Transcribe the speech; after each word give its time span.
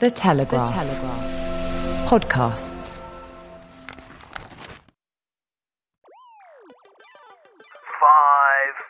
The 0.00 0.12
Telegraph. 0.12 0.68
The 0.68 0.74
Telegraph. 0.74 2.08
Podcasts. 2.08 3.02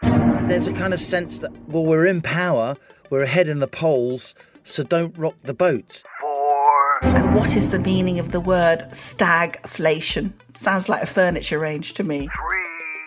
Five. 0.03 0.49
There's 0.49 0.69
a 0.69 0.73
kind 0.75 0.93
of 0.93 1.01
sense 1.01 1.39
that, 1.39 1.51
well, 1.69 1.87
we're 1.87 2.05
in 2.05 2.21
power, 2.21 2.77
we're 3.09 3.23
ahead 3.23 3.49
in 3.49 3.61
the 3.61 3.67
polls, 3.67 4.35
so 4.65 4.83
don't 4.83 5.17
rock 5.17 5.35
the 5.45 5.55
boat. 5.55 6.03
Four. 6.21 7.05
And 7.05 7.35
what 7.35 7.57
is 7.57 7.71
the 7.71 7.79
meaning 7.79 8.19
of 8.19 8.33
the 8.33 8.41
word 8.41 8.81
stagflation? 8.91 10.35
Sounds 10.53 10.91
like 10.91 11.03
a 11.03 11.07
furniture 11.07 11.59
range 11.59 11.95
to 11.95 12.05
me. 12.05 12.29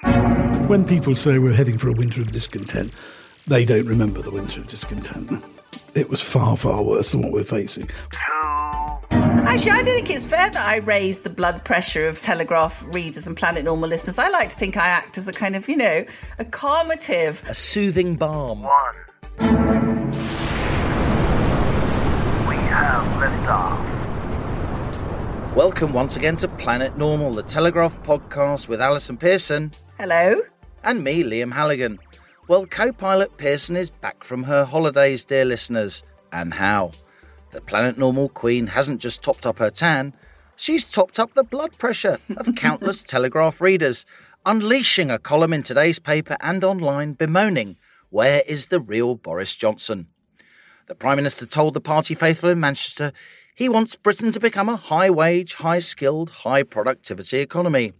Three. 0.01 0.11
When 0.65 0.85
people 0.85 1.13
say 1.13 1.37
we're 1.37 1.53
heading 1.53 1.77
for 1.77 1.89
a 1.89 1.93
winter 1.93 2.23
of 2.23 2.31
discontent, 2.31 2.93
they 3.45 3.63
don't 3.63 3.85
remember 3.85 4.23
the 4.23 4.31
winter 4.31 4.61
of 4.61 4.69
discontent. 4.69 5.43
It 5.93 6.09
was 6.09 6.21
far, 6.21 6.55
far 6.57 6.81
worse 6.83 7.11
than 7.11 7.21
what 7.21 7.31
we're 7.31 7.43
facing. 7.43 7.89
Actually, 9.11 9.71
I 9.71 9.75
don't 9.83 9.85
think 9.85 10.09
it's 10.09 10.25
fair 10.25 10.49
that 10.49 10.67
I 10.67 10.77
raise 10.77 11.21
the 11.21 11.29
blood 11.29 11.65
pressure 11.65 12.07
of 12.07 12.21
Telegraph 12.21 12.83
readers 12.93 13.27
and 13.27 13.35
Planet 13.35 13.65
Normal 13.65 13.89
listeners. 13.89 14.17
I 14.17 14.29
like 14.29 14.49
to 14.49 14.55
think 14.55 14.77
I 14.77 14.87
act 14.87 15.17
as 15.17 15.27
a 15.27 15.33
kind 15.33 15.55
of, 15.55 15.67
you 15.67 15.75
know, 15.75 16.05
a 16.39 16.45
calmative. 16.45 17.47
A 17.49 17.53
soothing 17.53 18.15
balm. 18.15 18.63
One. 18.63 18.95
We 22.47 22.55
have 22.67 23.05
liftoff. 23.21 23.87
Welcome 25.55 25.91
once 25.91 26.15
again 26.15 26.37
to 26.37 26.47
Planet 26.47 26.97
Normal, 26.97 27.33
the 27.33 27.43
Telegraph 27.43 28.01
podcast 28.03 28.69
with 28.69 28.81
Allison 28.81 29.17
Pearson 29.17 29.71
Hello? 29.99 30.35
and 30.85 31.03
me, 31.03 31.23
Liam 31.23 31.51
Halligan. 31.51 31.99
Well, 32.47 32.65
co 32.65 32.91
pilot 32.91 33.37
Pearson 33.37 33.77
is 33.77 33.89
back 33.89 34.23
from 34.23 34.43
her 34.43 34.65
holidays, 34.65 35.23
dear 35.23 35.45
listeners. 35.45 36.03
And 36.31 36.53
how? 36.53 36.91
The 37.51 37.61
Planet 37.61 37.97
Normal 37.97 38.29
Queen 38.29 38.67
hasn't 38.67 39.01
just 39.01 39.21
topped 39.21 39.45
up 39.45 39.59
her 39.59 39.69
tan, 39.69 40.15
she's 40.55 40.85
topped 40.85 41.19
up 41.19 41.33
the 41.33 41.43
blood 41.43 41.77
pressure 41.77 42.19
of 42.37 42.55
countless 42.55 43.03
Telegraph 43.03 43.61
readers, 43.61 44.05
unleashing 44.45 45.11
a 45.11 45.19
column 45.19 45.53
in 45.53 45.63
today's 45.63 45.99
paper 45.99 46.37
and 46.41 46.63
online 46.63 47.13
bemoaning 47.13 47.77
where 48.11 48.43
is 48.45 48.67
the 48.67 48.81
real 48.81 49.15
Boris 49.15 49.55
Johnson? 49.55 50.07
The 50.87 50.95
Prime 50.95 51.15
Minister 51.15 51.45
told 51.45 51.73
the 51.73 51.79
party 51.79 52.13
faithful 52.13 52.49
in 52.49 52.59
Manchester 52.59 53.13
he 53.55 53.69
wants 53.69 53.95
Britain 53.95 54.33
to 54.33 54.39
become 54.39 54.67
a 54.67 54.75
high 54.75 55.09
wage, 55.09 55.55
high 55.55 55.79
skilled, 55.79 56.29
high 56.29 56.63
productivity 56.63 57.39
economy. 57.39 57.93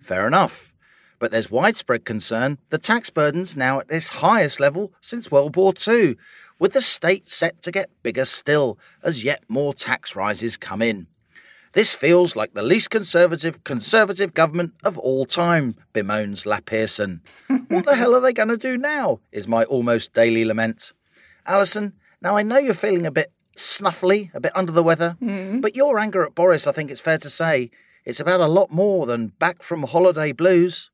Fair 0.00 0.26
enough. 0.26 0.73
But 1.18 1.30
there's 1.30 1.50
widespread 1.50 2.04
concern 2.04 2.58
the 2.70 2.78
tax 2.78 3.10
burden's 3.10 3.56
now 3.56 3.80
at 3.80 3.90
its 3.90 4.08
highest 4.08 4.60
level 4.60 4.92
since 5.00 5.30
World 5.30 5.56
War 5.56 5.72
II, 5.86 6.16
with 6.58 6.72
the 6.72 6.82
state 6.82 7.28
set 7.28 7.62
to 7.62 7.70
get 7.70 7.90
bigger 8.02 8.24
still 8.24 8.78
as 9.02 9.24
yet 9.24 9.42
more 9.48 9.74
tax 9.74 10.16
rises 10.16 10.56
come 10.56 10.82
in. 10.82 11.06
This 11.72 11.92
feels 11.92 12.36
like 12.36 12.54
the 12.54 12.62
least 12.62 12.90
conservative 12.90 13.64
conservative 13.64 14.32
government 14.32 14.74
of 14.84 14.96
all 14.96 15.26
time, 15.26 15.74
bemoans 15.92 16.46
La 16.46 16.60
Pearson. 16.60 17.20
what 17.68 17.84
the 17.84 17.96
hell 17.96 18.14
are 18.14 18.20
they 18.20 18.32
going 18.32 18.48
to 18.48 18.56
do 18.56 18.76
now? 18.78 19.18
Is 19.32 19.48
my 19.48 19.64
almost 19.64 20.12
daily 20.12 20.44
lament. 20.44 20.92
Allison, 21.46 21.94
now 22.22 22.36
I 22.36 22.44
know 22.44 22.58
you're 22.58 22.74
feeling 22.74 23.06
a 23.06 23.10
bit 23.10 23.32
snuffly, 23.56 24.32
a 24.34 24.40
bit 24.40 24.52
under 24.54 24.70
the 24.70 24.84
weather, 24.84 25.16
hmm. 25.18 25.60
but 25.60 25.74
your 25.74 25.98
anger 25.98 26.24
at 26.24 26.36
Boris, 26.36 26.68
I 26.68 26.72
think 26.72 26.92
it's 26.92 27.00
fair 27.00 27.18
to 27.18 27.28
say, 27.28 27.70
it's 28.04 28.20
about 28.20 28.40
a 28.40 28.46
lot 28.46 28.70
more 28.70 29.04
than 29.04 29.28
back 29.28 29.62
from 29.62 29.82
holiday 29.82 30.30
blues. 30.30 30.90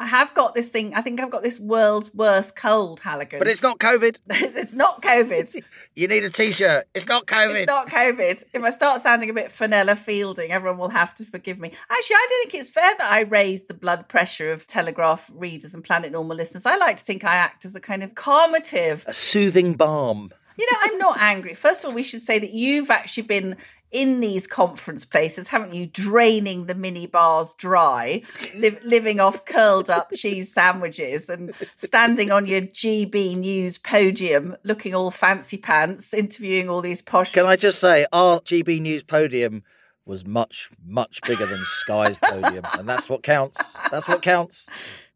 I 0.00 0.06
have 0.06 0.32
got 0.32 0.54
this 0.54 0.68
thing. 0.68 0.94
I 0.94 1.00
think 1.00 1.20
I've 1.20 1.30
got 1.30 1.42
this 1.42 1.58
world's 1.58 2.14
worst 2.14 2.54
cold, 2.54 3.00
Halligan. 3.00 3.40
But 3.40 3.48
it's 3.48 3.62
not 3.62 3.78
COVID. 3.78 4.18
it's 4.30 4.74
not 4.74 5.02
COVID. 5.02 5.62
You 5.98 6.06
need 6.06 6.22
a 6.22 6.30
t-shirt. 6.30 6.84
It's 6.94 7.08
not 7.08 7.26
COVID. 7.26 7.62
It's 7.62 7.66
not 7.66 7.88
COVID. 7.88 8.44
If 8.54 8.62
I 8.62 8.70
start 8.70 9.00
sounding 9.00 9.30
a 9.30 9.32
bit 9.32 9.50
Fenella 9.50 9.96
Fielding, 9.96 10.52
everyone 10.52 10.78
will 10.78 10.90
have 10.90 11.12
to 11.16 11.24
forgive 11.24 11.58
me. 11.58 11.72
Actually, 11.90 12.14
I 12.14 12.26
don't 12.30 12.50
think 12.52 12.62
it's 12.62 12.70
fair 12.70 12.94
that 12.98 13.12
I 13.12 13.22
raise 13.22 13.64
the 13.64 13.74
blood 13.74 14.06
pressure 14.06 14.52
of 14.52 14.64
Telegraph 14.68 15.28
readers 15.34 15.74
and 15.74 15.82
Planet 15.82 16.12
Normal 16.12 16.36
listeners. 16.36 16.66
I 16.66 16.76
like 16.76 16.98
to 16.98 17.04
think 17.04 17.24
I 17.24 17.34
act 17.34 17.64
as 17.64 17.74
a 17.74 17.80
kind 17.80 18.04
of 18.04 18.14
calmative. 18.14 19.04
a 19.08 19.12
soothing 19.12 19.74
balm. 19.74 20.30
You 20.56 20.66
know, 20.70 20.78
I'm 20.82 20.98
not 20.98 21.20
angry. 21.20 21.54
First 21.54 21.82
of 21.82 21.90
all, 21.90 21.94
we 21.96 22.04
should 22.04 22.22
say 22.22 22.38
that 22.38 22.52
you've 22.52 22.90
actually 22.90 23.24
been 23.24 23.56
in 23.90 24.20
these 24.20 24.46
conference 24.46 25.04
places, 25.04 25.48
haven't 25.48 25.74
you? 25.74 25.86
Draining 25.86 26.64
the 26.64 26.74
mini 26.74 27.06
bars 27.06 27.54
dry, 27.54 28.22
li- 28.56 28.78
living 28.84 29.20
off 29.20 29.44
curled 29.44 29.88
up 29.88 30.12
cheese 30.14 30.52
sandwiches 30.52 31.28
and 31.28 31.54
standing 31.74 32.30
on 32.30 32.46
your 32.46 32.62
GB 32.62 33.36
News 33.36 33.78
podium, 33.78 34.56
looking 34.62 34.94
all 34.94 35.10
fancy 35.10 35.56
pants, 35.56 36.12
interviewing 36.12 36.68
all 36.68 36.80
these 36.80 37.02
posh. 37.02 37.32
Can 37.32 37.46
I 37.46 37.56
just 37.56 37.80
say, 37.80 38.06
our 38.12 38.40
GB 38.40 38.80
News 38.80 39.02
podium 39.02 39.62
was 40.04 40.26
much, 40.26 40.70
much 40.84 41.20
bigger 41.26 41.46
than 41.46 41.62
Sky's 41.64 42.18
podium, 42.18 42.64
and 42.78 42.88
that's 42.88 43.10
what 43.10 43.22
counts. 43.22 43.72
That's 43.90 44.08
what 44.08 44.22
counts. 44.22 44.66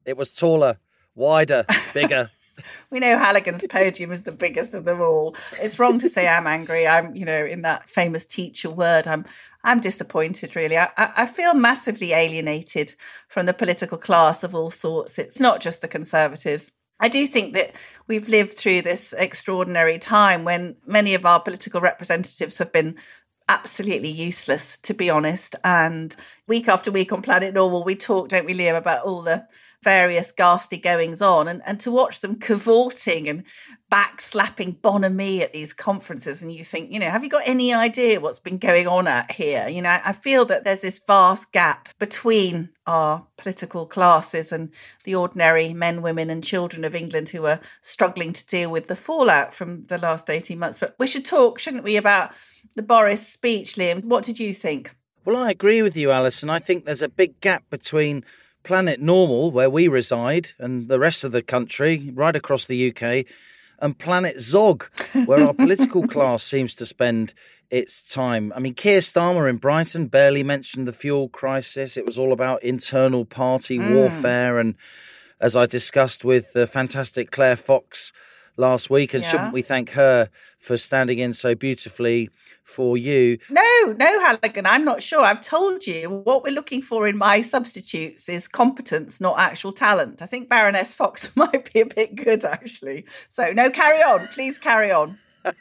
It 0.05 0.17
was 0.17 0.33
taller, 0.33 0.79
wider, 1.15 1.65
bigger. 1.95 2.31
We 2.91 3.01
know 3.01 3.17
Halligan's 3.17 3.65
podium 3.69 4.13
is 4.13 4.23
the 4.23 4.33
biggest 4.33 4.75
of 4.75 4.85
them 4.85 5.01
all. 5.01 5.37
It's 5.61 5.79
wrong 5.79 5.99
to 6.01 6.09
say 6.09 6.29
I'm 6.29 6.47
angry. 6.47 6.87
I'm, 6.87 7.15
you 7.15 7.25
know, 7.25 7.45
in 7.45 7.63
that 7.63 7.89
famous 7.89 8.27
teacher 8.27 8.71
word, 8.71 9.07
I'm 9.07 9.25
I'm 9.65 9.81
disappointed 9.81 10.57
really. 10.57 10.77
I, 10.77 10.89
I 10.97 11.27
feel 11.27 11.55
massively 11.55 12.13
alienated 12.13 12.95
from 13.29 13.47
the 13.47 13.55
political 13.55 13.99
class 13.99 14.43
of 14.43 14.55
all 14.55 14.71
sorts. 14.71 15.19
It's 15.19 15.39
not 15.39 15.61
just 15.61 15.83
the 15.83 15.89
conservatives. 15.89 16.73
I 16.99 17.09
do 17.09 17.27
think 17.27 17.55
that 17.55 17.73
we've 18.07 18.29
lived 18.29 18.53
through 18.53 18.83
this 18.83 19.13
extraordinary 19.17 19.99
time 19.99 20.45
when 20.45 20.77
many 20.87 21.15
of 21.15 21.27
our 21.27 21.41
political 21.41 21.81
representatives 21.81 22.59
have 22.59 22.73
been 22.73 22.97
absolutely 23.49 24.09
useless, 24.09 24.79
to 24.79 24.95
be 24.95 25.11
honest. 25.11 25.57
And 25.65 26.15
week 26.47 26.69
after 26.69 26.91
week 26.93 27.13
on 27.13 27.23
Planet 27.23 27.55
Normal, 27.55 27.85
we 27.85 27.97
talk, 27.97 28.29
don't 28.29 28.47
we, 28.47 28.55
Liam, 28.55 28.77
about 28.77 29.05
all 29.05 29.23
the 29.23 29.47
various 29.83 30.33
ghastly 30.33 30.79
goings 30.79 31.21
on 31.21 31.49
and, 31.49 31.63
and 31.67 31.81
to 31.81 31.91
watch 31.91 32.21
them 32.21 32.39
cavorting 32.39 33.29
and 33.29 33.45
backslapping 33.91 34.81
bonhomie 34.81 35.43
at 35.43 35.53
these 35.53 35.73
conferences 35.75 36.41
and 36.41 36.51
you 36.53 36.65
think 36.65 36.91
you 36.91 36.99
know 36.99 37.11
have 37.11 37.23
you 37.23 37.29
got 37.29 37.47
any 37.47 37.75
idea 37.75 38.21
what's 38.21 38.39
been 38.39 38.59
going 38.59 38.87
on 38.87 39.07
out 39.07 39.31
here? 39.31 39.69
You 39.69 39.83
know 39.83 39.99
i 40.05 40.13
feel 40.13 40.45
that 40.47 40.65
there's 40.65 40.81
this 40.81 41.01
vast 41.07 41.53
gap 41.53 41.89
between 41.99 42.71
our 42.87 43.27
political 43.37 43.87
classes 43.87 44.53
and 44.53 44.73
the 45.05 45.15
ordinary 45.15 45.75
men 45.75 46.01
women 46.01 46.31
and 46.31 46.43
children 46.43 46.85
of 46.85 46.95
england 46.95 47.29
who 47.29 47.45
are 47.47 47.61
struggling 47.81 48.33
to 48.33 48.47
deal 48.47 48.71
with 48.71 48.89
the 48.89 48.97
fallout 48.97 49.53
from 49.53 49.85
the 49.87 49.99
last 49.99 50.31
18 50.31 50.59
months. 50.59 50.79
But 50.79 50.95
we 50.99 51.07
should 51.07 51.25
talk 51.25 51.59
shouldn't 51.59 51.85
we 51.85 51.97
about 51.97 52.33
the 52.77 52.83
boris 52.83 53.27
speech 53.27 53.75
liam? 53.75 54.05
What 54.05 54.25
did 54.25 54.39
you 54.39 54.55
think? 54.55 54.95
Well, 55.25 55.37
I 55.37 55.51
agree 55.51 55.83
with 55.83 55.97
you, 55.97 56.11
Allison. 56.11 56.51
I 56.51 56.59
think 56.59 56.85
there's 56.85 57.03
a 57.03 57.09
big 57.09 57.41
gap 57.41 57.63
between 57.71 58.25
Planet 58.63 59.01
Normal, 59.01 59.51
where 59.51 59.71
we 59.71 59.89
reside, 59.89 60.51
and 60.59 60.89
the 60.89 60.99
rest 60.99 61.25
of 61.25 61.33
the 61.33 61.43
country, 61.43 62.11
right 62.15 62.37
across 62.37 62.65
the 62.65 62.91
UK, 62.91 63.27
and 63.81 63.99
Planet 63.99 64.41
Zog, 64.41 64.89
where 65.27 65.45
our 65.45 65.55
political 65.55 66.07
class 66.15 66.45
seems 66.45 66.75
to 66.77 66.87
spend 66.87 67.35
its 67.73 68.13
time. 68.13 68.53
I 68.55 68.61
mean, 68.61 68.75
Keir 68.75 69.01
Starmer 69.01 69.49
in 69.49 69.57
Brighton 69.57 70.07
barely 70.07 70.43
mentioned 70.43 70.87
the 70.87 70.93
fuel 70.93 71.29
crisis. 71.29 71.97
It 71.97 72.07
was 72.07 72.19
all 72.19 72.33
about 72.33 72.63
internal 72.63 73.25
party 73.25 73.79
hmm. 73.79 73.95
warfare. 73.95 74.59
And 74.59 74.77
as 75.41 75.57
I 75.57 75.67
discussed 75.67 76.25
with 76.25 76.53
the 76.53 76.67
fantastic 76.67 77.31
Claire 77.31 77.57
Fox 77.57 78.13
last 78.59 78.91
week, 78.91 79.15
and 79.15 79.25
Yeah. 79.25 79.31
shouldn't 79.31 79.55
we 79.55 79.63
thank 79.63 79.91
her 79.91 80.29
for 80.63 80.77
standing 80.79 81.19
in 81.19 81.35
so 81.35 81.55
beautifully 81.57 82.31
for 82.65 82.97
you? 82.97 83.37
No, 83.51 83.95
no, 83.99 84.21
Halligan, 84.21 84.65
I'm 84.65 84.85
not 84.85 85.03
sure. 85.03 85.23
I've 85.23 85.41
told 85.41 85.87
you 85.87 86.09
what 86.09 86.45
we're 86.45 86.55
looking 86.55 86.81
for 86.81 87.07
in 87.09 87.19
my 87.19 87.41
substitutes 87.41 88.29
is 88.29 88.47
competence, 88.47 89.21
not 89.21 89.39
actual 89.41 89.73
talent. 89.73 90.23
I 90.23 90.27
think 90.27 90.49
Baroness 90.49 90.95
Fox 90.95 91.31
might 91.37 91.73
be 91.73 91.81
a 91.81 91.87
bit 91.87 92.15
good, 92.15 92.45
actually. 92.45 93.05
So, 93.29 93.53
no, 93.53 93.71
carry 93.71 94.03
on. 94.03 94.29
Please 94.29 94.59
carry 94.59 94.91
on. 94.93 95.19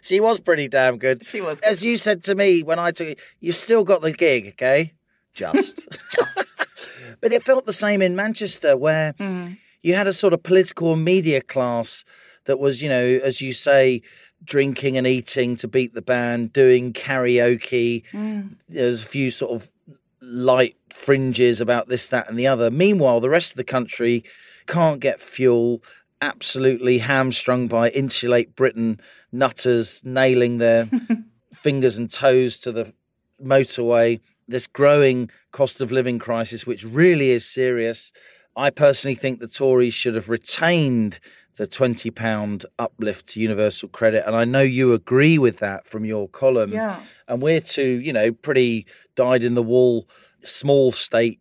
She 0.00 0.20
was 0.20 0.40
pretty 0.40 0.68
damn 0.68 0.96
good. 0.96 1.24
She 1.26 1.40
was 1.40 1.60
As 1.60 1.82
you 1.82 1.96
said 1.98 2.22
to 2.24 2.34
me 2.34 2.62
when 2.62 2.78
I 2.78 2.92
took 2.92 3.08
it, 3.08 3.18
you 3.40 3.52
still 3.52 3.84
got 3.84 4.00
the 4.00 4.12
gig, 4.12 4.48
okay? 4.50 4.92
Just. 5.34 5.86
Just. 6.10 6.64
but 7.20 7.32
it 7.32 7.42
felt 7.42 7.66
the 7.66 7.72
same 7.72 8.00
in 8.00 8.16
Manchester, 8.16 8.76
where 8.76 9.12
Mm. 9.14 9.58
you 9.82 9.94
had 9.94 10.06
a 10.06 10.12
sort 10.14 10.32
of 10.32 10.42
political 10.42 10.96
media 10.96 11.40
class 11.42 12.04
that 12.48 12.58
was, 12.58 12.82
you 12.82 12.88
know, 12.88 13.20
as 13.22 13.40
you 13.42 13.52
say, 13.52 14.02
drinking 14.42 14.96
and 14.96 15.06
eating 15.06 15.54
to 15.56 15.68
beat 15.68 15.94
the 15.94 16.02
band, 16.02 16.52
doing 16.52 16.94
karaoke. 16.94 18.04
Mm. 18.10 18.56
There's 18.68 19.02
a 19.02 19.06
few 19.06 19.30
sort 19.30 19.52
of 19.52 19.70
light 20.22 20.76
fringes 20.90 21.60
about 21.60 21.88
this, 21.88 22.08
that, 22.08 22.28
and 22.28 22.38
the 22.38 22.46
other. 22.46 22.70
Meanwhile, 22.70 23.20
the 23.20 23.28
rest 23.28 23.52
of 23.52 23.56
the 23.58 23.64
country 23.64 24.24
can't 24.66 24.98
get 24.98 25.20
fuel, 25.20 25.82
absolutely 26.22 26.98
hamstrung 26.98 27.68
by 27.68 27.90
insulate 27.90 28.56
Britain 28.56 28.98
nutters 29.30 30.00
nailing 30.02 30.56
their 30.56 30.88
fingers 31.52 31.98
and 31.98 32.10
toes 32.10 32.58
to 32.60 32.72
the 32.72 32.94
motorway. 33.44 34.20
This 34.48 34.66
growing 34.66 35.30
cost 35.52 35.82
of 35.82 35.92
living 35.92 36.18
crisis, 36.18 36.66
which 36.66 36.82
really 36.82 37.30
is 37.30 37.44
serious. 37.44 38.10
I 38.56 38.70
personally 38.70 39.14
think 39.16 39.38
the 39.38 39.48
Tories 39.48 39.92
should 39.92 40.14
have 40.14 40.30
retained 40.30 41.20
the 41.58 41.66
£20 41.66 42.64
uplift 42.78 43.28
to 43.28 43.40
universal 43.40 43.88
credit. 43.88 44.24
And 44.26 44.34
I 44.34 44.44
know 44.44 44.62
you 44.62 44.94
agree 44.94 45.38
with 45.38 45.58
that 45.58 45.86
from 45.86 46.04
your 46.04 46.28
column. 46.28 46.72
Yeah. 46.72 47.00
And 47.26 47.42
we're 47.42 47.60
two, 47.60 48.00
you 48.00 48.12
know, 48.12 48.32
pretty 48.32 48.86
dyed 49.16 49.42
in 49.42 49.54
the 49.54 49.62
wool, 49.62 50.08
small 50.44 50.92
state 50.92 51.40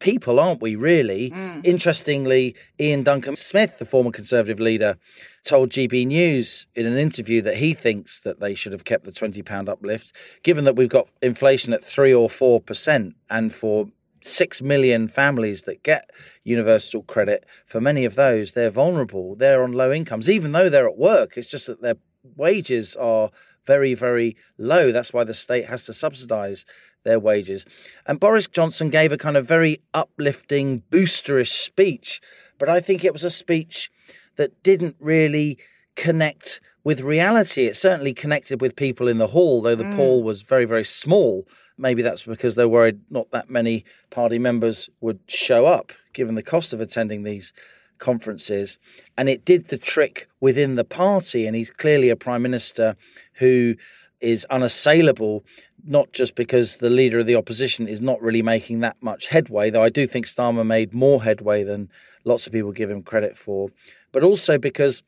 people, 0.00 0.38
aren't 0.38 0.60
we, 0.60 0.76
really? 0.76 1.30
Mm. 1.30 1.64
Interestingly, 1.64 2.54
Iain 2.78 3.04
Duncan 3.04 3.36
Smith, 3.36 3.78
the 3.78 3.86
former 3.86 4.10
Conservative 4.10 4.60
leader, 4.60 4.98
told 5.46 5.70
GB 5.70 6.06
News 6.06 6.66
in 6.74 6.84
an 6.86 6.98
interview 6.98 7.40
that 7.40 7.56
he 7.56 7.72
thinks 7.72 8.20
that 8.20 8.40
they 8.40 8.54
should 8.54 8.72
have 8.72 8.84
kept 8.84 9.04
the 9.04 9.12
£20 9.12 9.68
uplift, 9.68 10.12
given 10.42 10.64
that 10.64 10.76
we've 10.76 10.90
got 10.90 11.08
inflation 11.22 11.72
at 11.72 11.82
3 11.82 12.12
or 12.12 12.28
4%, 12.28 13.14
and 13.30 13.54
for 13.54 13.88
6 14.26 14.62
million 14.62 15.08
families 15.08 15.62
that 15.62 15.82
get 15.82 16.10
universal 16.42 17.02
credit, 17.02 17.44
for 17.66 17.80
many 17.80 18.04
of 18.04 18.14
those, 18.14 18.52
they're 18.52 18.70
vulnerable. 18.70 19.34
They're 19.34 19.62
on 19.62 19.72
low 19.72 19.92
incomes, 19.92 20.28
even 20.28 20.52
though 20.52 20.68
they're 20.68 20.88
at 20.88 20.98
work. 20.98 21.36
It's 21.36 21.50
just 21.50 21.66
that 21.66 21.82
their 21.82 21.96
wages 22.36 22.96
are 22.96 23.30
very, 23.66 23.94
very 23.94 24.36
low. 24.58 24.92
That's 24.92 25.12
why 25.12 25.24
the 25.24 25.34
state 25.34 25.66
has 25.66 25.84
to 25.84 25.92
subsidise 25.92 26.64
their 27.04 27.20
wages. 27.20 27.66
And 28.06 28.18
Boris 28.18 28.48
Johnson 28.48 28.90
gave 28.90 29.12
a 29.12 29.18
kind 29.18 29.36
of 29.36 29.46
very 29.46 29.82
uplifting, 29.92 30.82
boosterish 30.90 31.62
speech, 31.62 32.20
but 32.58 32.68
I 32.68 32.80
think 32.80 33.04
it 33.04 33.12
was 33.12 33.24
a 33.24 33.30
speech 33.30 33.90
that 34.36 34.62
didn't 34.62 34.96
really 34.98 35.58
connect 35.96 36.60
with 36.82 37.00
reality. 37.00 37.66
It 37.66 37.76
certainly 37.76 38.12
connected 38.12 38.60
with 38.60 38.76
people 38.76 39.08
in 39.08 39.18
the 39.18 39.28
hall, 39.28 39.62
though 39.62 39.74
the 39.74 39.84
mm. 39.84 39.96
poll 39.96 40.22
was 40.22 40.42
very, 40.42 40.64
very 40.64 40.84
small. 40.84 41.46
Maybe 41.76 42.02
that's 42.02 42.24
because 42.24 42.54
they're 42.54 42.68
worried 42.68 43.00
not 43.10 43.30
that 43.32 43.50
many 43.50 43.84
party 44.10 44.38
members 44.38 44.88
would 45.00 45.20
show 45.26 45.66
up, 45.66 45.92
given 46.12 46.34
the 46.34 46.42
cost 46.42 46.72
of 46.72 46.80
attending 46.80 47.22
these 47.22 47.52
conferences. 47.98 48.78
And 49.16 49.28
it 49.28 49.44
did 49.44 49.68
the 49.68 49.78
trick 49.78 50.28
within 50.40 50.76
the 50.76 50.84
party. 50.84 51.46
And 51.46 51.56
he's 51.56 51.70
clearly 51.70 52.10
a 52.10 52.16
prime 52.16 52.42
minister 52.42 52.96
who 53.34 53.74
is 54.20 54.46
unassailable, 54.46 55.44
not 55.84 56.12
just 56.12 56.34
because 56.34 56.78
the 56.78 56.90
leader 56.90 57.18
of 57.18 57.26
the 57.26 57.36
opposition 57.36 57.86
is 57.86 58.00
not 58.00 58.20
really 58.22 58.42
making 58.42 58.80
that 58.80 58.96
much 59.00 59.28
headway, 59.28 59.70
though 59.70 59.82
I 59.82 59.90
do 59.90 60.06
think 60.06 60.26
Starmer 60.26 60.66
made 60.66 60.94
more 60.94 61.22
headway 61.22 61.62
than 61.62 61.90
lots 62.24 62.46
of 62.46 62.52
people 62.52 62.72
give 62.72 62.90
him 62.90 63.02
credit 63.02 63.36
for, 63.36 63.68
but 64.12 64.22
also 64.22 64.56
because 64.56 65.02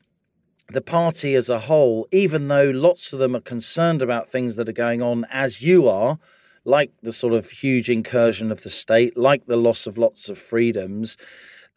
the 0.69 0.81
party 0.81 1.33
as 1.33 1.49
a 1.49 1.59
whole, 1.59 2.07
even 2.11 2.47
though 2.47 2.69
lots 2.69 3.13
of 3.13 3.19
them 3.19 3.35
are 3.35 3.41
concerned 3.41 4.01
about 4.01 4.29
things 4.29 4.55
that 4.57 4.69
are 4.69 4.73
going 4.73 5.01
on 5.01 5.25
as 5.31 5.61
you 5.61 5.87
are, 5.87 6.19
like 6.67 6.91
the 7.01 7.13
sort 7.13 7.33
of 7.33 7.49
huge 7.49 7.89
incursion 7.89 8.51
of 8.51 8.63
the 8.63 8.69
state, 8.69 9.15
like 9.15 9.45
the 9.45 9.55
loss 9.55 9.87
of 9.87 9.97
lots 9.97 10.27
of 10.27 10.37
freedoms, 10.37 11.15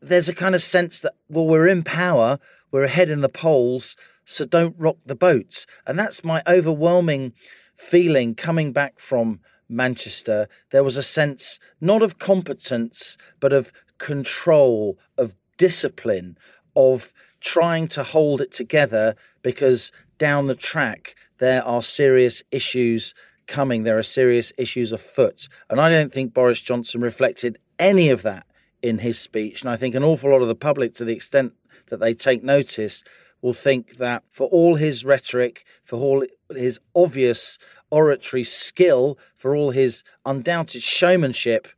there's 0.02 0.28
a 0.28 0.34
kind 0.34 0.56
of 0.56 0.62
sense 0.62 0.98
that, 1.00 1.14
well, 1.28 1.46
we're 1.46 1.68
in 1.68 1.84
power, 1.84 2.40
we're 2.72 2.82
ahead 2.82 3.08
in 3.08 3.20
the 3.20 3.28
polls, 3.28 3.94
so 4.24 4.44
don't 4.44 4.74
rock 4.76 4.96
the 5.06 5.14
boats. 5.14 5.64
And 5.86 5.96
that's 5.96 6.24
my 6.24 6.42
overwhelming 6.44 7.34
feeling 7.76 8.34
coming 8.34 8.72
back 8.72 8.98
from 8.98 9.38
Manchester. 9.68 10.48
There 10.72 10.82
was 10.82 10.96
a 10.96 11.04
sense 11.04 11.60
not 11.80 12.02
of 12.02 12.18
competence, 12.18 13.16
but 13.38 13.52
of 13.52 13.72
control, 13.98 14.98
of 15.16 15.36
discipline, 15.56 16.36
of 16.74 17.12
trying 17.40 17.86
to 17.88 18.02
hold 18.02 18.40
it 18.40 18.50
together 18.50 19.14
because 19.42 19.92
down 20.18 20.48
the 20.48 20.56
track 20.56 21.14
there 21.38 21.64
are 21.64 21.80
serious 21.80 22.42
issues 22.50 23.14
coming, 23.50 23.82
there 23.82 23.98
are 23.98 24.02
serious 24.02 24.52
issues 24.56 24.92
afoot. 24.92 25.48
And 25.68 25.78
I 25.78 25.90
don't 25.90 26.10
think 26.10 26.32
Boris 26.32 26.62
Johnson 26.62 27.02
reflected 27.02 27.58
any 27.78 28.08
of 28.08 28.22
that 28.22 28.46
in 28.80 28.98
his 28.98 29.18
speech. 29.18 29.60
And 29.60 29.70
I 29.70 29.76
think 29.76 29.94
an 29.94 30.04
awful 30.04 30.30
lot 30.30 30.40
of 30.40 30.48
the 30.48 30.54
public, 30.54 30.94
to 30.94 31.04
the 31.04 31.12
extent 31.12 31.52
that 31.88 32.00
they 32.00 32.14
take 32.14 32.42
notice, 32.42 33.04
will 33.42 33.52
think 33.52 33.96
that 33.96 34.22
for 34.30 34.46
all 34.48 34.76
his 34.76 35.04
rhetoric, 35.04 35.64
for 35.84 35.96
all 35.96 36.24
his 36.54 36.80
obvious 36.94 37.58
oratory 37.90 38.44
skill, 38.44 39.18
for 39.34 39.54
all 39.54 39.70
his 39.70 40.04
undoubted 40.24 40.82
showmanship, 40.82 41.68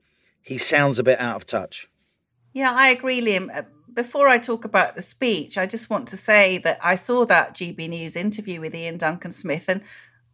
he 0.42 0.58
sounds 0.58 0.98
a 0.98 1.02
bit 1.02 1.20
out 1.20 1.36
of 1.36 1.44
touch. 1.44 1.88
Yeah, 2.52 2.72
I 2.72 2.88
agree, 2.88 3.20
Liam. 3.20 3.48
Uh, 3.56 3.62
Before 3.92 4.28
I 4.28 4.38
talk 4.38 4.64
about 4.64 4.94
the 4.94 5.02
speech, 5.02 5.56
I 5.56 5.66
just 5.66 5.88
want 5.88 6.08
to 6.08 6.16
say 6.16 6.58
that 6.58 6.78
I 6.82 6.96
saw 6.96 7.24
that 7.26 7.54
GB 7.54 7.88
News 7.88 8.16
interview 8.16 8.60
with 8.60 8.74
Iain 8.74 8.98
Duncan 8.98 9.30
Smith, 9.30 9.68
and 9.68 9.82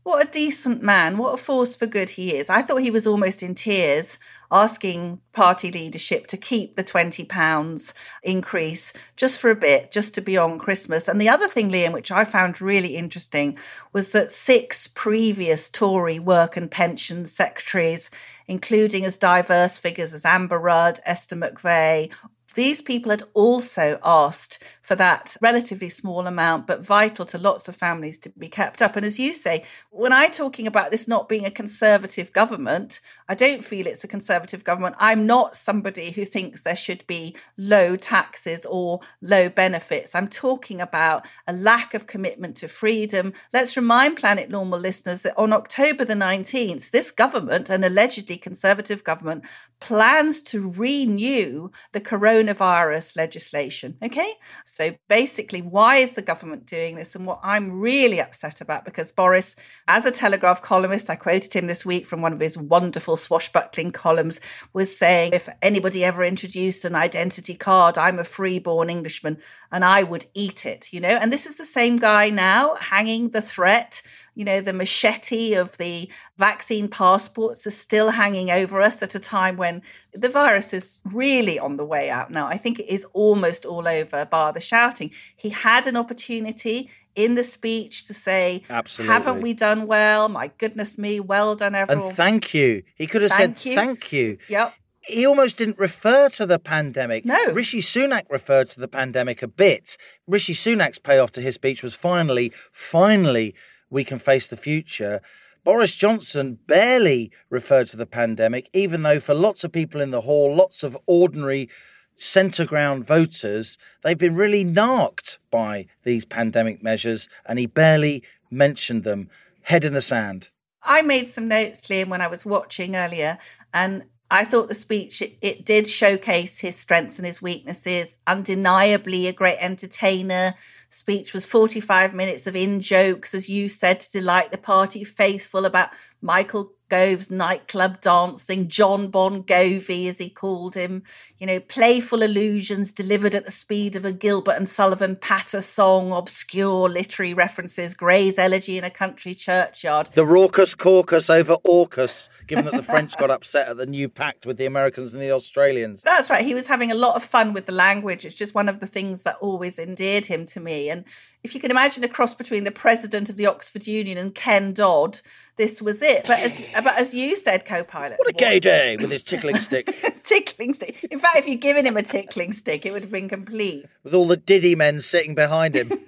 what 0.09 0.27
a 0.27 0.31
decent 0.31 0.83
man, 0.83 1.19
what 1.19 1.35
a 1.35 1.37
force 1.37 1.77
for 1.77 1.85
good 1.85 2.09
he 2.09 2.35
is. 2.35 2.49
I 2.49 2.63
thought 2.63 2.79
he 2.81 2.91
was 2.91 3.07
almost 3.07 3.43
in 3.43 3.55
tears 3.55 4.17
asking 4.51 5.21
party 5.35 5.71
leadership 5.71 6.27
to 6.29 6.39
keep 6.39 6.77
the 6.77 6.83
£20 6.83 7.93
increase 8.23 8.95
just 9.17 9.39
for 9.39 9.51
a 9.51 9.55
bit, 9.55 9.91
just 9.91 10.15
to 10.15 10.23
be 10.23 10.39
on 10.39 10.59
Christmas. 10.59 11.09
And 11.09 11.21
the 11.21 11.29
other 11.29 11.47
thing, 11.47 11.71
Liam, 11.71 11.93
which 11.93 12.11
I 12.11 12.25
found 12.25 12.63
really 12.63 12.97
interesting, 12.97 13.59
was 13.93 14.13
that 14.13 14.31
six 14.31 14.87
previous 14.87 15.69
Tory 15.69 16.19
work 16.19 16.57
and 16.57 16.71
pension 16.71 17.27
secretaries, 17.27 18.11
including 18.47 19.05
as 19.05 19.19
diverse 19.19 19.77
figures 19.77 20.15
as 20.15 20.25
Amber 20.25 20.59
Rudd, 20.59 21.01
Esther 21.05 21.37
McVey, 21.37 22.11
these 22.59 22.83
people 22.83 23.11
had 23.11 23.23
also 23.35 24.01
asked 24.03 24.61
for 24.83 24.97
that 24.97 25.37
relatively 25.41 25.89
small 25.89 26.27
amount, 26.27 26.67
but 26.67 26.85
vital 26.85 27.25
to 27.25 27.39
lots 27.39 27.69
of 27.69 27.77
families 27.77 28.19
to 28.19 28.31
be 28.31 28.49
kept 28.49 28.83
up. 28.83 28.97
And 28.97 29.07
as 29.07 29.17
you 29.17 29.33
say, 29.33 29.63
when 29.91 30.13
I'm 30.13 30.33
talking 30.33 30.67
about 30.67 30.91
this 30.91 31.07
not 31.07 31.29
being 31.29 31.47
a 31.47 31.53
conservative 31.53 32.33
government, 32.33 33.01
I 33.29 33.37
don't 33.37 33.63
feel 33.63 33.87
it's 33.87 34.03
a 34.03 34.09
conservative 34.09 34.65
government. 34.65 34.97
I'm 34.99 35.25
not 35.25 35.55
somebody 35.55 36.11
who 36.11 36.25
thinks 36.25 36.63
there 36.63 36.75
should 36.75 37.07
be 37.07 37.37
low 37.57 37.95
taxes 37.95 38.67
or 38.67 39.03
low 39.23 39.49
benefits. 39.49 40.17
I'm 40.17 40.27
talking 40.27 40.81
about 40.81 41.29
a 41.47 41.53
lack 41.53 41.95
of 41.95 42.09
commitment 42.09 42.57
to 42.57 42.67
freedom. 42.67 43.35
Let's 43.53 43.77
remind 43.77 44.17
Planet 44.17 44.51
Normal 44.51 44.81
listeners 44.81 45.23
that 45.23 45.39
on 45.39 45.53
October 45.53 46.05
the 46.05 46.15
19th, 46.15 46.91
this 46.91 47.13
government, 47.13 47.71
an 47.71 47.85
allegedly 47.85 48.37
conservative 48.37 49.05
government, 49.05 49.45
plans 49.79 50.43
to 50.43 50.69
renew 50.73 51.71
the 51.93 52.01
coronavirus 52.49 53.17
legislation. 53.17 53.97
Okay. 54.03 54.33
So 54.65 54.95
basically, 55.09 55.63
why 55.63 55.97
is 55.97 56.13
the 56.13 56.23
government 56.23 56.67
doing 56.67 56.97
this? 56.97 57.15
And 57.15 57.27
what 57.27 57.41
I'm 57.43 57.81
really 57.81 58.21
upset 58.21 58.61
about, 58.61 58.85
because 58.85 59.13
Boris, 59.13 59.57
as 59.87 60.07
a 60.07 60.11
Telegraph 60.11 60.63
columnist, 60.63 61.11
I 61.11 61.17
quoted 61.17 61.55
him 61.55 61.67
this 61.67 61.85
week 61.85 62.07
from 62.07 62.23
one 62.23 62.33
of 62.33 62.41
his 62.41 62.59
wonderful 62.59 63.17
swashbuckling 63.17 63.93
columns, 63.93 64.41
was 64.73 64.97
saying, 64.97 65.33
if 65.33 65.49
anybody 65.63 66.05
ever 66.05 66.25
introduced 66.25 66.85
an 66.85 66.95
identity 66.95 67.55
card, 67.55 67.99
I'm 67.99 68.19
a 68.19 68.25
freeborn 68.25 68.91
Englishman 68.91 69.39
and 69.71 69.85
I 69.85 70.03
would 70.03 70.27
eat 70.35 70.67
it, 70.67 70.93
you 70.93 71.01
know? 71.01 71.09
And 71.09 71.33
this 71.33 71.47
is 71.47 71.57
the 71.57 71.65
same 71.65 71.97
guy 71.97 72.31
now 72.31 72.75
hanging 72.77 73.31
the 73.31 73.43
threat 73.43 74.03
you 74.39 74.45
know, 74.45 74.61
the 74.61 74.73
machete 74.73 75.55
of 75.55 75.77
the 75.79 76.09
vaccine 76.37 76.87
passports 76.87 77.67
is 77.67 77.77
still 77.77 78.11
hanging 78.11 78.53
over 78.53 78.81
us 78.81 79.03
at 79.03 79.17
a 79.17 79.19
time 79.19 79.57
when 79.57 79.83
the 80.13 80.29
virus 80.29 80.73
is 80.73 81.01
really 81.05 81.59
on 81.59 81.77
the 81.77 81.85
way 81.85 82.09
out 82.09 82.31
now. 82.31 82.47
I 82.47 82.57
think 82.57 82.79
it 82.79 82.89
is 82.89 83.05
almost 83.15 83.67
all 83.67 83.89
over, 83.89 84.25
bar 84.25 84.53
the 84.53 84.61
shouting. 84.61 85.11
He 85.35 85.49
had 85.49 85.89
an 85.89 85.97
opportunity 85.97 86.89
in 87.17 87.35
the 87.35 87.43
speech 87.43 88.07
to 88.07 88.15
say, 88.15 88.63
Absolutely. 88.71 89.13
Haven't 89.13 89.41
we 89.41 89.55
done 89.55 89.89
well? 89.89 90.29
My 90.29 90.53
goodness 90.57 90.99
me, 90.99 91.19
well 91.19 91.57
done, 91.57 91.75
everyone. 91.75 92.07
And 92.07 92.17
thank 92.17 92.55
you. 92.55 92.85
He 92.95 93.09
could 93.09 93.23
have 93.23 93.33
Thank 93.33 93.59
said 93.59 93.71
you. 93.71 93.75
thank 93.75 94.13
you. 94.13 94.39
Yep. 94.49 94.73
He 95.01 95.27
almost 95.27 95.59
didn't 95.59 95.81
refer 95.81 96.29
to 96.29 96.47
the 96.47 96.61
pandemic. 96.61 97.25
No. 97.25 97.53
Rishi 97.53 97.81
Sunak 97.81 98.27
referred 98.31 98.71
to 98.71 98.79
the 98.79 98.87
pandemic 98.87 99.43
a 99.43 99.49
bit. 99.49 99.97
Rishi 100.29 100.55
Sunak's 100.55 101.01
payoff 101.01 101.33
to 101.33 101.41
his 101.41 101.57
speech 101.57 101.83
was 101.83 101.97
finally, 101.97 102.53
finally, 102.71 103.57
we 103.91 104.05
can 104.05 104.19
face 104.19 104.49
the 104.49 104.57
future. 104.57 105.21
Boris 105.65 105.95
Johnson 105.95 106.59
barely 106.67 107.31
referred 107.51 107.89
to 107.89 107.97
the 107.97 108.07
pandemic, 108.07 108.71
even 108.73 109.03
though 109.03 109.21
for 109.21 109.35
lots 109.35 109.65
of 109.65 109.73
people 109.73 110.01
in 110.01 110.11
the 110.11 110.23
hall, 110.23 110.55
lots 110.55 110.83
of 110.83 110.97
ordinary 111.07 111.69
centre 112.15 112.65
ground 112.65 113.05
voters, 113.05 113.79
they've 114.03 114.19
been 114.19 114.35
really 114.35 114.65
narked 114.65 115.39
by 115.51 115.87
these 116.03 116.25
pandemic 116.25 116.83
measures, 116.83 117.29
and 117.47 117.59
he 117.59 117.67
barely 117.67 118.23
mentioned 118.51 119.05
them. 119.05 119.29
Head 119.63 119.85
in 119.85 119.93
the 119.93 120.03
sand. 120.03 120.51
I 120.83 121.03
made 121.03 121.27
some 121.27 121.49
notes, 121.49 121.87
Liam, 121.89 122.09
when 122.09 122.23
I 122.23 122.27
was 122.27 122.47
watching 122.47 122.97
earlier, 122.97 123.39
and 123.75 124.05
I 124.31 124.45
thought 124.45 124.69
the 124.69 124.75
speech 124.75 125.23
it, 125.23 125.39
it 125.43 125.65
did 125.65 125.89
showcase 125.89 126.59
his 126.59 126.77
strengths 126.77 127.19
and 127.19 127.27
his 127.27 127.43
weaknesses. 127.43 128.19
Undeniably, 128.27 129.27
a 129.27 129.33
great 129.33 129.59
entertainer, 129.61 130.55
speech 130.91 131.35
was 131.35 131.47
45 131.47 132.15
minutes 132.15 132.47
of 132.47 132.57
in 132.57 132.81
jokes, 132.81 133.35
as 133.35 133.49
you 133.49 133.69
said, 133.69 134.01
to 134.01 134.13
delight 134.13 134.51
the 134.53 134.59
party 134.59 135.05
faithful 135.05 135.65
about 135.65 135.91
Michael 136.23 136.73
Gove's 136.89 137.31
nightclub 137.31 138.01
dancing, 138.01 138.69
John 138.69 139.09
Bon 139.09 139.43
Govey, 139.43 140.09
as 140.09 140.19
he 140.19 140.31
called 140.31 140.75
him, 140.75 141.03
you 141.39 141.47
know, 141.47 141.61
playful 141.61 142.23
allusions 142.23 142.93
delivered 142.93 143.35
at 143.35 143.45
the 143.45 143.51
speed 143.51 143.97
of 143.97 144.05
a 144.05 144.13
Gilbert 144.13 144.57
and 144.57 144.69
Sullivan 144.69 145.17
patter 145.17 145.61
song, 145.61 146.13
obscure 146.13 146.89
literary 146.89 147.35
references, 147.35 147.95
Gray's 147.95 148.39
elegy 148.39 148.79
in 148.79 148.85
a 148.85 148.91
country 148.91 149.35
churchyard. 149.35 150.11
The 150.15 150.27
raucous 150.27 150.75
caucus 150.75 151.31
over 151.31 151.57
AUKUS, 151.67 152.29
given 152.47 152.65
that 152.65 152.75
the 152.75 152.83
French 152.83 153.17
got 153.19 153.31
upset 153.31 153.69
at 153.69 153.77
the 153.77 153.87
new 153.87 154.09
pact 154.09 154.47
with 154.47 154.57
the 154.57 154.67
Americans 154.67 155.13
and 155.13 155.23
the 155.23 155.33
Australians. 155.33 156.03
That's 156.03 156.31
right. 156.31 156.45
He 156.45 156.55
was 156.55 156.67
having 156.67 156.91
a 156.91 156.97
lot 156.97 157.17
of 157.17 157.23
fun 157.23 157.53
with 157.53 157.67
the 157.67 157.73
language. 157.73 158.25
It's 158.25 158.35
just 158.35 158.55
one 158.55 158.69
of 158.69 158.81
the 158.81 158.87
things 158.87 159.23
that 159.25 159.37
always 159.41 159.79
endeared 159.79 160.27
him 160.27 160.47
to 160.47 160.61
me. 160.61 160.89
And 160.91 161.05
if 161.43 161.55
you 161.55 161.61
can 161.61 161.71
imagine 161.71 162.03
a 162.05 162.09
cross 162.09 162.35
between 162.35 162.65
the 162.65 162.71
president 162.71 163.29
of 163.29 163.37
the 163.37 163.47
Oxford 163.47 163.87
Union 163.87 164.19
and 164.19 164.35
Ken 164.35 164.73
Dodd, 164.73 165.21
this 165.59 165.83
was 165.83 166.01
it. 166.01 166.25
But 166.27 166.39
as 166.41 166.63
but 166.75 166.97
as 166.99 167.13
you 167.13 167.37
said, 167.37 167.65
co-pilot, 167.67 168.19
What 168.19 168.31
a 168.31 168.33
gay 168.33 168.59
day 168.61 168.97
with 168.97 169.11
his 169.11 169.23
tickling 169.23 169.57
stick, 169.57 169.95
tickling 170.25 170.73
stick. 170.73 171.05
In 171.11 171.19
fact, 171.19 171.37
if 171.37 171.47
you'd 171.47 171.61
given 171.61 171.85
him 171.85 171.97
a 171.97 172.03
tickling 172.03 172.53
stick, 172.53 172.87
it 172.87 172.93
would 172.93 173.03
have 173.03 173.13
been 173.13 173.29
complete. 173.29 173.85
with 174.05 174.15
all 174.15 174.27
the 174.27 174.37
diddy 174.37 174.75
men 174.75 175.01
sitting 175.03 175.35
behind 175.35 175.75
him. 175.75 175.91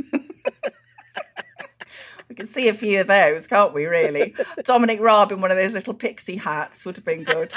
We 2.29 2.37
can 2.37 2.47
see 2.47 2.69
a 2.69 2.75
few 2.75 3.01
of 3.01 3.09
those, 3.09 3.49
can't 3.49 3.75
we? 3.75 3.87
Really, 3.87 4.37
Dominic 4.65 5.01
Raab 5.01 5.33
in 5.33 5.41
one 5.41 5.51
of 5.51 5.57
those 5.57 5.73
little 5.73 5.95
pixie 5.95 6.37
hats 6.37 6.87
would 6.87 6.95
have 6.95 7.05
been 7.05 7.25
good. 7.25 7.53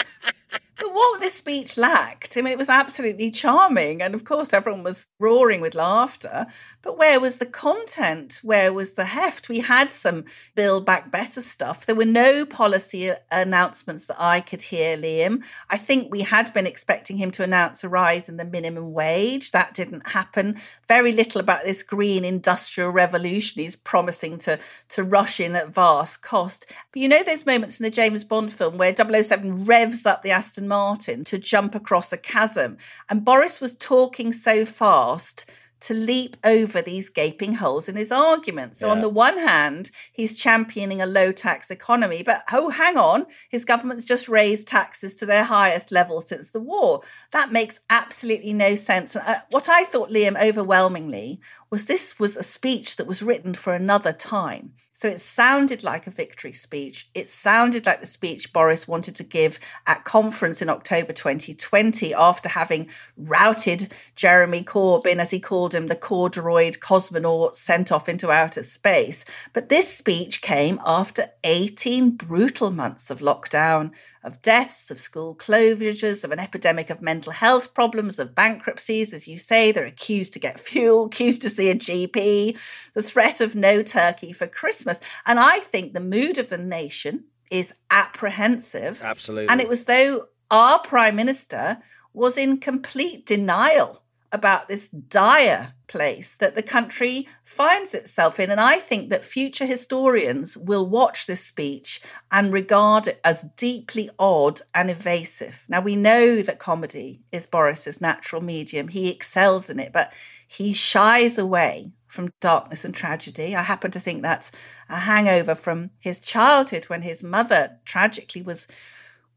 But 0.76 0.92
what 0.92 1.22
this 1.22 1.36
speech 1.36 1.78
lacked, 1.78 2.36
I 2.36 2.42
mean, 2.42 2.52
it 2.52 2.58
was 2.58 2.70
absolutely 2.70 3.30
charming. 3.30 4.02
And 4.02 4.16
of 4.16 4.24
course, 4.24 4.54
everyone 4.54 4.84
was 4.84 5.08
roaring 5.20 5.62
with 5.62 5.76
laughter. 5.76 6.48
But 6.82 6.98
where 6.98 7.20
was 7.20 7.38
the 7.38 7.46
content? 7.46 8.40
Where 8.42 8.74
was 8.74 8.94
the 8.94 9.06
heft? 9.06 9.50
We 9.50 9.60
had 9.60 9.92
some 9.92 10.26
Build 10.56 10.86
Back 10.86 11.12
Better 11.12 11.42
stuff. 11.42 11.86
There 11.86 11.96
were 11.96 12.06
no 12.06 12.46
policy 12.46 13.12
uh, 13.12 13.16
announcements 13.32 14.08
that 14.08 14.20
I 14.20 14.42
could 14.42 14.64
hear, 14.64 14.98
Liam. 14.98 15.44
I 15.70 15.78
think 15.78 16.12
we 16.12 16.22
had 16.22 16.52
been 16.54 16.68
expecting 16.68 17.18
him 17.18 17.30
to 17.32 17.44
announce 17.44 17.84
a 17.84 17.90
rise 17.90 18.28
in 18.28 18.38
the 18.38 18.46
minimum 18.46 18.94
wage. 18.94 19.52
That 19.52 19.76
didn't 19.76 20.08
happen. 20.08 20.56
Very 20.88 21.12
little 21.12 21.40
about 21.40 21.64
this 21.64 21.84
green 21.84 22.26
industrial 22.26 22.90
revolution 22.90 23.62
he's 23.62 23.76
promising 23.76 24.40
to, 24.40 24.60
to 24.90 25.04
rush 25.04 25.40
in 25.40 25.56
at 25.56 25.70
vast 25.70 26.24
cost. 26.24 26.66
But 26.92 27.02
you 27.02 27.08
know 27.08 27.22
those 27.24 27.46
moments 27.46 27.80
in 27.80 27.84
the 27.84 27.92
James 27.92 28.24
Bond 28.24 28.52
film 28.52 28.78
where 28.78 28.96
007 28.96 29.66
revs 29.66 30.06
up 30.06 30.24
the 30.24 30.32
Aston 30.32 30.63
Martin 30.68 31.24
to 31.26 31.38
jump 31.38 31.76
across 31.76 32.12
a 32.14 32.18
chasm. 32.18 32.78
And 33.10 33.26
Boris 33.26 33.62
was 33.62 33.76
talking 33.76 34.34
so 34.34 34.66
fast 34.66 35.50
to 35.84 35.94
leap 35.94 36.38
over 36.46 36.82
these 36.82 37.10
gaping 37.10 37.56
holes 37.56 37.90
in 37.90 37.98
his 37.98 38.10
argument. 38.10 38.74
So, 38.74 38.90
on 38.90 39.02
the 39.02 39.10
one 39.10 39.38
hand, 39.38 39.92
he's 40.14 40.40
championing 40.40 41.02
a 41.02 41.06
low 41.06 41.34
tax 41.34 41.70
economy, 41.70 42.24
but 42.24 42.42
oh, 42.54 42.70
hang 42.70 42.98
on, 42.98 43.26
his 43.50 43.66
government's 43.66 44.06
just 44.06 44.30
raised 44.30 44.66
taxes 44.66 45.14
to 45.18 45.26
their 45.26 45.44
highest 45.44 45.92
level 45.92 46.22
since 46.22 46.52
the 46.52 46.62
war. 46.62 47.02
That 47.32 47.52
makes 47.52 47.82
absolutely 47.90 48.54
no 48.54 48.76
sense. 48.76 49.18
Uh, 49.18 49.42
what 49.50 49.68
I 49.68 49.84
thought, 49.84 50.10
Liam, 50.10 50.42
overwhelmingly 50.42 51.42
was 51.74 51.88
this 51.88 52.20
was 52.20 52.38
a 52.38 52.44
speech 52.44 52.98
that 52.98 53.08
was 53.08 53.24
written 53.24 53.56
for 53.56 53.74
another 53.74 54.14
time. 54.14 54.74
So 54.96 55.08
it 55.08 55.20
sounded 55.20 55.84
like 55.84 56.06
a 56.06 56.12
victory 56.12 56.54
speech. 56.54 57.10
It 57.16 57.28
sounded 57.28 57.88
like 57.88 58.00
the 58.00 58.06
speech 58.06 58.54
Boris 58.54 58.88
wanted 58.88 59.16
to 59.16 59.24
give 59.24 59.60
at 59.88 60.04
conference 60.04 60.62
in 60.62 60.70
October 60.70 61.14
2020 61.14 62.14
after 62.14 62.48
having 62.48 62.90
routed 63.18 63.92
Jeremy 64.16 64.62
Corbyn, 64.64 65.18
as 65.18 65.32
he 65.32 65.40
called 65.40 65.74
him, 65.74 65.88
the 65.88 65.96
corduroyed 65.96 66.78
cosmonaut 66.80 67.56
sent 67.56 67.92
off 67.92 68.08
into 68.08 68.30
outer 68.30 68.62
space. 68.62 69.26
But 69.52 69.70
this 69.70 69.92
speech 69.92 70.44
came 70.44 70.80
after 70.86 71.30
18 71.44 72.12
brutal 72.12 72.70
months 72.70 73.10
of 73.10 73.20
lockdown, 73.20 73.96
of 74.24 74.44
deaths, 74.44 74.92
of 74.92 75.00
school 75.00 75.36
closures, 75.36 76.24
of 76.24 76.32
an 76.32 76.40
epidemic 76.40 76.92
of 76.92 77.02
mental 77.02 77.34
health 77.34 77.74
problems, 77.74 78.20
of 78.20 78.36
bankruptcies. 78.36 79.12
As 79.12 79.28
you 79.28 79.38
say, 79.38 79.72
they're 79.72 79.86
accused 79.86 80.34
to 80.34 80.40
get 80.40 80.60
fuel, 80.60 81.08
accused 81.08 81.42
to 81.42 81.50
see 81.50 81.63
a 81.70 81.76
GP, 81.76 82.58
the 82.94 83.02
threat 83.02 83.42
of 83.42 83.56
no 83.56 83.82
turkey 83.82 84.34
for 84.34 84.48
Christmas. 84.48 85.00
And 85.26 85.40
I 85.40 85.60
think 85.60 85.94
the 85.94 86.00
mood 86.00 86.38
of 86.38 86.50
the 86.50 86.58
nation 86.58 87.26
is 87.52 87.74
apprehensive. 87.92 89.02
Absolutely. 89.04 89.50
And 89.50 89.62
it 89.62 89.68
was 89.68 89.86
though 89.86 90.28
our 90.50 90.80
prime 90.80 91.16
minister 91.16 91.80
was 92.14 92.38
in 92.38 92.58
complete 92.58 93.26
denial 93.26 94.04
about 94.34 94.68
this 94.68 94.90
dire 94.90 95.76
place 95.88 96.36
that 96.38 96.56
the 96.56 96.64
country 96.64 97.28
finds 97.44 97.94
itself 97.94 98.40
in. 98.40 98.50
And 98.50 98.60
I 98.60 98.80
think 98.80 99.12
that 99.12 99.24
future 99.24 99.68
historians 99.68 100.58
will 100.58 100.90
watch 100.90 101.28
this 101.28 101.46
speech 101.46 102.02
and 102.32 102.52
regard 102.52 103.06
it 103.06 103.22
as 103.24 103.46
deeply 103.56 104.10
odd 104.18 104.62
and 104.74 104.90
evasive. 104.90 105.64
Now, 105.70 105.82
we 105.82 105.96
know 105.96 106.42
that 106.42 106.58
comedy 106.58 107.22
is 107.32 107.46
Boris's 107.46 108.02
natural 108.02 108.42
medium, 108.42 108.88
he 108.88 109.12
excels 109.12 109.70
in 109.70 109.80
it, 109.80 109.94
but 109.94 110.12
he 110.54 110.72
shies 110.72 111.38
away 111.38 111.92
from 112.06 112.32
darkness 112.40 112.86
and 112.86 112.94
tragedy. 112.94 113.56
I 113.56 113.64
happen 113.64 113.90
to 113.92 114.00
think 114.00 114.22
that's 114.22 114.52
a 114.88 115.00
hangover 115.00 115.56
from 115.56 115.90
his 116.00 116.20
childhood 116.20 116.86
when 116.86 117.02
his 117.02 117.24
mother 117.24 117.80
tragically 117.86 118.44
was 118.44 118.68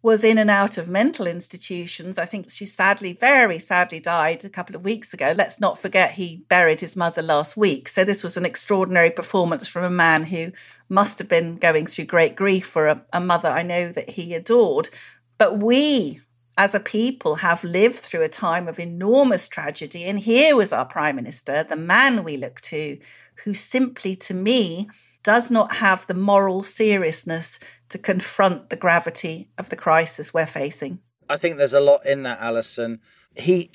was 0.02 0.23
in 0.23 0.38
and 0.38 0.50
out 0.50 0.78
of 0.78 0.88
mental 0.88 1.26
institutions. 1.26 2.16
I 2.16 2.26
think 2.26 2.50
she 2.50 2.64
sadly, 2.64 3.14
very 3.14 3.58
sadly 3.58 3.99
died 3.99 4.44
a 4.44 4.50
couple 4.50 4.76
of 4.76 4.85
weeks 4.85 5.12
ago. 5.12 5.35
Let's 5.35 5.58
not 5.58 5.80
forget 5.80 6.12
he 6.12 6.44
buried 6.49 6.80
his 6.80 6.94
mother 6.94 7.23
last 7.23 7.56
week. 7.56 7.88
So 7.88 8.04
this 8.04 8.23
was 8.23 8.37
an 8.37 8.44
extraordinary 8.44 9.11
performance 9.11 9.66
from 9.66 9.82
a 9.82 9.90
man 9.90 10.25
who 10.25 10.52
must 10.88 11.18
have 11.18 11.28
been 11.28 11.56
going 11.56 11.87
through 11.87 12.04
great 12.04 12.37
grief 12.37 12.66
for 12.66 12.87
a, 12.87 13.02
a 13.12 13.18
mother 13.18 13.49
I 13.49 13.62
know 13.62 13.90
that 13.90 14.11
he 14.11 14.35
adored. 14.35 14.90
But 15.38 15.58
we 15.58 16.20
as 16.56 16.75
a 16.75 16.80
people 16.80 17.36
have 17.36 17.62
lived 17.64 17.98
through 17.98 18.22
a 18.22 18.28
time 18.28 18.66
of 18.66 18.78
enormous 18.78 19.46
tragedy. 19.46 20.04
And 20.04 20.18
here 20.18 20.56
was 20.56 20.72
our 20.72 20.86
Prime 20.86 21.16
Minister, 21.16 21.62
the 21.62 21.76
man 21.76 22.25
we 22.25 22.36
look 22.36 22.60
to, 22.62 22.98
who 23.44 23.52
simply, 23.52 24.16
to 24.16 24.34
me, 24.34 24.88
does 25.22 25.50
not 25.50 25.76
have 25.76 26.06
the 26.06 26.14
moral 26.14 26.62
seriousness 26.62 27.58
to 27.88 27.98
confront 27.98 28.70
the 28.70 28.76
gravity 28.76 29.48
of 29.58 29.68
the 29.68 29.76
crisis 29.76 30.32
we're 30.32 30.46
facing. 30.46 31.00
I 31.28 31.36
think 31.36 31.56
there's 31.56 31.75
a 31.75 31.80
lot 31.80 32.06
in 32.06 32.22
that, 32.22 32.40
Allison. 32.40 33.00
He 33.34 33.70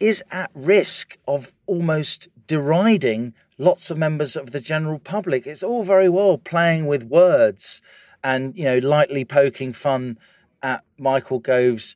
is 0.00 0.22
at 0.30 0.50
risk 0.54 1.18
of 1.28 1.52
almost 1.66 2.28
deriding 2.46 3.34
lots 3.58 3.90
of 3.90 3.98
members 3.98 4.36
of 4.36 4.52
the 4.52 4.60
general 4.60 4.98
public. 4.98 5.46
It's 5.46 5.62
all 5.62 5.84
very 5.84 6.08
well 6.08 6.38
playing 6.38 6.86
with 6.86 7.02
words 7.02 7.82
and, 8.24 8.56
you 8.56 8.64
know, 8.64 8.78
lightly 8.78 9.24
poking 9.24 9.72
fun 9.72 10.18
at 10.62 10.84
Michael 10.98 11.40
Gove's 11.40 11.94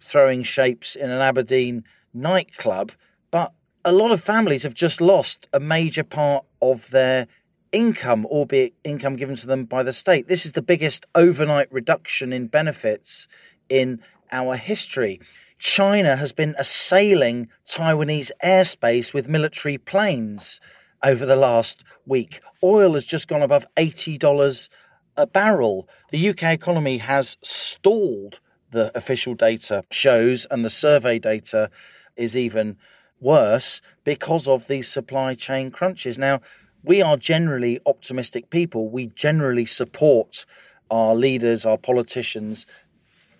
throwing 0.00 0.42
shapes 0.42 0.96
in 0.96 1.10
an 1.10 1.20
Aberdeen 1.20 1.84
nightclub, 2.12 2.92
but 3.30 3.52
a 3.84 3.92
lot 3.92 4.10
of 4.10 4.20
families 4.20 4.62
have 4.62 4.74
just 4.74 5.00
lost 5.00 5.48
a 5.52 5.60
major 5.60 6.04
part 6.04 6.44
of 6.60 6.90
their 6.90 7.26
income, 7.72 8.26
albeit 8.26 8.74
income 8.84 9.16
given 9.16 9.36
to 9.36 9.46
them 9.46 9.64
by 9.64 9.82
the 9.82 9.92
state. 9.92 10.28
This 10.28 10.44
is 10.44 10.52
the 10.52 10.62
biggest 10.62 11.06
overnight 11.14 11.72
reduction 11.72 12.32
in 12.32 12.48
benefits 12.48 13.28
in 13.68 14.00
our 14.32 14.56
history. 14.56 15.20
China 15.58 16.16
has 16.16 16.32
been 16.32 16.54
assailing 16.58 17.48
Taiwanese 17.66 18.30
airspace 18.44 19.12
with 19.12 19.28
military 19.28 19.78
planes 19.78 20.60
over 21.02 21.24
the 21.26 21.36
last 21.36 21.84
week. 22.06 22.40
Oil 22.62 22.94
has 22.94 23.04
just 23.04 23.28
gone 23.28 23.42
above 23.42 23.66
$80 23.76 24.68
a 25.16 25.26
barrel. 25.26 25.88
The 26.10 26.30
UK 26.30 26.44
economy 26.44 26.98
has 26.98 27.36
stalled, 27.42 28.40
the 28.70 28.96
official 28.96 29.34
data 29.34 29.84
shows, 29.90 30.46
and 30.50 30.64
the 30.64 30.70
survey 30.70 31.18
data 31.18 31.70
is 32.16 32.36
even 32.36 32.76
worse 33.20 33.80
because 34.04 34.48
of 34.48 34.66
these 34.66 34.88
supply 34.88 35.34
chain 35.34 35.70
crunches. 35.70 36.18
Now, 36.18 36.40
we 36.82 37.02
are 37.02 37.16
generally 37.16 37.80
optimistic 37.86 38.50
people. 38.50 38.88
We 38.88 39.06
generally 39.08 39.66
support 39.66 40.46
our 40.90 41.14
leaders, 41.14 41.66
our 41.66 41.76
politicians 41.78 42.66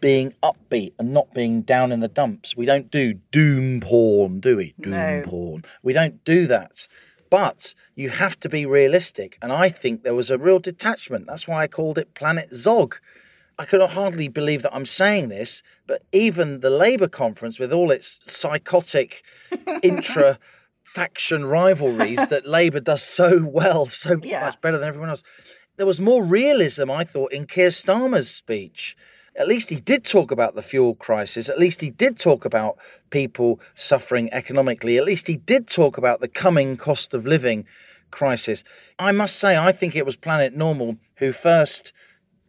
being 0.01 0.35
upbeat 0.43 0.93
and 0.99 1.13
not 1.13 1.33
being 1.35 1.63
down 1.63 1.93
in 1.93 2.01
the 2.01 2.09
dumps. 2.09 2.57
We 2.57 2.67
don't 2.67 2.91
do 2.91 3.15
doom 3.33 3.81
porn, 3.81 4.41
do 4.41 4.57
we? 4.57 4.75
Doom 4.81 4.93
No. 4.93 5.23
porn. 5.25 5.65
We 5.83 5.93
don't 5.93 6.25
do 6.25 6.47
that. 6.47 6.89
But 7.29 7.75
you 7.95 8.09
have 8.11 8.39
to 8.41 8.49
be 8.49 8.67
realistic. 8.67 9.39
And 9.43 9.53
I 9.53 9.69
think 9.69 10.03
there 10.03 10.15
was 10.15 10.31
a 10.31 10.39
real 10.39 10.59
detachment. 10.59 11.27
That's 11.27 11.47
why 11.47 11.63
I 11.63 11.67
called 11.69 11.99
it 11.99 12.15
Planet 12.15 12.53
Zog. 12.55 12.97
I 13.61 13.65
could 13.67 13.83
hardly 13.83 14.29
believe 14.29 14.63
that 14.63 14.75
I'm 14.75 14.87
saying 14.87 15.29
this, 15.29 15.63
but 15.87 16.01
even 16.13 16.61
the 16.61 16.71
Labour 16.71 17.09
conference, 17.09 17.59
with 17.59 17.73
all 17.75 17.91
its 17.91 18.19
psychotic 18.25 19.23
intra 19.83 20.39
faction 20.85 21.45
rivalries 21.45 22.27
that 22.29 22.47
Labour 22.47 22.81
does 22.81 23.03
so 23.03 23.45
well, 23.45 23.85
so 23.87 24.19
Yeah. 24.23 24.47
much 24.47 24.59
better 24.63 24.79
than 24.79 24.89
everyone 24.89 25.11
else, 25.11 25.23
there 25.77 25.85
was 25.87 26.01
more 26.01 26.25
realism, 26.25 26.91
I 26.91 27.05
thought, 27.05 27.33
in 27.33 27.47
Keir 27.47 27.69
Starmer's 27.69 28.31
speech. 28.31 28.97
at 29.37 29.47
least 29.47 29.69
he 29.71 29.77
did 29.77 30.05
talk 30.05 30.31
about 30.33 30.55
the 30.55 30.63
fuel 30.63 30.95
crisis. 30.95 31.49
At 31.49 31.59
least 31.59 31.81
he 31.83 31.91
did 31.91 32.19
talk 32.19 32.45
about 32.45 32.77
people 33.11 33.61
suffering 33.75 34.29
economically. 34.33 34.99
At 34.99 35.05
least 35.05 35.27
he 35.29 35.37
did 35.37 35.69
talk 35.69 35.97
about 35.99 36.21
the 36.21 36.29
coming 36.29 36.77
cost 36.77 37.15
of 37.15 37.27
living 37.27 37.65
crisis. 38.11 38.65
I 38.99 39.13
must 39.13 39.37
say, 39.37 39.57
I 39.57 39.71
think 39.73 39.95
it 39.95 40.05
was 40.05 40.17
Planet 40.17 40.57
Normal 40.57 40.97
who 41.17 41.31
first 41.31 41.93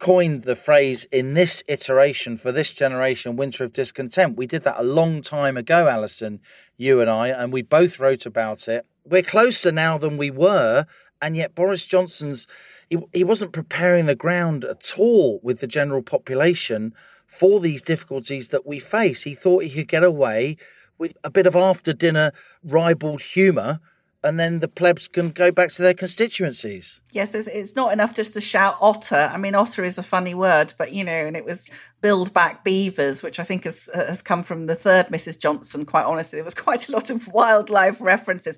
coined 0.02 0.42
the 0.44 0.56
phrase 0.56 1.06
in 1.06 1.36
this 1.36 1.64
iteration 1.68 2.36
for 2.36 2.52
this 2.52 2.74
generation, 2.74 3.36
Winter 3.36 3.64
of 3.64 3.72
Discontent. 3.72 4.36
We 4.36 4.48
did 4.48 4.64
that 4.64 4.80
a 4.80 4.84
long 4.84 5.22
time 5.22 5.56
ago, 5.56 5.88
Allison, 5.88 6.42
you 6.76 7.02
and 7.02 7.10
I, 7.10 7.28
and 7.28 7.54
we 7.54 7.62
both 7.62 8.00
wrote 8.00 8.26
about 8.26 8.68
it. 8.68 8.84
We're 9.06 9.22
closer 9.22 9.72
now 9.72 10.00
than 10.00 10.18
we 10.18 10.32
were, 10.32 10.88
and 11.22 11.38
yet 11.38 11.54
Boris 11.54 11.86
Johnson's 11.86 12.48
he, 12.90 12.98
he 13.14 13.24
wasn't 13.24 13.54
preparing 13.54 14.08
the 14.08 14.16
ground 14.16 14.66
at 14.66 14.96
all 14.98 15.40
with 15.44 15.60
the 15.60 15.68
general 15.68 16.02
population 16.02 16.96
for 17.28 17.60
these 17.60 17.84
difficulties 17.84 18.50
that 18.50 18.66
we 18.66 18.80
face. 18.80 19.22
He 19.22 19.36
thought 19.36 19.64
he 19.64 19.70
could 19.70 19.88
get 19.88 20.04
away 20.04 20.58
with 20.98 21.16
a 21.24 21.30
bit 21.30 21.46
of 21.46 21.56
after 21.56 21.94
dinner 21.94 22.32
ribald 22.64 23.22
humour 23.22 23.80
and 24.24 24.40
then 24.40 24.60
the 24.60 24.68
plebs 24.68 25.08
can 25.08 25.30
go 25.30 25.52
back 25.52 25.72
to 25.74 25.82
their 25.82 25.94
constituencies. 25.94 27.01
Yes, 27.12 27.36
it's, 27.36 27.48
it's, 27.48 27.76
not 27.76 27.92
enough 27.92 28.14
just 28.14 28.34
to 28.34 28.42
shout 28.42 28.76
otter. 28.80 29.30
I 29.34 29.38
mean, 29.38 29.54
otter 29.54 29.84
is 29.84 29.98
a 29.98 30.04
funny 30.04 30.34
word, 30.34 30.74
but 30.78 30.94
you 30.94 31.04
know, 31.04 31.12
and 31.12 31.36
it 31.36 31.44
was 31.44 31.70
build 32.00 32.34
back 32.34 32.64
beavers, 32.64 33.22
which 33.22 33.40
I 33.40 33.44
think 33.44 33.66
has 33.66 33.90
uh, 33.94 34.06
has 34.06 34.22
come 34.22 34.44
from 34.44 34.66
the 34.66 34.76
third 34.76 35.08
Mrs. 35.08 35.38
Johnson. 35.38 35.86
Quite 35.86 36.06
honestly, 36.06 36.38
there 36.38 36.46
was 36.46 36.54
quite 36.70 36.88
a 36.88 36.92
lot 36.94 37.10
of 37.10 37.28
wildlife 37.28 38.00
references. 38.02 38.58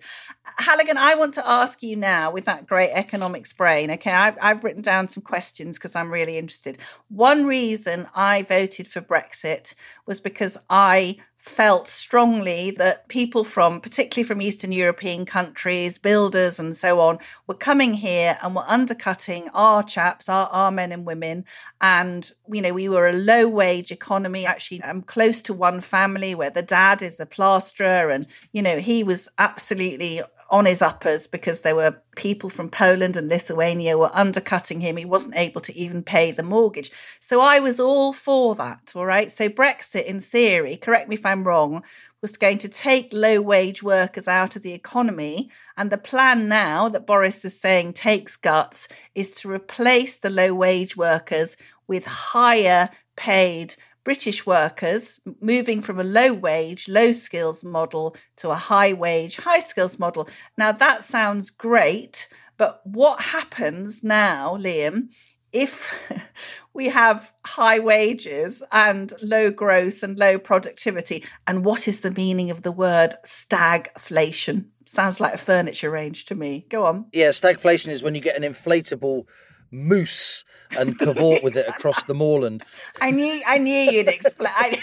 Halligan, 0.60 0.98
I 0.98 1.16
want 1.16 1.34
to 1.36 1.50
ask 1.50 1.82
you 1.82 1.96
now, 1.96 2.32
with 2.32 2.46
that 2.46 2.68
great 2.68 2.92
economics 2.92 3.54
brain. 3.54 3.90
Okay, 3.92 4.12
I've, 4.12 4.38
I've 4.42 4.64
written 4.64 4.84
down 4.84 5.08
some 5.08 5.24
questions 5.24 5.78
because 5.78 5.96
I'm 5.96 6.12
really 6.12 6.38
interested. 6.38 6.78
One 7.10 7.46
reason 7.46 8.08
I 8.14 8.44
voted 8.44 8.88
for 8.88 9.02
Brexit 9.02 9.74
was 10.06 10.22
because 10.22 10.58
I 10.70 11.18
felt 11.44 11.90
strongly 11.90 12.72
that 12.72 13.10
people 13.10 13.44
from, 13.44 13.82
particularly 13.82 14.26
from 14.26 14.42
Eastern 14.42 14.72
European 14.72 15.26
countries, 15.26 15.98
builders 15.98 16.58
and 16.58 16.74
so 16.74 17.02
on, 17.02 17.20
were 17.48 17.54
coming 17.54 17.94
here 17.94 18.38
and 18.44 18.56
were 18.56 18.66
undercutting 18.68 19.50
our 19.54 19.82
chaps, 19.82 20.30
our, 20.30 20.48
our 20.48 20.72
men 20.72 20.92
and 20.92 21.06
women. 21.06 21.46
And, 21.82 22.32
you 22.52 22.62
know, 22.62 22.74
we 22.74 22.90
were 22.90 23.08
a 23.08 23.14
low 23.14 23.48
wage 23.48 23.92
economy. 23.92 24.46
Actually, 24.46 24.84
I'm 24.84 25.02
close 25.02 25.42
to 25.44 25.54
one 25.54 25.82
family 25.82 26.36
where 26.36 26.50
the 26.50 26.62
dad 26.62 27.02
is 27.02 27.20
a 27.20 27.26
plasterer 27.26 28.10
and, 28.10 28.28
you 28.52 28.62
know, 28.62 28.80
he 28.80 29.04
was 29.04 29.30
absolutely 29.40 30.22
on 30.54 30.68
his 30.68 30.84
uppers 30.84 31.26
because 31.26 31.62
there 31.62 31.76
were 31.76 32.00
people 32.16 32.48
from 32.48 32.70
Poland 32.70 33.18
and 33.18 33.28
Lithuania 33.28 33.98
were 33.98 34.12
undercutting 34.14 34.82
him. 34.82 34.98
He 34.98 35.04
wasn't 35.04 35.36
able 35.36 35.62
to 35.62 35.76
even 35.76 36.04
pay 36.04 36.30
the 36.30 36.44
mortgage. 36.44 36.92
So 37.20 37.42
I 37.42 37.58
was 37.58 37.80
all 37.80 38.14
for 38.14 38.54
that. 38.54 38.94
All 38.96 39.08
right. 39.08 39.32
So 39.32 39.50
Brexit, 39.50 40.06
in 40.06 40.20
theory, 40.20 40.78
correct 40.78 41.10
me 41.10 41.16
if 41.16 41.26
I'm 41.26 41.44
wrong, 41.44 41.84
was 42.22 42.38
going 42.38 42.60
to 42.60 42.70
take 42.70 43.12
low 43.12 43.42
wage 43.42 43.82
workers 43.82 44.28
out 44.28 44.56
of 44.56 44.62
the 44.62 44.74
economy. 44.74 45.50
And 45.76 45.90
the 45.90 45.98
plan 45.98 46.48
now 46.48 46.88
that 46.88 47.08
Boris 47.08 47.44
is 47.44 47.60
saying 47.60 47.94
takes 47.94 48.36
guts 48.36 48.88
is 49.16 49.34
to 49.38 49.50
replace 49.50 50.20
the 50.20 50.30
low 50.30 50.54
wage 50.54 50.96
workers 50.96 51.58
with 51.88 52.06
higher 52.06 52.92
paid 53.16 53.76
British 54.04 54.46
workers 54.46 55.20
moving 55.40 55.82
from 55.82 56.00
a 56.00 56.04
low 56.04 56.34
wage, 56.34 56.90
low 56.90 57.12
skills 57.12 57.64
model 57.64 58.16
to 58.38 58.50
a 58.50 58.56
high 58.56 58.94
wage, 58.94 59.38
high 59.38 59.60
skills 59.60 59.98
model. 59.98 60.28
Now, 60.58 60.72
that 60.72 61.04
sounds 61.04 61.50
great, 61.50 62.28
but 62.58 62.82
what 62.84 63.22
happens 63.22 64.04
now, 64.04 64.58
Liam, 64.58 65.10
if 65.54 65.94
we 66.74 66.90
have 66.90 67.32
high 67.46 67.80
wages 67.80 68.64
and 68.72 69.14
low 69.22 69.52
growth 69.52 70.04
and 70.04 70.18
low 70.18 70.38
productivity? 70.38 71.24
And 71.48 71.64
what 71.64 71.88
is 71.88 72.02
the 72.02 72.12
meaning 72.12 72.52
of 72.52 72.64
the 72.64 72.72
word 72.72 73.16
stagflation? 73.26 74.66
Sounds 74.86 75.20
like 75.20 75.36
a 75.36 75.38
furniture 75.38 75.90
range 75.90 76.26
to 76.26 76.36
me. 76.36 76.66
Go 76.70 76.86
on. 76.86 77.06
Yeah, 77.14 77.30
stagflation 77.30 77.90
is 77.90 78.04
when 78.04 78.16
you 78.16 78.22
get 78.22 78.36
an 78.36 78.44
inflatable 78.44 79.26
moose 79.74 80.46
and 80.78 80.98
cavort 81.00 81.44
with 81.44 81.58
it 81.58 81.68
across 81.68 82.04
the 82.04 82.14
moorland. 82.14 82.64
I 83.02 83.12
knew, 83.12 83.42
I 83.46 83.58
knew 83.58 83.92
you'd 83.92 84.08
explain. 84.08 84.78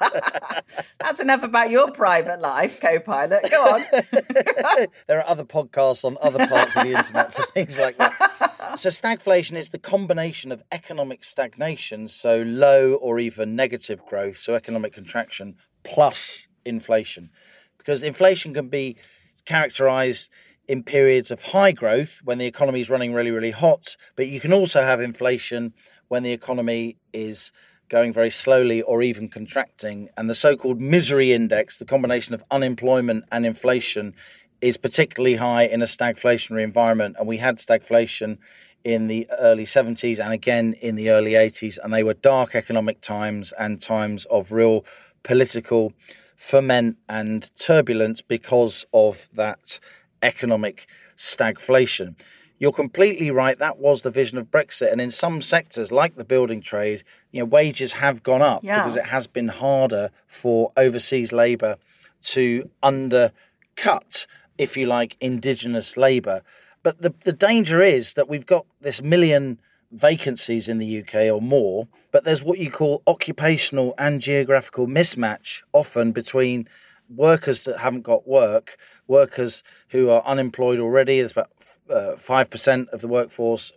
That's 0.98 1.20
enough 1.20 1.42
about 1.42 1.70
your 1.70 1.90
private 1.90 2.40
life, 2.40 2.80
co-pilot. 2.80 3.50
Go 3.50 3.62
on. 3.62 3.84
there 5.06 5.18
are 5.18 5.28
other 5.28 5.44
podcasts 5.44 6.04
on 6.04 6.18
other 6.20 6.46
parts 6.46 6.76
of 6.76 6.82
the 6.82 6.92
internet 6.92 7.32
for 7.32 7.42
things 7.52 7.78
like 7.78 7.96
that. 7.98 8.78
So 8.78 8.88
stagflation 8.88 9.56
is 9.56 9.70
the 9.70 9.78
combination 9.78 10.50
of 10.50 10.62
economic 10.72 11.22
stagnation, 11.22 12.08
so 12.08 12.42
low 12.42 12.94
or 12.94 13.20
even 13.20 13.54
negative 13.54 14.04
growth, 14.04 14.36
so 14.36 14.54
economic 14.54 14.92
contraction, 14.92 15.56
plus 15.84 16.48
inflation. 16.64 17.30
Because 17.78 18.02
inflation 18.02 18.52
can 18.52 18.68
be 18.68 18.96
characterized 19.44 20.30
in 20.66 20.82
periods 20.82 21.30
of 21.30 21.42
high 21.42 21.72
growth 21.72 22.20
when 22.24 22.38
the 22.38 22.46
economy 22.46 22.80
is 22.80 22.90
running 22.90 23.12
really, 23.12 23.30
really 23.30 23.50
hot, 23.50 23.96
but 24.16 24.26
you 24.28 24.40
can 24.40 24.52
also 24.52 24.82
have 24.82 25.00
inflation 25.00 25.74
when 26.08 26.22
the 26.22 26.32
economy 26.32 26.96
is 27.12 27.52
going 27.88 28.12
very 28.12 28.30
slowly 28.30 28.82
or 28.82 29.02
even 29.02 29.28
contracting. 29.28 30.08
And 30.16 30.28
the 30.28 30.34
so 30.34 30.56
called 30.56 30.80
misery 30.80 31.32
index, 31.32 31.78
the 31.78 31.84
combination 31.84 32.34
of 32.34 32.42
unemployment 32.50 33.24
and 33.30 33.44
inflation, 33.44 34.14
is 34.60 34.76
particularly 34.76 35.36
high 35.36 35.64
in 35.64 35.82
a 35.82 35.86
stagflationary 35.86 36.62
environment. 36.62 37.16
And 37.18 37.28
we 37.28 37.36
had 37.38 37.58
stagflation 37.58 38.38
in 38.82 39.08
the 39.08 39.26
early 39.38 39.64
70s 39.64 40.18
and 40.18 40.32
again 40.32 40.74
in 40.74 40.94
the 40.94 41.10
early 41.10 41.32
80s. 41.32 41.78
And 41.82 41.92
they 41.92 42.02
were 42.02 42.14
dark 42.14 42.54
economic 42.54 43.00
times 43.00 43.52
and 43.58 43.80
times 43.80 44.24
of 44.26 44.52
real 44.52 44.84
political 45.22 45.92
ferment 46.36 46.96
and 47.08 47.50
turbulence 47.56 48.22
because 48.22 48.86
of 48.92 49.28
that 49.34 49.80
economic 50.24 50.86
stagflation. 51.16 52.16
You're 52.58 52.72
completely 52.72 53.30
right. 53.30 53.58
That 53.58 53.78
was 53.78 54.02
the 54.02 54.10
vision 54.10 54.38
of 54.38 54.50
Brexit. 54.50 54.90
And 54.90 55.00
in 55.00 55.10
some 55.10 55.40
sectors, 55.40 55.92
like 55.92 56.16
the 56.16 56.24
building 56.24 56.60
trade, 56.60 57.04
you 57.30 57.40
know, 57.40 57.44
wages 57.44 57.94
have 57.94 58.22
gone 58.22 58.42
up 58.42 58.62
yeah. 58.62 58.78
because 58.78 58.96
it 58.96 59.06
has 59.06 59.26
been 59.26 59.48
harder 59.48 60.10
for 60.26 60.72
overseas 60.76 61.32
labour 61.32 61.76
to 62.22 62.70
undercut, 62.82 64.26
if 64.56 64.76
you 64.76 64.86
like, 64.86 65.16
indigenous 65.20 65.96
labour. 65.96 66.42
But 66.82 67.02
the, 67.02 67.12
the 67.24 67.32
danger 67.32 67.82
is 67.82 68.14
that 68.14 68.28
we've 68.28 68.46
got 68.46 68.66
this 68.80 69.02
million 69.02 69.58
vacancies 69.90 70.68
in 70.68 70.78
the 70.78 71.00
UK 71.00 71.14
or 71.32 71.40
more, 71.40 71.88
but 72.10 72.24
there's 72.24 72.42
what 72.42 72.58
you 72.58 72.70
call 72.70 73.02
occupational 73.06 73.94
and 73.98 74.20
geographical 74.20 74.86
mismatch 74.86 75.62
often 75.72 76.12
between 76.12 76.68
workers 77.08 77.64
that 77.64 77.78
haven't 77.78 78.02
got 78.02 78.26
work, 78.26 78.76
workers 79.06 79.62
who 79.88 80.10
are 80.10 80.22
unemployed 80.24 80.78
already. 80.78 81.18
There's 81.18 81.32
about 81.32 81.50
uh, 81.90 82.16
five 82.16 82.46
uh, 82.46 82.50
percent 82.50 82.88
of 82.90 83.00
the 83.00 83.08
workforce, 83.08 83.72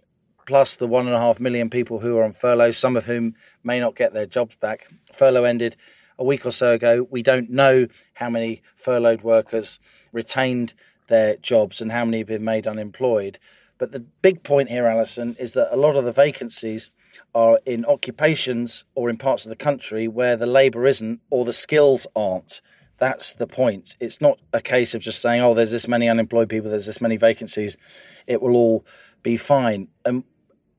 plus 0.45 0.77
the 0.77 0.87
one 0.87 1.07
and 1.07 1.15
a 1.15 1.19
half 1.19 1.39
million 1.39 1.69
people 1.69 1.99
who 1.99 2.17
are 2.17 2.23
on 2.23 2.31
furlough, 2.31 2.71
some 2.71 2.95
of 2.95 3.05
whom 3.05 3.35
may 3.63 3.79
not 3.79 3.95
get 3.95 4.13
their 4.13 4.25
jobs 4.25 4.55
back. 4.55 4.87
Furlough 5.15 5.43
ended 5.43 5.75
a 6.17 6.23
week 6.23 6.45
or 6.45 6.51
so 6.51 6.73
ago. 6.73 7.07
We 7.09 7.21
don't 7.21 7.49
know 7.49 7.87
how 8.13 8.29
many 8.29 8.61
furloughed 8.75 9.21
workers 9.21 9.79
retained 10.11 10.73
their 11.07 11.37
jobs 11.37 11.81
and 11.81 11.91
how 11.91 12.05
many 12.05 12.19
have 12.19 12.27
been 12.27 12.43
made 12.43 12.67
unemployed. 12.67 13.39
But 13.77 13.91
the 13.91 13.99
big 13.99 14.43
point 14.43 14.69
here, 14.69 14.87
Allison, 14.87 15.35
is 15.39 15.53
that 15.53 15.73
a 15.73 15.77
lot 15.77 15.95
of 15.95 16.03
the 16.03 16.11
vacancies 16.11 16.91
are 17.33 17.59
in 17.65 17.85
occupations 17.85 18.85
or 18.95 19.09
in 19.09 19.17
parts 19.17 19.45
of 19.45 19.49
the 19.49 19.55
country 19.55 20.07
where 20.07 20.35
the 20.35 20.47
labour 20.47 20.85
isn't 20.87 21.21
or 21.29 21.45
the 21.45 21.53
skills 21.53 22.07
aren't. 22.15 22.61
That's 22.97 23.35
the 23.35 23.47
point. 23.47 23.95
It's 23.99 24.21
not 24.21 24.39
a 24.53 24.61
case 24.61 24.93
of 24.93 25.01
just 25.01 25.21
saying, 25.21 25.41
oh, 25.41 25.53
there's 25.53 25.71
this 25.71 25.87
many 25.87 26.09
unemployed 26.09 26.49
people, 26.49 26.69
there's 26.69 26.87
this 26.87 27.01
many 27.01 27.17
vacancies, 27.17 27.77
it 28.25 28.41
will 28.41 28.55
all 28.55 28.85
be 29.21 29.37
fine. 29.37 29.89
And 30.03 30.23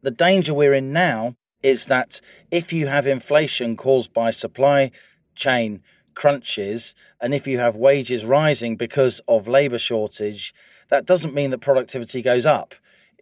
the 0.02 0.11
danger 0.11 0.54
we're 0.54 0.74
in 0.74 0.92
now 0.92 1.37
is 1.62 1.87
that 1.87 2.20
if 2.50 2.72
you 2.72 2.87
have 2.87 3.07
inflation 3.07 3.76
caused 3.76 4.12
by 4.12 4.31
supply 4.31 4.90
chain 5.35 5.83
crunches, 6.14 6.94
and 7.20 7.33
if 7.33 7.46
you 7.46 7.59
have 7.59 7.76
wages 7.76 8.24
rising 8.24 8.76
because 8.76 9.20
of 9.28 9.46
labour 9.46 9.78
shortage, 9.78 10.52
that 10.88 11.07
doesn't 11.07 11.35
mean 11.35 11.50
that 11.50 11.59
productivity 11.59 12.22
goes 12.22 12.44
up. 12.44 12.74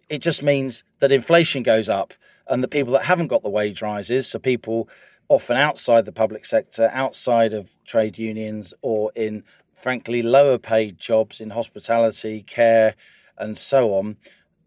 It 0.09 0.23
just 0.23 0.43
means 0.43 0.85
that 1.01 1.13
inflation 1.13 1.63
goes 1.63 1.89
up, 1.89 2.15
and 2.49 2.63
the 2.63 2.69
people 2.69 2.93
that 2.95 3.05
haven't 3.05 3.27
got 3.27 3.43
the 3.43 3.51
wage 3.51 3.83
rises, 3.83 4.27
so 4.27 4.39
people 4.39 4.89
often 5.29 5.57
outside 5.57 6.05
the 6.05 6.13
public 6.13 6.45
sector, 6.45 6.91
outside 6.93 7.53
of 7.53 7.71
trade 7.85 8.19
unions, 8.19 8.73
or 8.83 9.13
in 9.15 9.43
frankly 9.73 10.23
lower 10.23 10.59
paid 10.59 10.99
jobs 10.99 11.41
in 11.41 11.51
hospitality, 11.51 12.43
care, 12.43 12.95
and 13.39 13.59
so 13.59 13.95
on, 13.95 14.17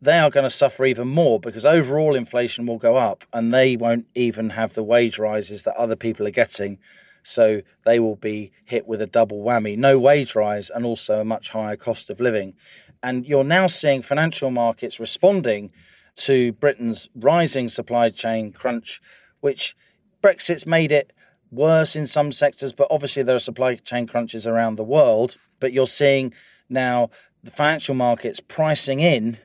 they 0.01 0.17
are 0.17 0.29
going 0.29 0.43
to 0.43 0.49
suffer 0.49 0.85
even 0.85 1.07
more 1.07 1.39
because 1.39 1.65
overall 1.65 2.15
inflation 2.15 2.65
will 2.65 2.77
go 2.77 2.95
up 2.95 3.25
and 3.33 3.53
they 3.53 3.75
won't 3.75 4.05
even 4.15 4.51
have 4.51 4.73
the 4.73 4.83
wage 4.83 5.19
rises 5.19 5.63
that 5.63 5.75
other 5.75 5.95
people 5.95 6.25
are 6.25 6.31
getting. 6.31 6.77
So 7.23 7.61
they 7.85 7.99
will 7.99 8.15
be 8.15 8.51
hit 8.65 8.87
with 8.87 9.01
a 9.01 9.07
double 9.07 9.43
whammy 9.43 9.77
no 9.77 9.99
wage 9.99 10.35
rise 10.35 10.69
and 10.69 10.85
also 10.85 11.19
a 11.19 11.25
much 11.25 11.49
higher 11.49 11.75
cost 11.75 12.09
of 12.09 12.21
living. 12.21 12.53
And 13.03 13.25
you're 13.25 13.43
now 13.43 13.67
seeing 13.67 14.01
financial 14.01 14.51
markets 14.51 14.99
responding 14.99 15.71
to 16.15 16.53
Britain's 16.53 17.09
rising 17.15 17.67
supply 17.67 18.09
chain 18.09 18.51
crunch, 18.51 19.01
which 19.41 19.75
Brexit's 20.21 20.65
made 20.65 20.91
it 20.91 21.13
worse 21.51 21.95
in 21.95 22.05
some 22.05 22.31
sectors, 22.31 22.73
but 22.73 22.87
obviously 22.91 23.23
there 23.23 23.35
are 23.35 23.39
supply 23.39 23.75
chain 23.75 24.07
crunches 24.07 24.45
around 24.45 24.75
the 24.75 24.83
world. 24.83 25.37
But 25.59 25.73
you're 25.73 25.87
seeing 25.87 26.33
now 26.69 27.09
the 27.43 27.51
financial 27.51 27.95
markets 27.95 28.39
pricing 28.39 28.99
in 28.99 29.37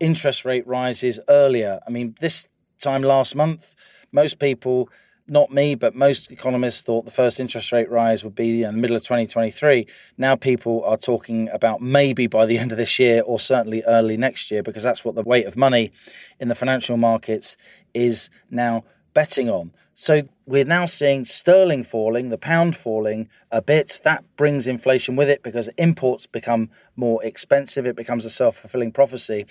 interest 0.00 0.44
rate 0.44 0.66
rises 0.66 1.20
earlier. 1.28 1.80
I 1.86 1.90
mean, 1.90 2.14
this 2.20 2.48
time 2.80 3.02
last 3.02 3.34
month, 3.34 3.74
most 4.12 4.38
people, 4.38 4.88
not 5.26 5.50
me, 5.50 5.74
but 5.74 5.94
most 5.94 6.30
economists 6.30 6.82
thought 6.82 7.04
the 7.04 7.10
first 7.10 7.40
interest 7.40 7.72
rate 7.72 7.90
rise 7.90 8.24
would 8.24 8.34
be 8.34 8.62
in 8.62 8.74
the 8.74 8.80
middle 8.80 8.96
of 8.96 9.02
2023. 9.02 9.86
Now 10.16 10.36
people 10.36 10.82
are 10.84 10.96
talking 10.96 11.48
about 11.50 11.82
maybe 11.82 12.26
by 12.26 12.46
the 12.46 12.58
end 12.58 12.72
of 12.72 12.78
this 12.78 12.98
year 12.98 13.22
or 13.22 13.38
certainly 13.38 13.82
early 13.86 14.16
next 14.16 14.50
year 14.50 14.62
because 14.62 14.82
that's 14.82 15.04
what 15.04 15.14
the 15.14 15.22
weight 15.22 15.46
of 15.46 15.56
money 15.56 15.92
in 16.38 16.48
the 16.48 16.54
financial 16.54 16.96
markets 16.96 17.56
is 17.92 18.30
now 18.50 18.84
betting 19.18 19.50
on. 19.50 19.72
So 19.94 20.28
we're 20.46 20.64
now 20.64 20.86
seeing 20.86 21.24
sterling 21.24 21.82
falling, 21.82 22.28
the 22.28 22.38
pound 22.38 22.76
falling 22.76 23.28
a 23.50 23.60
bit. 23.60 24.00
That 24.04 24.24
brings 24.36 24.68
inflation 24.68 25.16
with 25.16 25.28
it 25.28 25.42
because 25.42 25.66
imports 25.76 26.24
become 26.24 26.70
more 26.94 27.20
expensive. 27.24 27.84
It 27.84 27.96
becomes 27.96 28.24
a 28.24 28.30
self 28.30 28.58
fulfilling 28.58 28.92
prophecy. 28.92 29.44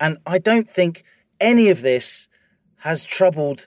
And 0.00 0.16
I 0.26 0.38
don't 0.38 0.70
think 0.70 1.04
any 1.38 1.68
of 1.68 1.82
this 1.82 2.28
has 2.76 3.04
troubled 3.04 3.66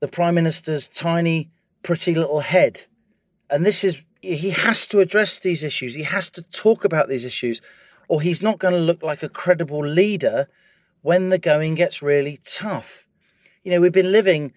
the 0.00 0.08
Prime 0.08 0.34
Minister's 0.34 0.88
tiny, 0.88 1.52
pretty 1.84 2.12
little 2.12 2.40
head. 2.40 2.86
And 3.48 3.64
this 3.64 3.84
is, 3.84 4.04
he 4.20 4.50
has 4.50 4.88
to 4.88 4.98
address 4.98 5.38
these 5.38 5.62
issues. 5.62 5.94
He 5.94 6.02
has 6.02 6.28
to 6.32 6.42
talk 6.42 6.84
about 6.84 7.08
these 7.08 7.24
issues, 7.24 7.62
or 8.08 8.20
he's 8.20 8.42
not 8.42 8.58
going 8.58 8.74
to 8.74 8.80
look 8.80 9.04
like 9.04 9.22
a 9.22 9.28
credible 9.28 9.86
leader 9.86 10.48
when 11.02 11.28
the 11.28 11.38
going 11.38 11.76
gets 11.76 12.02
really 12.02 12.40
tough. 12.44 13.06
You 13.62 13.70
know, 13.70 13.80
we've 13.80 13.92
been 13.92 14.10
living 14.10 14.52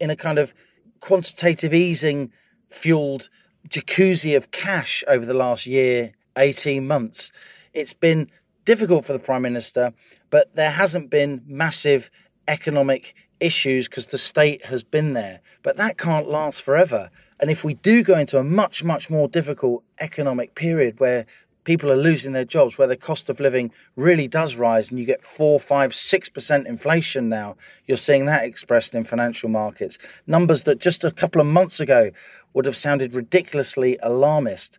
in 0.00 0.10
a 0.10 0.16
kind 0.16 0.38
of 0.38 0.54
quantitative 1.00 1.74
easing 1.74 2.32
fueled 2.68 3.28
jacuzzi 3.68 4.36
of 4.36 4.50
cash 4.50 5.04
over 5.06 5.26
the 5.26 5.34
last 5.34 5.66
year, 5.66 6.12
18 6.36 6.86
months. 6.86 7.32
It's 7.72 7.94
been 7.94 8.30
difficult 8.64 9.04
for 9.04 9.12
the 9.12 9.18
Prime 9.18 9.42
Minister, 9.42 9.92
but 10.30 10.54
there 10.54 10.70
hasn't 10.70 11.10
been 11.10 11.42
massive 11.46 12.10
economic 12.48 13.14
issues 13.40 13.88
because 13.88 14.08
the 14.08 14.18
state 14.18 14.66
has 14.66 14.84
been 14.84 15.12
there. 15.12 15.40
But 15.62 15.76
that 15.76 15.98
can't 15.98 16.28
last 16.28 16.62
forever. 16.62 17.10
And 17.38 17.50
if 17.50 17.64
we 17.64 17.74
do 17.74 18.02
go 18.02 18.18
into 18.18 18.38
a 18.38 18.44
much, 18.44 18.84
much 18.84 19.08
more 19.08 19.28
difficult 19.28 19.82
economic 19.98 20.54
period 20.54 21.00
where 21.00 21.26
people 21.64 21.90
are 21.90 21.96
losing 21.96 22.32
their 22.32 22.44
jobs, 22.44 22.78
where 22.78 22.88
the 22.88 22.96
cost 22.96 23.28
of 23.28 23.40
living 23.40 23.72
really 23.96 24.28
does 24.28 24.56
rise, 24.56 24.90
and 24.90 24.98
you 24.98 25.06
get 25.06 25.24
four, 25.24 25.60
five, 25.60 25.94
six 25.94 26.28
percent 26.28 26.66
inflation 26.66 27.28
now. 27.28 27.56
You're 27.86 27.96
seeing 27.96 28.26
that 28.26 28.44
expressed 28.44 28.94
in 28.94 29.04
financial 29.04 29.48
markets. 29.48 29.98
Numbers 30.26 30.64
that 30.64 30.80
just 30.80 31.04
a 31.04 31.10
couple 31.10 31.40
of 31.40 31.46
months 31.46 31.80
ago 31.80 32.10
would 32.54 32.66
have 32.66 32.76
sounded 32.76 33.14
ridiculously 33.14 33.98
alarmist. 34.02 34.78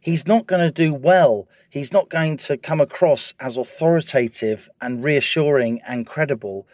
He's 0.00 0.26
not 0.26 0.46
going 0.46 0.62
to 0.62 0.70
do 0.70 0.92
well. 0.92 1.48
He's 1.70 1.92
not 1.92 2.08
going 2.08 2.36
to 2.38 2.56
come 2.56 2.80
across 2.80 3.34
as 3.40 3.56
authoritative 3.56 4.68
and 4.80 5.02
reassuring 5.02 5.80
and 5.86 6.06
credible, 6.06 6.66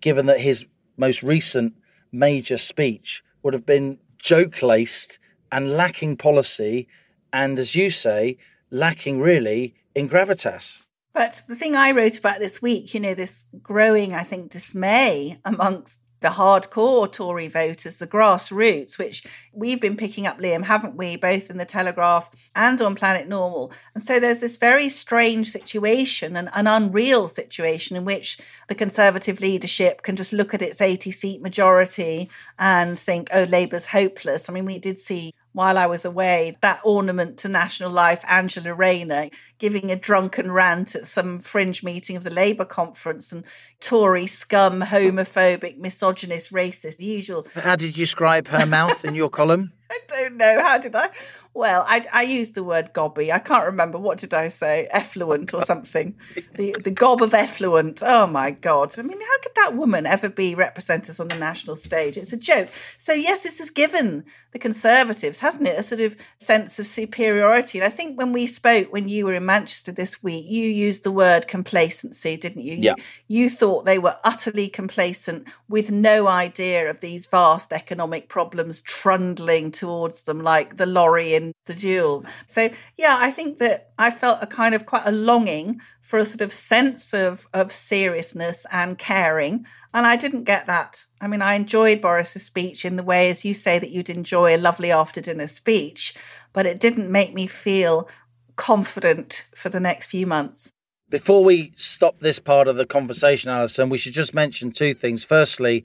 given 0.00 0.26
that 0.26 0.40
his 0.40 0.66
most 0.96 1.22
recent 1.22 1.74
major 2.12 2.56
speech 2.56 3.22
would 3.42 3.54
have 3.54 3.66
been 3.66 3.98
joke 4.18 4.62
laced 4.62 5.18
and 5.50 5.70
lacking 5.70 6.16
policy, 6.16 6.88
and 7.32 7.58
as 7.58 7.74
you 7.74 7.90
say, 7.90 8.36
lacking 8.70 9.20
really 9.20 9.74
in 9.94 10.08
gravitas. 10.08 10.84
But 11.12 11.42
the 11.48 11.56
thing 11.56 11.74
I 11.74 11.90
wrote 11.90 12.18
about 12.18 12.38
this 12.38 12.62
week, 12.62 12.94
you 12.94 13.00
know, 13.00 13.14
this 13.14 13.48
growing, 13.62 14.14
I 14.14 14.22
think, 14.22 14.50
dismay 14.50 15.40
amongst 15.44 16.00
the 16.20 16.28
hardcore 16.28 17.10
Tory 17.10 17.48
voters, 17.48 17.98
the 17.98 18.06
grassroots, 18.06 18.98
which 18.98 19.24
we've 19.52 19.80
been 19.80 19.96
picking 19.96 20.26
up, 20.26 20.38
Liam, 20.40 20.64
haven't 20.64 20.96
we, 20.96 21.16
both 21.16 21.50
in 21.50 21.58
the 21.58 21.64
Telegraph 21.64 22.30
and 22.56 22.80
on 22.80 22.94
Planet 22.94 23.28
Normal. 23.28 23.72
And 23.94 24.02
so 24.02 24.18
there's 24.18 24.40
this 24.40 24.56
very 24.56 24.88
strange 24.88 25.50
situation, 25.50 26.36
an, 26.36 26.50
an 26.54 26.66
unreal 26.66 27.28
situation 27.28 27.96
in 27.96 28.04
which 28.04 28.38
the 28.68 28.74
Conservative 28.74 29.40
leadership 29.40 30.02
can 30.02 30.16
just 30.16 30.32
look 30.32 30.54
at 30.54 30.62
its 30.62 30.80
80 30.80 31.10
seat 31.10 31.40
majority 31.40 32.28
and 32.58 32.98
think, 32.98 33.28
oh, 33.32 33.44
Labour's 33.44 33.86
hopeless. 33.86 34.48
I 34.48 34.52
mean, 34.52 34.64
we 34.64 34.78
did 34.78 34.98
see 34.98 35.34
while 35.52 35.78
I 35.78 35.86
was 35.86 36.04
away, 36.04 36.56
that 36.60 36.80
ornament 36.84 37.38
to 37.38 37.48
national 37.48 37.90
life, 37.90 38.24
Angela 38.28 38.74
Rayner, 38.74 39.30
giving 39.58 39.90
a 39.90 39.96
drunken 39.96 40.52
rant 40.52 40.94
at 40.94 41.06
some 41.06 41.38
fringe 41.38 41.82
meeting 41.82 42.16
of 42.16 42.24
the 42.24 42.30
Labour 42.30 42.64
conference 42.64 43.32
and 43.32 43.44
Tory 43.80 44.26
scum, 44.26 44.82
homophobic, 44.82 45.78
misogynist, 45.78 46.52
racist, 46.52 46.98
the 46.98 47.06
usual. 47.06 47.46
How 47.54 47.76
did 47.76 47.86
you 47.96 48.04
describe 48.04 48.48
her 48.48 48.66
mouth 48.66 49.04
in 49.04 49.14
your 49.14 49.30
column? 49.30 49.72
I 49.92 49.98
don't 50.08 50.36
know. 50.36 50.60
How 50.60 50.78
did 50.78 50.94
I? 50.94 51.08
Well, 51.54 51.84
I, 51.88 52.04
I 52.12 52.22
used 52.22 52.54
the 52.54 52.62
word 52.62 52.92
gobby. 52.92 53.32
I 53.32 53.38
can't 53.38 53.64
remember. 53.64 53.98
What 53.98 54.18
did 54.18 54.34
I 54.34 54.48
say? 54.48 54.86
Effluent 54.90 55.54
or 55.54 55.62
something. 55.62 56.14
The 56.54 56.76
the 56.84 56.90
gob 56.90 57.22
of 57.22 57.34
effluent. 57.34 58.02
Oh 58.02 58.26
my 58.26 58.50
God. 58.50 58.98
I 58.98 59.02
mean, 59.02 59.20
how 59.20 59.38
could 59.42 59.54
that 59.56 59.74
woman 59.74 60.06
ever 60.06 60.28
be 60.28 60.54
represented 60.54 61.18
on 61.20 61.28
the 61.28 61.38
national 61.38 61.76
stage? 61.76 62.16
It's 62.16 62.32
a 62.32 62.36
joke. 62.36 62.68
So, 62.96 63.12
yes, 63.12 63.42
this 63.42 63.58
has 63.58 63.70
given 63.70 64.24
the 64.52 64.58
Conservatives, 64.58 65.40
hasn't 65.40 65.66
it, 65.66 65.78
a 65.78 65.82
sort 65.82 66.00
of 66.00 66.16
sense 66.38 66.78
of 66.78 66.86
superiority. 66.86 67.78
And 67.78 67.86
I 67.86 67.90
think 67.90 68.18
when 68.18 68.32
we 68.32 68.46
spoke, 68.46 68.92
when 68.92 69.08
you 69.08 69.26
were 69.26 69.34
in 69.34 69.44
Manchester 69.44 69.92
this 69.92 70.22
week, 70.22 70.46
you 70.48 70.66
used 70.68 71.04
the 71.04 71.10
word 71.12 71.48
complacency, 71.48 72.36
didn't 72.36 72.62
you? 72.62 72.76
Yeah. 72.76 72.94
You, 73.26 73.42
you 73.42 73.50
thought 73.50 73.84
they 73.84 73.98
were 73.98 74.16
utterly 74.24 74.68
complacent 74.68 75.48
with 75.68 75.90
no 75.90 76.28
idea 76.28 76.88
of 76.88 77.00
these 77.00 77.26
vast 77.26 77.72
economic 77.72 78.28
problems 78.28 78.80
trundling 78.82 79.70
towards 79.78 80.24
them 80.24 80.40
like 80.40 80.76
the 80.76 80.86
lorry 80.86 81.34
in 81.34 81.52
the 81.66 81.74
duel. 81.74 82.24
So 82.46 82.70
yeah, 82.96 83.16
I 83.18 83.30
think 83.30 83.58
that 83.58 83.90
I 83.98 84.10
felt 84.10 84.42
a 84.42 84.46
kind 84.46 84.74
of 84.74 84.86
quite 84.86 85.06
a 85.06 85.12
longing 85.12 85.80
for 86.02 86.18
a 86.18 86.24
sort 86.24 86.40
of 86.40 86.52
sense 86.52 87.14
of 87.14 87.46
of 87.54 87.72
seriousness 87.72 88.66
and 88.72 88.98
caring. 88.98 89.66
And 89.94 90.06
I 90.06 90.16
didn't 90.16 90.44
get 90.44 90.66
that. 90.66 91.06
I 91.20 91.28
mean, 91.28 91.42
I 91.42 91.54
enjoyed 91.54 92.00
Boris's 92.00 92.44
speech 92.44 92.84
in 92.84 92.96
the 92.96 93.02
way, 93.02 93.30
as 93.30 93.44
you 93.44 93.54
say, 93.54 93.78
that 93.78 93.90
you'd 93.90 94.10
enjoy 94.10 94.54
a 94.54 94.58
lovely 94.58 94.92
after 94.92 95.20
dinner 95.20 95.46
speech, 95.46 96.14
but 96.52 96.66
it 96.66 96.80
didn't 96.80 97.10
make 97.10 97.32
me 97.32 97.46
feel 97.46 98.08
confident 98.56 99.46
for 99.54 99.68
the 99.68 99.80
next 99.80 100.06
few 100.06 100.26
months. 100.26 100.72
Before 101.08 101.42
we 101.42 101.72
stop 101.74 102.20
this 102.20 102.38
part 102.38 102.68
of 102.68 102.76
the 102.76 102.84
conversation, 102.84 103.50
Allison, 103.50 103.88
we 103.88 103.96
should 103.96 104.12
just 104.12 104.34
mention 104.34 104.72
two 104.72 104.92
things. 104.92 105.24
Firstly, 105.24 105.84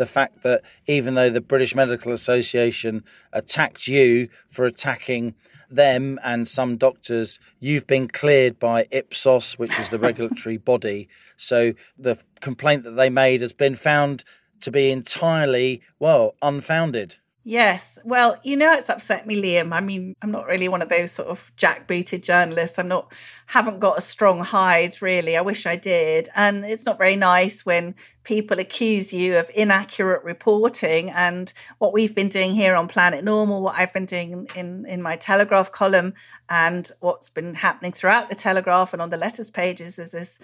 the 0.00 0.06
fact 0.06 0.44
that 0.44 0.62
even 0.86 1.12
though 1.12 1.28
the 1.28 1.42
British 1.42 1.74
Medical 1.74 2.12
Association 2.12 3.04
attacked 3.34 3.86
you 3.86 4.30
for 4.48 4.64
attacking 4.64 5.34
them 5.70 6.18
and 6.24 6.48
some 6.48 6.78
doctors, 6.78 7.38
you've 7.58 7.86
been 7.86 8.08
cleared 8.08 8.58
by 8.58 8.84
IPSO, 8.84 9.58
which 9.58 9.78
is 9.78 9.90
the 9.90 9.98
regulatory 10.08 10.56
body. 10.56 11.06
So 11.36 11.74
the 11.98 12.16
complaint 12.40 12.84
that 12.84 12.92
they 12.92 13.10
made 13.10 13.42
has 13.42 13.52
been 13.52 13.74
found 13.74 14.24
to 14.62 14.70
be 14.70 14.90
entirely, 14.90 15.82
well, 15.98 16.34
unfounded. 16.40 17.16
Yes. 17.42 17.98
Well, 18.04 18.38
you 18.42 18.54
know, 18.54 18.74
it's 18.74 18.90
upset 18.90 19.26
me, 19.26 19.40
Liam. 19.40 19.72
I 19.72 19.80
mean, 19.80 20.14
I'm 20.20 20.30
not 20.30 20.46
really 20.46 20.68
one 20.68 20.82
of 20.82 20.90
those 20.90 21.10
sort 21.10 21.28
of 21.28 21.50
jackbooted 21.56 22.22
journalists. 22.22 22.78
I'm 22.78 22.88
not, 22.88 23.14
haven't 23.46 23.78
got 23.78 23.96
a 23.96 24.02
strong 24.02 24.40
hide, 24.40 25.00
really. 25.00 25.38
I 25.38 25.40
wish 25.40 25.64
I 25.64 25.76
did. 25.76 26.28
And 26.36 26.66
it's 26.66 26.84
not 26.84 26.98
very 26.98 27.16
nice 27.16 27.64
when 27.64 27.94
people 28.24 28.58
accuse 28.58 29.14
you 29.14 29.38
of 29.38 29.50
inaccurate 29.54 30.22
reporting. 30.22 31.10
And 31.12 31.50
what 31.78 31.94
we've 31.94 32.14
been 32.14 32.28
doing 32.28 32.52
here 32.52 32.74
on 32.74 32.88
Planet 32.88 33.24
Normal, 33.24 33.62
what 33.62 33.76
I've 33.78 33.94
been 33.94 34.06
doing 34.06 34.46
in, 34.54 34.84
in 34.84 35.00
my 35.00 35.16
Telegraph 35.16 35.72
column, 35.72 36.12
and 36.50 36.90
what's 37.00 37.30
been 37.30 37.54
happening 37.54 37.92
throughout 37.92 38.28
the 38.28 38.34
Telegraph 38.34 38.92
and 38.92 39.00
on 39.00 39.08
the 39.08 39.16
letters 39.16 39.50
pages 39.50 39.98
is 39.98 40.10
this 40.10 40.40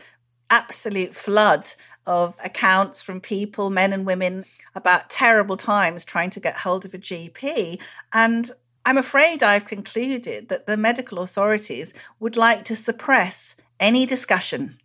absolute 0.48 1.14
flood 1.14 1.72
of 2.06 2.36
accounts 2.44 3.02
from 3.02 3.20
people, 3.20 3.70
men 3.70 3.92
and 3.92 4.06
women, 4.06 4.44
about 4.74 5.10
terrible 5.10 5.56
times 5.56 6.04
trying 6.04 6.30
to 6.30 6.40
get 6.40 6.56
hold 6.58 6.84
of 6.84 6.94
a 6.94 6.98
GP. 6.98 7.80
And 8.12 8.50
I'm 8.84 8.98
afraid 8.98 9.42
I've 9.42 9.66
concluded 9.66 10.48
that 10.48 10.66
the 10.66 10.76
medical 10.76 11.18
authorities 11.18 11.92
would 12.20 12.36
like 12.36 12.64
to 12.66 12.76
suppress 12.76 13.56
any 13.80 14.06
discussion 14.06 14.78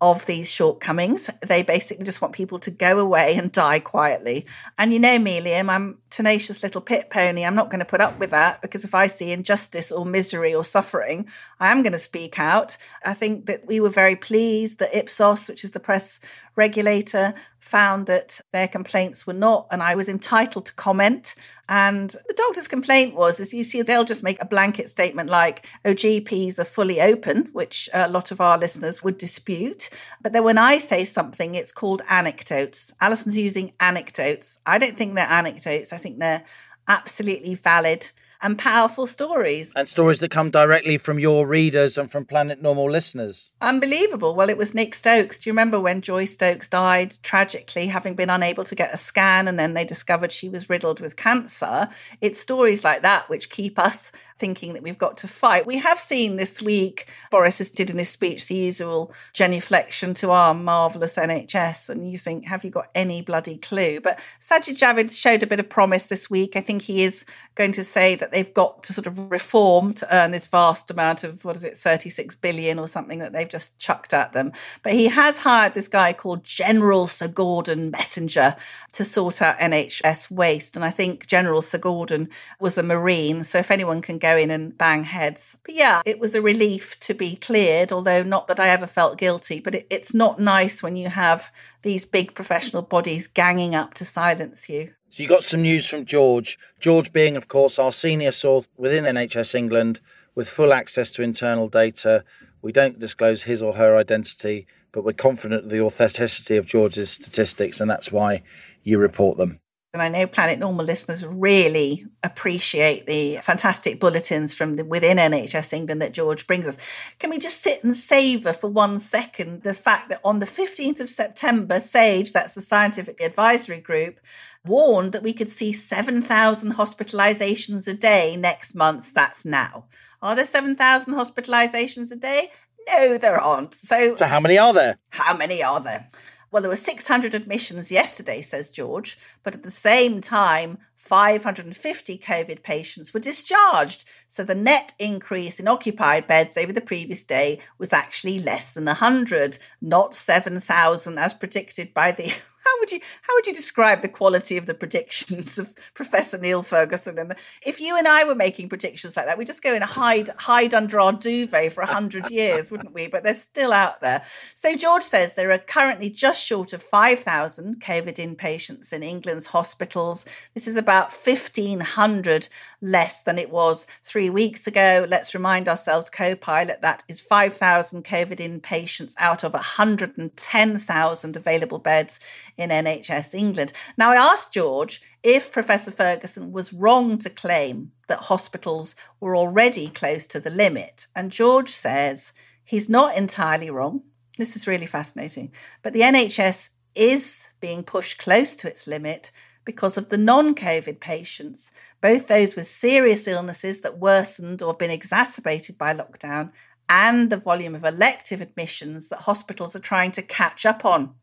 of 0.00 0.26
these 0.26 0.50
shortcomings. 0.50 1.28
They 1.44 1.64
basically 1.64 2.04
just 2.04 2.22
want 2.22 2.32
people 2.32 2.60
to 2.60 2.70
go 2.70 3.00
away 3.00 3.34
and 3.34 3.50
die 3.50 3.80
quietly. 3.80 4.46
And 4.78 4.92
you 4.92 5.00
know 5.00 5.18
me, 5.18 5.40
Liam, 5.40 5.68
I'm 5.68 5.98
tenacious 6.10 6.62
little 6.62 6.80
pit 6.80 7.10
pony. 7.10 7.44
I'm 7.44 7.56
not 7.56 7.68
going 7.68 7.80
to 7.80 7.84
put 7.84 8.00
up 8.00 8.18
with 8.18 8.30
that 8.30 8.62
because 8.62 8.84
if 8.84 8.94
I 8.94 9.08
see 9.08 9.32
injustice 9.32 9.90
or 9.90 10.06
misery 10.06 10.54
or 10.54 10.62
suffering, 10.62 11.28
I 11.58 11.72
am 11.72 11.82
going 11.82 11.92
to 11.92 11.98
speak 11.98 12.38
out. 12.38 12.76
I 13.04 13.14
think 13.14 13.46
that 13.46 13.66
we 13.66 13.80
were 13.80 13.90
very 13.90 14.14
pleased 14.14 14.78
that 14.78 14.92
IPSO, 14.92 15.48
which 15.48 15.64
is 15.64 15.72
the 15.72 15.80
press 15.80 16.20
regulator, 16.58 17.32
found 17.60 18.06
that 18.06 18.40
their 18.52 18.68
complaints 18.68 19.26
were 19.26 19.32
not, 19.32 19.66
and 19.70 19.82
I 19.82 19.94
was 19.94 20.08
entitled 20.08 20.66
to 20.66 20.74
comment. 20.74 21.34
And 21.68 22.10
the 22.10 22.34
doctor's 22.34 22.68
complaint 22.68 23.14
was, 23.14 23.40
as 23.40 23.54
you 23.54 23.64
see, 23.64 23.80
they'll 23.80 24.04
just 24.04 24.22
make 24.22 24.42
a 24.42 24.46
blanket 24.46 24.90
statement 24.90 25.30
like, 25.30 25.66
oh, 25.84 25.94
GPs 25.94 26.58
are 26.58 26.64
fully 26.64 27.00
open, 27.00 27.48
which 27.52 27.88
a 27.94 28.08
lot 28.08 28.30
of 28.30 28.40
our 28.40 28.58
listeners 28.58 29.02
would 29.02 29.16
dispute. 29.16 29.88
But 30.20 30.32
then 30.32 30.44
when 30.44 30.58
I 30.58 30.78
say 30.78 31.04
something, 31.04 31.54
it's 31.54 31.72
called 31.72 32.02
anecdotes. 32.08 32.92
Allison's 33.00 33.38
using 33.38 33.72
anecdotes. 33.80 34.58
I 34.66 34.76
don't 34.78 34.96
think 34.96 35.14
they're 35.14 35.24
anecdotes, 35.26 35.92
I 35.92 35.98
think 35.98 36.18
they're 36.18 36.44
absolutely 36.88 37.54
valid 37.54 38.10
and 38.40 38.58
powerful 38.58 39.06
stories. 39.06 39.72
And 39.74 39.88
stories 39.88 40.20
that 40.20 40.30
come 40.30 40.50
directly 40.50 40.96
from 40.96 41.18
your 41.18 41.46
readers 41.46 41.98
and 41.98 42.10
from 42.10 42.24
Planet 42.24 42.62
Normal 42.62 42.90
listeners. 42.90 43.52
Unbelievable. 43.60 44.34
Well, 44.34 44.50
it 44.50 44.56
was 44.56 44.74
Nick 44.74 44.94
Stokes. 44.94 45.38
Do 45.38 45.50
you 45.50 45.52
remember 45.52 45.80
when 45.80 46.00
Joy 46.00 46.24
Stokes 46.24 46.68
died 46.68 47.16
tragically, 47.22 47.86
having 47.86 48.14
been 48.14 48.30
unable 48.30 48.64
to 48.64 48.74
get 48.74 48.94
a 48.94 48.96
scan, 48.96 49.48
and 49.48 49.58
then 49.58 49.74
they 49.74 49.84
discovered 49.84 50.32
she 50.32 50.48
was 50.48 50.70
riddled 50.70 51.00
with 51.00 51.16
cancer? 51.16 51.88
It's 52.20 52.40
stories 52.40 52.84
like 52.84 53.02
that 53.02 53.28
which 53.28 53.50
keep 53.50 53.78
us 53.78 54.12
thinking 54.38 54.74
that 54.74 54.82
we've 54.82 54.98
got 54.98 55.16
to 55.18 55.28
fight. 55.28 55.66
We 55.66 55.78
have 55.78 55.98
seen 55.98 56.36
this 56.36 56.62
week, 56.62 57.10
Boris 57.30 57.58
has 57.58 57.70
did 57.70 57.90
in 57.90 57.98
his 57.98 58.08
speech 58.08 58.46
the 58.46 58.54
usual 58.54 59.12
genuflection 59.34 60.14
to 60.14 60.30
our 60.30 60.54
marvellous 60.54 61.16
NHS, 61.16 61.88
and 61.90 62.10
you 62.10 62.18
think, 62.18 62.46
have 62.46 62.64
you 62.64 62.70
got 62.70 62.88
any 62.94 63.20
bloody 63.22 63.56
clue? 63.56 64.00
But 64.00 64.20
Sajid 64.40 64.78
Javid 64.78 65.10
showed 65.10 65.42
a 65.42 65.46
bit 65.46 65.60
of 65.60 65.68
promise 65.68 66.06
this 66.06 66.30
week. 66.30 66.54
I 66.56 66.60
think 66.60 66.82
he 66.82 67.02
is 67.02 67.24
going 67.56 67.72
to 67.72 67.84
say 67.84 68.14
that 68.14 68.27
they've 68.30 68.52
got 68.52 68.82
to 68.84 68.92
sort 68.92 69.06
of 69.06 69.30
reform 69.30 69.94
to 69.94 70.14
earn 70.14 70.30
this 70.30 70.46
vast 70.46 70.90
amount 70.90 71.24
of, 71.24 71.44
what 71.44 71.56
is 71.56 71.64
it, 71.64 71.76
36 71.76 72.36
billion 72.36 72.78
or 72.78 72.88
something 72.88 73.18
that 73.18 73.32
they've 73.32 73.48
just 73.48 73.78
chucked 73.78 74.14
at 74.14 74.32
them. 74.32 74.52
But 74.82 74.92
he 74.92 75.08
has 75.08 75.40
hired 75.40 75.74
this 75.74 75.88
guy 75.88 76.12
called 76.12 76.44
General 76.44 77.06
Sir 77.06 77.28
Gordon 77.28 77.90
Messenger 77.90 78.56
to 78.92 79.04
sort 79.04 79.42
out 79.42 79.58
NHS 79.58 80.30
waste. 80.30 80.76
And 80.76 80.84
I 80.84 80.90
think 80.90 81.26
General 81.26 81.62
Sir 81.62 81.78
Gordon 81.78 82.28
was 82.60 82.78
a 82.78 82.82
Marine. 82.82 83.44
So 83.44 83.58
if 83.58 83.70
anyone 83.70 84.02
can 84.02 84.18
go 84.18 84.36
in 84.36 84.50
and 84.50 84.76
bang 84.76 85.04
heads. 85.04 85.56
But 85.64 85.74
yeah, 85.74 86.02
it 86.04 86.18
was 86.18 86.34
a 86.34 86.42
relief 86.42 86.98
to 87.00 87.14
be 87.14 87.36
cleared, 87.36 87.92
although 87.92 88.22
not 88.22 88.48
that 88.48 88.60
I 88.60 88.68
ever 88.68 88.86
felt 88.86 89.18
guilty. 89.18 89.60
But 89.60 89.74
it, 89.74 89.86
it's 89.90 90.14
not 90.14 90.40
nice 90.40 90.82
when 90.82 90.96
you 90.96 91.08
have 91.08 91.52
these 91.82 92.04
big 92.04 92.34
professional 92.34 92.82
bodies 92.82 93.26
ganging 93.26 93.74
up 93.74 93.94
to 93.94 94.04
silence 94.04 94.68
you. 94.68 94.92
So 95.10 95.22
you 95.22 95.28
got 95.28 95.44
some 95.44 95.62
news 95.62 95.86
from 95.86 96.04
George. 96.04 96.58
George 96.80 97.12
being, 97.12 97.36
of 97.36 97.48
course, 97.48 97.78
our 97.78 97.92
senior 97.92 98.30
source 98.30 98.68
within 98.76 99.04
NHS 99.04 99.54
England 99.54 100.00
with 100.34 100.48
full 100.48 100.72
access 100.72 101.10
to 101.12 101.22
internal 101.22 101.68
data. 101.68 102.24
We 102.60 102.72
don't 102.72 102.98
disclose 102.98 103.44
his 103.44 103.62
or 103.62 103.74
her 103.74 103.96
identity, 103.96 104.66
but 104.92 105.04
we're 105.04 105.14
confident 105.14 105.64
of 105.64 105.70
the 105.70 105.80
authenticity 105.80 106.56
of 106.58 106.66
George's 106.66 107.10
statistics, 107.10 107.80
and 107.80 107.90
that's 107.90 108.12
why 108.12 108.42
you 108.82 108.98
report 108.98 109.38
them. 109.38 109.60
And 109.94 110.02
I 110.02 110.08
know 110.08 110.26
Planet 110.26 110.58
Normal 110.58 110.84
listeners 110.84 111.24
really 111.24 112.04
appreciate 112.22 113.06
the 113.06 113.38
fantastic 113.38 113.98
bulletins 113.98 114.54
from 114.54 114.76
the, 114.76 114.84
within 114.84 115.16
NHS 115.16 115.72
England 115.72 116.02
that 116.02 116.12
George 116.12 116.46
brings 116.46 116.68
us. 116.68 116.76
Can 117.18 117.30
we 117.30 117.38
just 117.38 117.62
sit 117.62 117.82
and 117.82 117.96
savour 117.96 118.52
for 118.52 118.68
one 118.68 118.98
second 118.98 119.62
the 119.62 119.72
fact 119.72 120.10
that 120.10 120.20
on 120.22 120.40
the 120.40 120.46
15th 120.46 121.00
of 121.00 121.08
September, 121.08 121.80
SAGE, 121.80 122.34
that's 122.34 122.54
the 122.54 122.60
Scientific 122.60 123.22
Advisory 123.22 123.80
Group, 123.80 124.20
warned 124.66 125.12
that 125.12 125.22
we 125.22 125.32
could 125.32 125.48
see 125.48 125.72
7,000 125.72 126.74
hospitalizations 126.74 127.88
a 127.88 127.94
day 127.94 128.36
next 128.36 128.74
month. 128.74 129.14
That's 129.14 129.46
now. 129.46 129.86
Are 130.20 130.36
there 130.36 130.44
7,000 130.44 131.14
hospitalizations 131.14 132.12
a 132.12 132.16
day? 132.16 132.50
No, 132.90 133.16
there 133.16 133.40
aren't. 133.40 133.72
So, 133.72 134.14
so 134.14 134.26
how 134.26 134.40
many 134.40 134.58
are 134.58 134.74
there? 134.74 134.98
How 135.08 135.34
many 135.34 135.62
are 135.62 135.80
there? 135.80 136.08
Well, 136.50 136.62
there 136.62 136.70
were 136.70 136.76
600 136.76 137.34
admissions 137.34 137.92
yesterday, 137.92 138.40
says 138.40 138.70
George, 138.70 139.18
but 139.42 139.54
at 139.54 139.64
the 139.64 139.70
same 139.70 140.22
time, 140.22 140.78
550 140.96 142.18
COVID 142.18 142.62
patients 142.62 143.12
were 143.12 143.20
discharged. 143.20 144.08
So 144.26 144.44
the 144.44 144.54
net 144.54 144.94
increase 144.98 145.60
in 145.60 145.68
occupied 145.68 146.26
beds 146.26 146.56
over 146.56 146.72
the 146.72 146.80
previous 146.80 147.22
day 147.22 147.58
was 147.76 147.92
actually 147.92 148.38
less 148.38 148.72
than 148.72 148.86
100, 148.86 149.58
not 149.82 150.14
7,000 150.14 151.18
as 151.18 151.34
predicted 151.34 151.92
by 151.92 152.12
the 152.12 152.32
how 152.68 152.80
would 152.80 152.92
you 152.92 153.00
how 153.22 153.34
would 153.34 153.46
you 153.46 153.54
describe 153.54 154.02
the 154.02 154.08
quality 154.08 154.56
of 154.56 154.66
the 154.66 154.74
predictions 154.74 155.58
of 155.58 155.74
Professor 155.94 156.38
Neil 156.38 156.62
Ferguson? 156.62 157.18
And 157.18 157.34
if 157.64 157.80
you 157.80 157.96
and 157.96 158.06
I 158.06 158.24
were 158.24 158.34
making 158.34 158.68
predictions 158.68 159.16
like 159.16 159.26
that, 159.26 159.38
we'd 159.38 159.46
just 159.46 159.62
go 159.62 159.74
and 159.74 159.84
hide 159.84 160.28
hide 160.38 160.74
under 160.74 161.00
our 161.00 161.12
duvet 161.12 161.72
for 161.72 161.84
hundred 161.84 162.30
years, 162.30 162.70
wouldn't 162.70 162.94
we? 162.94 163.06
But 163.06 163.22
they're 163.22 163.34
still 163.34 163.72
out 163.72 164.00
there. 164.00 164.22
So 164.54 164.74
George 164.76 165.02
says 165.02 165.34
there 165.34 165.50
are 165.50 165.58
currently 165.58 166.10
just 166.10 166.44
short 166.44 166.72
of 166.72 166.82
five 166.82 167.20
thousand 167.20 167.80
COVID 167.80 168.16
inpatients 168.16 168.92
in 168.92 169.02
England's 169.02 169.46
hospitals. 169.46 170.26
This 170.54 170.68
is 170.68 170.76
about 170.76 171.12
fifteen 171.12 171.80
hundred 171.80 172.48
less 172.80 173.22
than 173.22 173.38
it 173.38 173.50
was 173.50 173.86
three 174.02 174.30
weeks 174.30 174.66
ago. 174.66 175.06
Let's 175.08 175.34
remind 175.34 175.68
ourselves, 175.68 176.10
co-pilot, 176.10 176.82
that 176.82 177.02
is 177.08 177.20
five 177.20 177.54
thousand 177.54 178.04
COVID 178.04 178.38
inpatients 178.38 179.14
out 179.18 179.44
of 179.44 179.54
hundred 179.54 180.18
and 180.18 180.36
ten 180.36 180.78
thousand 180.78 181.36
available 181.36 181.78
beds 181.78 182.20
in 182.58 182.70
NHS 182.70 183.34
England. 183.34 183.72
Now, 183.96 184.10
I 184.10 184.16
asked 184.16 184.52
George 184.52 185.00
if 185.22 185.52
Professor 185.52 185.90
Ferguson 185.90 186.52
was 186.52 186.72
wrong 186.72 187.16
to 187.18 187.30
claim 187.30 187.92
that 188.08 188.20
hospitals 188.24 188.96
were 189.20 189.36
already 189.36 189.88
close 189.88 190.26
to 190.26 190.40
the 190.40 190.50
limit. 190.50 191.06
And 191.14 191.30
George 191.30 191.70
says 191.70 192.32
he's 192.64 192.88
not 192.88 193.16
entirely 193.16 193.70
wrong. 193.70 194.02
This 194.36 194.56
is 194.56 194.66
really 194.66 194.86
fascinating. 194.86 195.52
But 195.82 195.92
the 195.92 196.00
NHS 196.00 196.70
is 196.94 197.48
being 197.60 197.84
pushed 197.84 198.18
close 198.18 198.56
to 198.56 198.68
its 198.68 198.86
limit 198.86 199.30
because 199.64 199.96
of 199.96 200.08
the 200.08 200.18
non 200.18 200.54
COVID 200.54 200.98
patients, 200.98 201.72
both 202.00 202.26
those 202.26 202.56
with 202.56 202.66
serious 202.66 203.28
illnesses 203.28 203.82
that 203.82 203.98
worsened 203.98 204.62
or 204.62 204.74
been 204.74 204.90
exacerbated 204.90 205.76
by 205.76 205.94
lockdown, 205.94 206.50
and 206.88 207.28
the 207.28 207.36
volume 207.36 207.74
of 207.74 207.84
elective 207.84 208.40
admissions 208.40 209.10
that 209.10 209.20
hospitals 209.20 209.76
are 209.76 209.80
trying 209.80 210.10
to 210.12 210.22
catch 210.22 210.64
up 210.64 210.84
on 210.84 211.14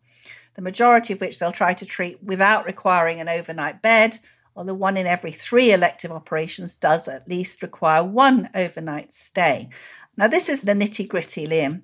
the 0.56 0.62
majority 0.62 1.14
of 1.14 1.22
which 1.22 1.38
they'll 1.38 1.52
try 1.52 1.74
to 1.74 1.86
treat 1.86 2.24
without 2.24 2.66
requiring 2.66 3.20
an 3.20 3.30
overnight 3.30 3.82
bed, 3.82 4.18
although 4.56 4.74
one 4.74 4.98
in 4.98 5.06
every 5.06 5.32
three 5.32 5.72
elective 5.72 6.12
operations 6.12 6.76
does 6.76 7.08
at 7.08 7.28
least 7.28 7.62
require 7.62 8.04
one 8.04 8.50
overnight 8.56 9.12
stay. 9.12 9.70
Now, 10.18 10.28
this 10.28 10.50
is 10.50 10.62
the 10.62 10.74
nitty 10.74 11.08
gritty, 11.08 11.46
Liam. 11.46 11.82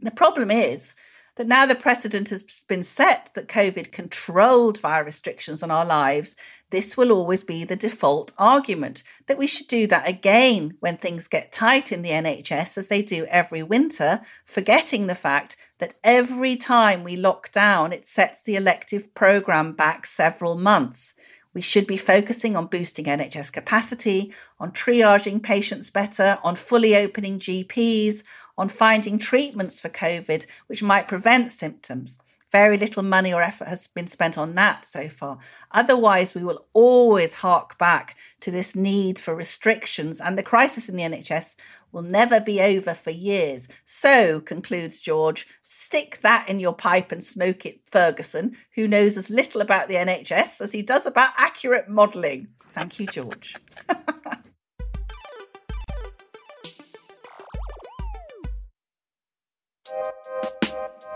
The 0.00 0.12
problem 0.12 0.50
is 0.50 0.94
that 1.36 1.46
now 1.46 1.64
the 1.64 1.74
precedent 1.74 2.28
has 2.28 2.42
been 2.68 2.82
set 2.82 3.30
that 3.34 3.48
COVID 3.48 3.90
controlled 3.90 4.78
via 4.78 5.02
restrictions 5.02 5.62
on 5.62 5.70
our 5.70 5.84
lives, 5.84 6.36
this 6.70 6.96
will 6.96 7.10
always 7.10 7.42
be 7.42 7.64
the 7.64 7.76
default 7.76 8.32
argument 8.38 9.02
that 9.26 9.38
we 9.38 9.46
should 9.46 9.66
do 9.66 9.86
that 9.86 10.08
again 10.08 10.76
when 10.80 10.96
things 10.96 11.28
get 11.28 11.52
tight 11.52 11.90
in 11.90 12.02
the 12.02 12.10
NHS, 12.10 12.76
as 12.76 12.88
they 12.88 13.02
do 13.02 13.24
every 13.26 13.62
winter, 13.62 14.20
forgetting 14.44 15.06
the 15.06 15.14
fact 15.14 15.56
that 15.78 15.94
every 16.04 16.56
time 16.56 17.02
we 17.02 17.16
lock 17.16 17.50
down, 17.50 17.92
it 17.92 18.06
sets 18.06 18.42
the 18.42 18.56
elective 18.56 19.14
programme 19.14 19.72
back 19.72 20.06
several 20.06 20.56
months. 20.56 21.14
We 21.54 21.60
should 21.60 21.86
be 21.86 21.96
focusing 21.96 22.56
on 22.56 22.66
boosting 22.66 23.04
NHS 23.04 23.52
capacity, 23.52 24.32
on 24.58 24.72
triaging 24.72 25.42
patients 25.42 25.90
better, 25.90 26.38
on 26.42 26.56
fully 26.56 26.96
opening 26.96 27.38
GPs, 27.38 28.22
on 28.56 28.68
finding 28.68 29.18
treatments 29.18 29.80
for 29.80 29.88
COVID 29.88 30.46
which 30.66 30.82
might 30.82 31.08
prevent 31.08 31.52
symptoms. 31.52 32.18
Very 32.52 32.76
little 32.76 33.02
money 33.02 33.32
or 33.32 33.42
effort 33.42 33.66
has 33.66 33.86
been 33.86 34.06
spent 34.06 34.36
on 34.36 34.54
that 34.56 34.84
so 34.84 35.08
far. 35.08 35.38
Otherwise, 35.70 36.34
we 36.34 36.44
will 36.44 36.66
always 36.74 37.36
hark 37.36 37.78
back 37.78 38.14
to 38.40 38.50
this 38.50 38.76
need 38.76 39.18
for 39.18 39.34
restrictions, 39.34 40.20
and 40.20 40.36
the 40.36 40.42
crisis 40.42 40.86
in 40.88 40.96
the 40.96 41.02
NHS 41.02 41.56
will 41.92 42.02
never 42.02 42.40
be 42.40 42.60
over 42.60 42.92
for 42.92 43.10
years. 43.10 43.68
So, 43.84 44.40
concludes 44.40 45.00
George, 45.00 45.46
stick 45.62 46.20
that 46.20 46.48
in 46.48 46.60
your 46.60 46.74
pipe 46.74 47.10
and 47.10 47.24
smoke 47.24 47.64
it, 47.64 47.80
Ferguson, 47.90 48.56
who 48.74 48.86
knows 48.86 49.16
as 49.16 49.30
little 49.30 49.62
about 49.62 49.88
the 49.88 49.94
NHS 49.94 50.60
as 50.60 50.72
he 50.72 50.82
does 50.82 51.06
about 51.06 51.32
accurate 51.38 51.88
modelling. 51.88 52.48
Thank 52.72 52.98
you, 53.00 53.06
George. 53.06 53.56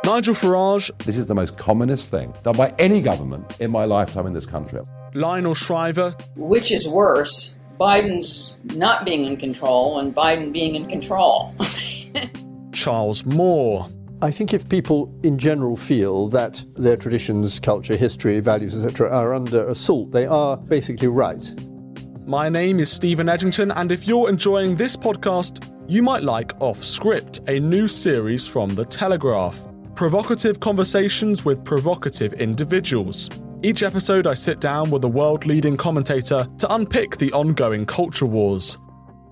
Nigel 0.07 0.35
Farage. 0.35 0.97
This 0.99 1.17
is 1.17 1.27
the 1.27 1.35
most 1.35 1.57
commonest 1.57 2.11
thing 2.11 2.33
done 2.45 2.57
by 2.57 2.73
any 2.79 3.03
government 3.03 3.61
in 3.61 3.73
my 3.73 3.85
lifetime 3.85 4.25
in 4.29 4.35
this 4.35 4.47
country. 4.47 4.81
Lionel 5.15 5.53
Shriver. 5.53 6.15
Which 6.37 6.71
is 6.71 6.87
worse, 6.87 7.59
Biden's 7.81 8.55
not 8.77 9.05
being 9.05 9.27
in 9.27 9.37
control 9.37 9.99
and 9.99 10.15
Biden 10.15 10.53
being 10.53 10.77
in 10.77 10.87
control? 10.87 11.53
Charles 12.73 13.25
Moore. 13.25 13.89
I 14.23 14.31
think 14.31 14.55
if 14.55 14.69
people 14.69 15.13
in 15.25 15.39
general 15.39 15.75
feel 15.75 16.29
that 16.29 16.65
their 16.77 16.97
traditions, 16.97 17.59
culture, 17.59 17.97
history, 17.97 18.39
values, 18.39 18.77
etc., 18.77 19.11
are 19.11 19.35
under 19.35 19.67
assault, 19.67 20.13
they 20.13 20.27
are 20.27 20.57
basically 20.57 21.09
right. 21.09 21.53
My 22.25 22.49
name 22.49 22.79
is 22.79 22.93
Stephen 22.93 23.27
Edginton, 23.27 23.73
and 23.75 23.91
if 23.91 24.07
you're 24.07 24.29
enjoying 24.29 24.77
this 24.77 24.97
podcast, 24.97 25.69
you 25.89 26.01
might 26.01 26.23
like 26.23 26.53
Off 26.61 26.79
Script, 26.85 27.41
a 27.49 27.59
new 27.59 27.89
series 27.89 28.47
from 28.47 28.71
The 28.71 28.85
Telegraph. 28.85 29.67
Provocative 29.97 30.61
conversations 30.61 31.45
with 31.45 31.65
provocative 31.65 32.35
individuals. 32.35 33.31
Each 33.63 33.83
episode, 33.83 34.27
I 34.27 34.35
sit 34.35 34.61
down 34.61 34.91
with 34.91 35.03
a 35.05 35.09
world 35.09 35.47
leading 35.47 35.77
commentator 35.77 36.47
to 36.59 36.75
unpick 36.75 37.17
the 37.17 37.33
ongoing 37.33 37.87
culture 37.87 38.27
wars. 38.27 38.77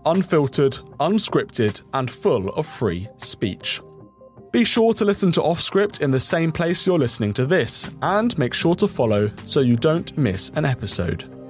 Unfiltered, 0.07 0.73
unscripted, 1.01 1.83
and 1.93 2.11
full 2.11 2.49
of 2.51 2.67
free 2.67 3.07
speech. 3.19 3.83
Be 4.53 4.65
sure 4.65 4.95
to 4.95 5.05
listen 5.05 5.31
to 5.33 5.41
Offscript 5.41 6.01
in 6.01 6.11
the 6.11 6.21
same 6.21 6.51
place 6.51 6.87
you're 6.87 6.99
listening 6.99 7.35
to 7.35 7.45
this, 7.45 7.93
and 8.01 8.37
make 8.39 8.55
sure 8.55 8.75
to 8.77 8.89
follow 8.89 9.31
so 9.45 9.61
you 9.61 9.77
don't 9.77 10.17
miss 10.17 10.51
an 10.55 10.65
episode. 10.65 11.44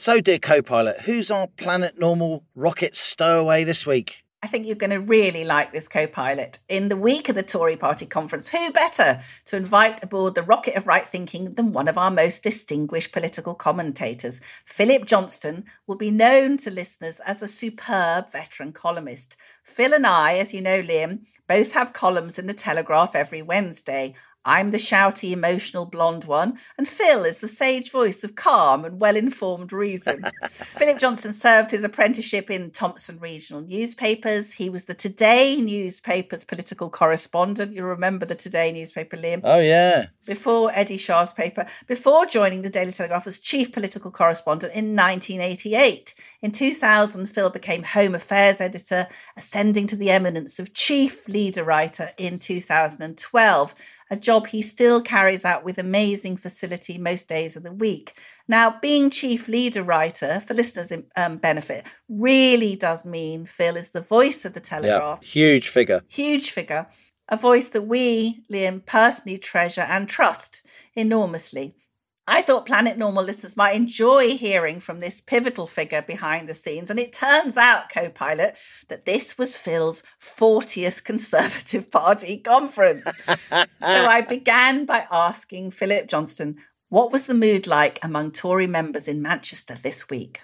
So, 0.00 0.18
dear 0.22 0.38
co 0.38 0.62
pilot, 0.62 1.02
who's 1.02 1.30
our 1.30 1.46
Planet 1.46 1.98
Normal 1.98 2.42
rocket 2.54 2.96
stowaway 2.96 3.64
this 3.64 3.86
week? 3.86 4.24
I 4.42 4.46
think 4.46 4.64
you're 4.64 4.74
going 4.74 4.88
to 4.88 5.00
really 5.00 5.44
like 5.44 5.74
this 5.74 5.88
co 5.88 6.06
pilot. 6.06 6.58
In 6.70 6.88
the 6.88 6.96
week 6.96 7.28
of 7.28 7.34
the 7.34 7.42
Tory 7.42 7.76
party 7.76 8.06
conference, 8.06 8.48
who 8.48 8.72
better 8.72 9.20
to 9.44 9.56
invite 9.56 10.02
aboard 10.02 10.34
the 10.34 10.42
rocket 10.42 10.74
of 10.74 10.86
right 10.86 11.06
thinking 11.06 11.52
than 11.52 11.74
one 11.74 11.86
of 11.86 11.98
our 11.98 12.10
most 12.10 12.42
distinguished 12.42 13.12
political 13.12 13.54
commentators? 13.54 14.40
Philip 14.64 15.04
Johnston 15.04 15.66
will 15.86 15.96
be 15.96 16.10
known 16.10 16.56
to 16.56 16.70
listeners 16.70 17.20
as 17.20 17.42
a 17.42 17.46
superb 17.46 18.32
veteran 18.32 18.72
columnist. 18.72 19.36
Phil 19.64 19.92
and 19.92 20.06
I, 20.06 20.38
as 20.38 20.54
you 20.54 20.62
know, 20.62 20.80
Liam, 20.80 21.26
both 21.46 21.72
have 21.72 21.92
columns 21.92 22.38
in 22.38 22.46
the 22.46 22.54
Telegraph 22.54 23.14
every 23.14 23.42
Wednesday. 23.42 24.14
I'm 24.44 24.70
the 24.70 24.78
shouty, 24.78 25.32
emotional 25.32 25.84
blonde 25.84 26.24
one, 26.24 26.58
and 26.78 26.88
Phil 26.88 27.24
is 27.24 27.40
the 27.40 27.48
sage 27.48 27.90
voice 27.90 28.24
of 28.24 28.36
calm 28.36 28.86
and 28.86 28.98
well 28.98 29.14
informed 29.14 29.70
reason. 29.70 30.24
Philip 30.50 30.98
Johnston 30.98 31.34
served 31.34 31.70
his 31.70 31.84
apprenticeship 31.84 32.50
in 32.50 32.70
Thomson 32.70 33.18
Regional 33.18 33.60
Newspapers. 33.60 34.52
He 34.52 34.70
was 34.70 34.86
the 34.86 34.94
Today 34.94 35.56
newspaper's 35.56 36.44
political 36.44 36.88
correspondent. 36.88 37.74
You 37.74 37.84
remember 37.84 38.24
the 38.24 38.34
Today 38.34 38.72
newspaper, 38.72 39.18
Liam? 39.18 39.42
Oh, 39.44 39.60
yeah. 39.60 40.06
Before 40.26 40.70
Eddie 40.74 40.96
Shah's 40.96 41.34
paper, 41.34 41.66
before 41.86 42.24
joining 42.24 42.62
the 42.62 42.70
Daily 42.70 42.92
Telegraph 42.92 43.26
as 43.26 43.40
chief 43.40 43.72
political 43.72 44.10
correspondent 44.10 44.72
in 44.72 44.96
1988. 44.96 46.14
In 46.40 46.52
2000, 46.52 47.26
Phil 47.26 47.50
became 47.50 47.82
Home 47.82 48.14
Affairs 48.14 48.62
editor, 48.62 49.06
ascending 49.36 49.86
to 49.88 49.96
the 49.96 50.10
eminence 50.10 50.58
of 50.58 50.72
chief 50.72 51.28
leader 51.28 51.62
writer 51.62 52.08
in 52.16 52.38
2012 52.38 53.74
a 54.10 54.16
job 54.16 54.48
he 54.48 54.60
still 54.60 55.00
carries 55.00 55.44
out 55.44 55.64
with 55.64 55.78
amazing 55.78 56.36
facility 56.36 56.98
most 56.98 57.28
days 57.28 57.56
of 57.56 57.62
the 57.62 57.72
week. 57.72 58.18
Now, 58.48 58.78
being 58.80 59.10
chief 59.10 59.46
leader 59.48 59.82
writer, 59.82 60.40
for 60.40 60.54
listeners' 60.54 60.92
um, 61.16 61.36
benefit, 61.36 61.86
really 62.08 62.74
does 62.74 63.06
mean 63.06 63.46
Phil 63.46 63.76
is 63.76 63.90
the 63.90 64.00
voice 64.00 64.44
of 64.44 64.52
the 64.52 64.60
Telegraph. 64.60 65.20
Yeah, 65.22 65.28
huge 65.28 65.68
figure. 65.68 66.02
Huge 66.08 66.50
figure. 66.50 66.88
A 67.28 67.36
voice 67.36 67.68
that 67.68 67.82
we, 67.82 68.42
Liam, 68.52 68.84
personally 68.84 69.38
treasure 69.38 69.82
and 69.82 70.08
trust 70.08 70.66
enormously. 70.94 71.76
I 72.26 72.42
thought 72.42 72.66
Planet 72.66 72.96
Normal 72.96 73.24
listeners 73.24 73.56
might 73.56 73.74
enjoy 73.74 74.36
hearing 74.36 74.78
from 74.78 75.00
this 75.00 75.20
pivotal 75.20 75.66
figure 75.66 76.02
behind 76.02 76.48
the 76.48 76.54
scenes. 76.54 76.90
And 76.90 76.98
it 76.98 77.12
turns 77.12 77.56
out, 77.56 77.92
co 77.92 78.08
pilot, 78.08 78.56
that 78.88 79.04
this 79.04 79.36
was 79.36 79.56
Phil's 79.56 80.02
40th 80.20 81.02
Conservative 81.02 81.90
Party 81.90 82.38
conference. 82.38 83.04
so 83.04 83.66
I 83.80 84.20
began 84.28 84.84
by 84.84 85.06
asking 85.10 85.72
Philip 85.72 86.08
Johnston, 86.08 86.58
what 86.88 87.12
was 87.12 87.26
the 87.26 87.34
mood 87.34 87.66
like 87.66 87.98
among 88.02 88.32
Tory 88.32 88.66
members 88.66 89.08
in 89.08 89.22
Manchester 89.22 89.78
this 89.82 90.08
week? 90.08 90.40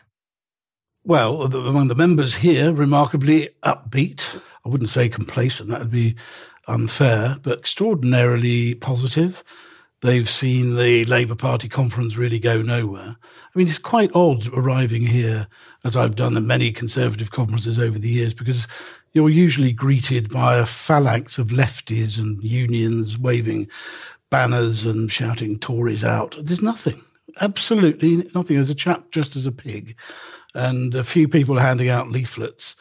Well, 1.04 1.42
among 1.42 1.86
the 1.86 1.94
members 1.94 2.36
here, 2.36 2.72
remarkably 2.72 3.50
upbeat. 3.62 4.40
I 4.64 4.68
wouldn't 4.68 4.90
say 4.90 5.08
complacent, 5.08 5.68
that 5.68 5.78
would 5.78 5.90
be 5.90 6.16
unfair, 6.66 7.36
but 7.42 7.58
extraordinarily 7.58 8.74
positive 8.74 9.44
they've 10.02 10.28
seen 10.28 10.76
the 10.76 11.04
Labour 11.04 11.34
Party 11.34 11.68
conference 11.68 12.16
really 12.16 12.38
go 12.38 12.62
nowhere. 12.62 13.16
I 13.22 13.58
mean, 13.58 13.68
it's 13.68 13.78
quite 13.78 14.14
odd 14.14 14.48
arriving 14.52 15.06
here, 15.06 15.48
as 15.84 15.96
I've 15.96 16.16
done 16.16 16.36
at 16.36 16.42
many 16.42 16.72
Conservative 16.72 17.30
conferences 17.30 17.78
over 17.78 17.98
the 17.98 18.08
years, 18.08 18.34
because 18.34 18.68
you're 19.12 19.30
usually 19.30 19.72
greeted 19.72 20.28
by 20.28 20.58
a 20.58 20.66
phalanx 20.66 21.38
of 21.38 21.48
lefties 21.48 22.18
and 22.18 22.42
unions 22.42 23.18
waving 23.18 23.68
banners 24.30 24.84
and 24.84 25.10
shouting 25.10 25.58
Tories 25.58 26.04
out. 26.04 26.36
There's 26.40 26.62
nothing, 26.62 27.02
absolutely 27.40 28.28
nothing. 28.34 28.56
There's 28.56 28.70
a 28.70 28.74
chap 28.74 29.10
dressed 29.10 29.36
as 29.36 29.46
a 29.46 29.52
pig 29.52 29.96
and 30.54 30.94
a 30.94 31.04
few 31.04 31.28
people 31.28 31.56
handing 31.56 31.88
out 31.88 32.10
leaflets 32.10 32.76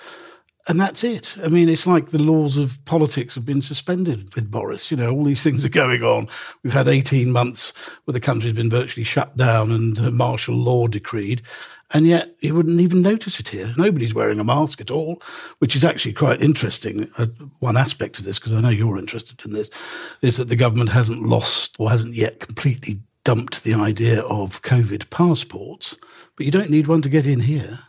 and 0.67 0.79
that's 0.79 1.03
it. 1.03 1.35
I 1.43 1.47
mean, 1.47 1.69
it's 1.69 1.85
like 1.85 2.07
the 2.07 2.21
laws 2.21 2.57
of 2.57 2.83
politics 2.85 3.35
have 3.35 3.45
been 3.45 3.61
suspended 3.61 4.33
with 4.33 4.49
Boris. 4.49 4.89
You 4.89 4.97
know, 4.97 5.11
all 5.11 5.23
these 5.23 5.43
things 5.43 5.63
are 5.63 5.69
going 5.69 6.01
on. 6.01 6.27
We've 6.63 6.73
had 6.73 6.87
18 6.87 7.31
months 7.31 7.71
where 8.05 8.13
the 8.13 8.19
country's 8.19 8.53
been 8.53 8.69
virtually 8.69 9.03
shut 9.03 9.37
down 9.37 9.71
and 9.71 10.13
martial 10.13 10.55
law 10.55 10.87
decreed. 10.87 11.43
And 11.91 12.07
yet 12.07 12.35
you 12.39 12.55
wouldn't 12.55 12.79
even 12.79 13.03
notice 13.03 13.39
it 13.39 13.49
here. 13.49 13.73
Nobody's 13.77 14.15
wearing 14.15 14.39
a 14.39 14.43
mask 14.43 14.81
at 14.81 14.89
all, 14.89 15.21
which 15.59 15.75
is 15.75 15.85
actually 15.85 16.13
quite 16.13 16.41
interesting. 16.41 17.11
Uh, 17.17 17.27
one 17.59 17.77
aspect 17.77 18.17
of 18.17 18.25
this, 18.25 18.39
because 18.39 18.53
I 18.53 18.59
know 18.59 18.69
you're 18.69 18.97
interested 18.97 19.45
in 19.45 19.51
this, 19.51 19.69
is 20.23 20.37
that 20.37 20.49
the 20.49 20.55
government 20.55 20.89
hasn't 20.89 21.21
lost 21.21 21.75
or 21.77 21.91
hasn't 21.91 22.15
yet 22.15 22.39
completely 22.39 23.01
dumped 23.23 23.63
the 23.63 23.75
idea 23.75 24.21
of 24.21 24.63
COVID 24.63 25.11
passports. 25.11 25.95
But 26.35 26.47
you 26.47 26.51
don't 26.51 26.71
need 26.71 26.87
one 26.87 27.03
to 27.03 27.09
get 27.09 27.27
in 27.27 27.41
here. 27.41 27.81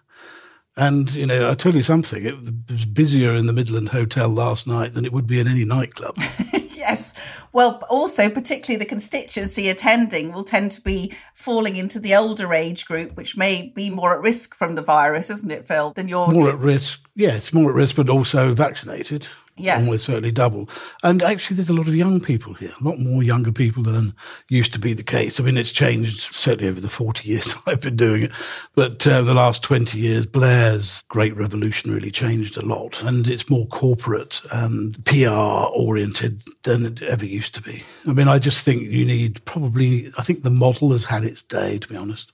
And, 0.79 1.15
you 1.15 1.25
know, 1.25 1.49
I'll 1.49 1.57
tell 1.57 1.75
you 1.75 1.83
something, 1.83 2.25
it 2.25 2.37
was 2.37 2.85
busier 2.85 3.35
in 3.35 3.47
the 3.47 3.53
Midland 3.55 3.89
Hotel 3.89 4.29
last 4.29 4.67
night 4.67 4.93
than 4.93 5.07
it 5.07 5.13
would 5.13 5.27
be 5.27 5.41
in 5.41 5.49
any 5.49 5.65
nightclub. 5.65 6.17
yes. 6.53 7.15
Well, 7.55 7.83
also, 7.89 8.29
particularly 8.29 8.79
the 8.79 8.89
constituency 8.89 9.71
attending 9.71 10.33
will 10.33 10.45
tend 10.45 10.73
to 10.73 10.83
be 10.83 11.15
falling 11.33 11.77
into 11.77 11.99
the 11.99 12.15
older 12.15 12.53
age 12.53 12.85
group, 12.85 13.17
which 13.17 13.39
may 13.39 13.69
be 13.69 13.89
more 13.89 14.15
at 14.15 14.21
risk 14.21 14.55
from 14.55 14.75
the 14.75 14.83
virus, 14.83 15.31
isn't 15.31 15.51
it, 15.51 15.67
Phil, 15.67 15.93
than 15.93 16.09
your. 16.09 16.29
More 16.29 16.51
at 16.51 16.59
risk. 16.59 17.01
Yes, 17.15 17.55
more 17.55 17.71
at 17.71 17.77
risk, 17.77 17.97
but 17.97 18.11
also 18.11 18.53
vaccinated. 18.53 19.27
Yes. 19.59 19.85
Almost 19.85 20.05
certainly 20.05 20.33
double. 20.33 20.69
And 21.03 21.23
actually, 21.23 21.57
there's 21.57 21.71
a 21.71 21.75
lot 21.75 21.89
of 21.89 21.97
young 21.97 22.21
people 22.21 22.53
here, 22.55 22.75
a 22.79 22.85
lot 22.85 22.99
more 22.99 23.23
younger 23.23 23.53
people 23.53 23.83
than 23.83 24.15
used 24.51 24.73
to 24.75 24.79
be 24.79 24.93
the 24.93 25.03
case. 25.03 25.41
I 25.41 25.45
mean, 25.45 25.57
it's 25.57 25.73
changed 25.73 26.35
certainly 26.35 26.69
over 26.69 26.81
the 26.81 26.91
40 26.91 27.29
years 27.29 27.55
I've 27.67 27.81
been 27.81 27.97
doing 27.97 28.25
it. 28.25 28.33
But 28.75 29.07
uh, 29.07 29.23
the 29.23 29.35
last 29.35 29.63
20 29.63 29.99
years, 29.99 30.27
Blair's 30.27 31.03
Great 31.09 31.35
Revolution 31.37 31.93
really 31.93 32.11
changed 32.11 32.57
a 32.57 32.65
lot. 32.65 33.03
And 33.03 33.27
it's 33.27 33.49
more 33.49 33.67
corporate 33.69 34.43
and 34.51 35.03
PR 35.07 35.31
oriented 35.31 36.43
than 36.65 36.85
it 36.85 37.03
ever 37.03 37.25
used 37.25 37.55
to 37.55 37.63
be. 37.63 37.83
I 38.07 38.13
mean, 38.13 38.29
I 38.29 38.39
just 38.39 38.65
think 38.65 38.83
you 38.83 39.05
need 39.05 39.43
probably, 39.47 40.13
I 40.19 40.23
think 40.23 40.43
the 40.43 40.51
model 40.51 40.93
has 40.93 41.05
had 41.05 41.25
its 41.25 41.43
day, 41.43 41.79
to 41.79 41.89
be 41.89 41.97
honest. 41.97 42.33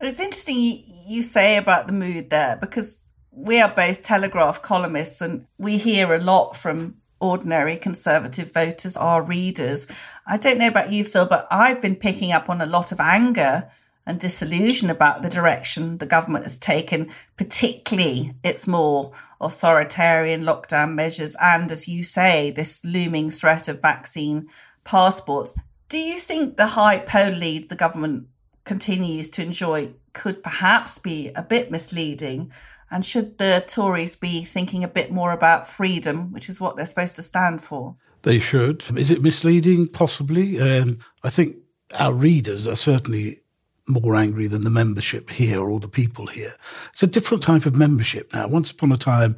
It's 0.00 0.20
interesting 0.20 0.82
you 1.06 1.22
say 1.22 1.56
about 1.56 1.86
the 1.86 1.92
mood 1.92 2.30
there 2.30 2.58
because 2.60 3.13
we 3.36 3.60
are 3.60 3.68
both 3.68 4.02
Telegraph 4.02 4.62
columnists 4.62 5.20
and 5.20 5.46
we 5.58 5.76
hear 5.76 6.14
a 6.14 6.18
lot 6.18 6.56
from 6.56 6.96
ordinary 7.20 7.76
Conservative 7.76 8.52
voters, 8.52 8.96
our 8.96 9.22
readers. 9.22 9.86
I 10.26 10.36
don't 10.36 10.58
know 10.58 10.68
about 10.68 10.92
you, 10.92 11.04
Phil, 11.04 11.26
but 11.26 11.46
I've 11.50 11.80
been 11.80 11.96
picking 11.96 12.32
up 12.32 12.48
on 12.48 12.60
a 12.60 12.66
lot 12.66 12.92
of 12.92 13.00
anger 13.00 13.70
and 14.06 14.20
disillusion 14.20 14.90
about 14.90 15.22
the 15.22 15.30
direction 15.30 15.98
the 15.98 16.06
government 16.06 16.44
has 16.44 16.58
taken, 16.58 17.10
particularly 17.36 18.34
its 18.42 18.68
more 18.68 19.12
authoritarian 19.40 20.42
lockdown 20.42 20.94
measures 20.94 21.34
and, 21.40 21.72
as 21.72 21.88
you 21.88 22.02
say, 22.02 22.50
this 22.50 22.84
looming 22.84 23.30
threat 23.30 23.66
of 23.68 23.80
vaccine 23.80 24.48
passports. 24.84 25.56
Do 25.88 25.98
you 25.98 26.18
think 26.18 26.56
the 26.56 26.66
high 26.66 26.98
poll 26.98 27.30
lead 27.30 27.70
the 27.70 27.76
government 27.76 28.28
continues 28.64 29.28
to 29.30 29.42
enjoy 29.42 29.90
could 30.12 30.42
perhaps 30.42 30.98
be 30.98 31.30
a 31.34 31.42
bit 31.42 31.70
misleading 31.70 32.52
and 32.94 33.04
should 33.04 33.38
the 33.38 33.64
Tories 33.66 34.14
be 34.14 34.44
thinking 34.44 34.84
a 34.84 34.88
bit 34.88 35.10
more 35.10 35.32
about 35.32 35.66
freedom, 35.66 36.32
which 36.32 36.48
is 36.48 36.60
what 36.60 36.76
they're 36.76 36.86
supposed 36.86 37.16
to 37.16 37.24
stand 37.24 37.60
for? 37.60 37.96
They 38.22 38.38
should. 38.38 38.84
Is 38.96 39.10
it 39.10 39.20
misleading? 39.20 39.88
Possibly. 39.88 40.60
Um, 40.60 41.00
I 41.24 41.28
think 41.28 41.56
our 41.98 42.12
readers 42.12 42.68
are 42.68 42.76
certainly 42.76 43.40
more 43.88 44.14
angry 44.14 44.46
than 44.46 44.62
the 44.62 44.70
membership 44.70 45.28
here 45.30 45.60
or 45.60 45.80
the 45.80 45.88
people 45.88 46.28
here. 46.28 46.54
It's 46.92 47.02
a 47.02 47.08
different 47.08 47.42
type 47.42 47.66
of 47.66 47.74
membership 47.74 48.32
now. 48.32 48.46
Once 48.46 48.70
upon 48.70 48.92
a 48.92 48.96
time, 48.96 49.36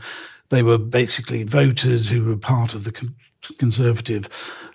they 0.51 0.62
were 0.62 0.79
basically 0.79 1.42
voters 1.42 2.11
who 2.11 2.25
were 2.25 2.37
part 2.37 2.75
of 2.75 2.85
the 2.85 3.11
Conservative 3.59 4.29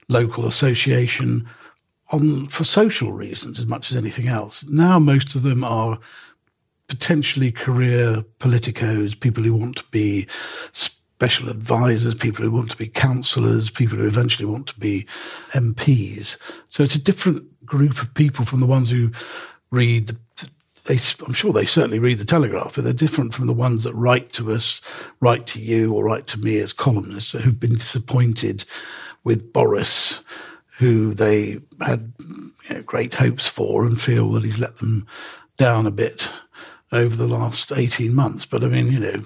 local 0.10 0.48
association 0.48 1.48
on 2.10 2.48
for 2.48 2.64
social 2.64 3.12
reasons 3.12 3.60
as 3.60 3.68
much 3.68 3.92
as 3.92 3.96
anything 3.96 4.28
else. 4.28 4.64
Now 4.68 4.98
most 4.98 5.36
of 5.36 5.44
them 5.44 5.64
are 5.64 6.00
potentially 6.92 7.54
career 7.54 8.22
politicos, 8.40 9.18
people 9.18 9.44
who 9.44 9.56
want 9.56 9.78
to 9.78 9.84
be 9.92 10.28
special 10.74 11.48
advisors, 11.48 12.14
people 12.14 12.44
who 12.44 12.52
want 12.52 12.70
to 12.70 12.76
be 12.76 12.86
councillors, 12.86 13.70
people 13.70 13.98
who 13.98 14.06
eventually 14.06 14.46
want 14.46 14.68
to 14.68 14.78
be 14.78 15.08
MPs. 15.54 16.36
So 16.68 16.84
it's 16.84 16.96
a 16.96 17.02
different 17.02 17.66
group 17.66 18.02
of 18.02 18.14
people 18.14 18.44
from 18.44 18.60
the 18.60 18.66
ones 18.66 18.90
who 18.90 19.10
read 19.72 20.18
they, 20.88 21.00
I'm 21.26 21.32
sure 21.32 21.54
they 21.54 21.66
certainly 21.66 22.00
read 22.00 22.18
the 22.18 22.26
Telegraph, 22.26 22.76
but 22.76 22.84
they're 22.84 22.92
different 22.92 23.34
from 23.34 23.48
the 23.48 23.54
ones 23.54 23.86
that 23.86 23.94
write 23.94 24.34
to 24.34 24.52
us, 24.52 24.82
write 25.22 25.48
to 25.48 25.62
you, 25.62 25.94
or 25.94 26.04
write 26.04 26.28
to 26.28 26.40
me 26.40 26.58
as 26.58 26.74
columnists 26.74 27.32
who've 27.32 27.60
been 27.60 27.76
disappointed 27.76 28.66
with 29.24 29.54
Boris, 29.54 30.20
who 30.80 31.14
they 31.14 31.60
had 31.80 32.12
you 32.68 32.76
know, 32.76 32.82
great 32.82 33.14
hopes 33.14 33.48
for 33.48 33.86
and 33.86 34.02
feel 34.02 34.32
that 34.32 34.44
he's 34.44 34.60
let 34.60 34.78
them 34.78 35.06
down 35.56 35.86
a 35.86 35.92
bit 35.92 36.28
over 36.92 37.16
the 37.16 37.28
last 37.28 37.72
18 37.72 38.14
months. 38.14 38.46
But 38.46 38.64
I 38.64 38.68
mean, 38.70 38.92
you 38.92 39.00
know, 39.00 39.22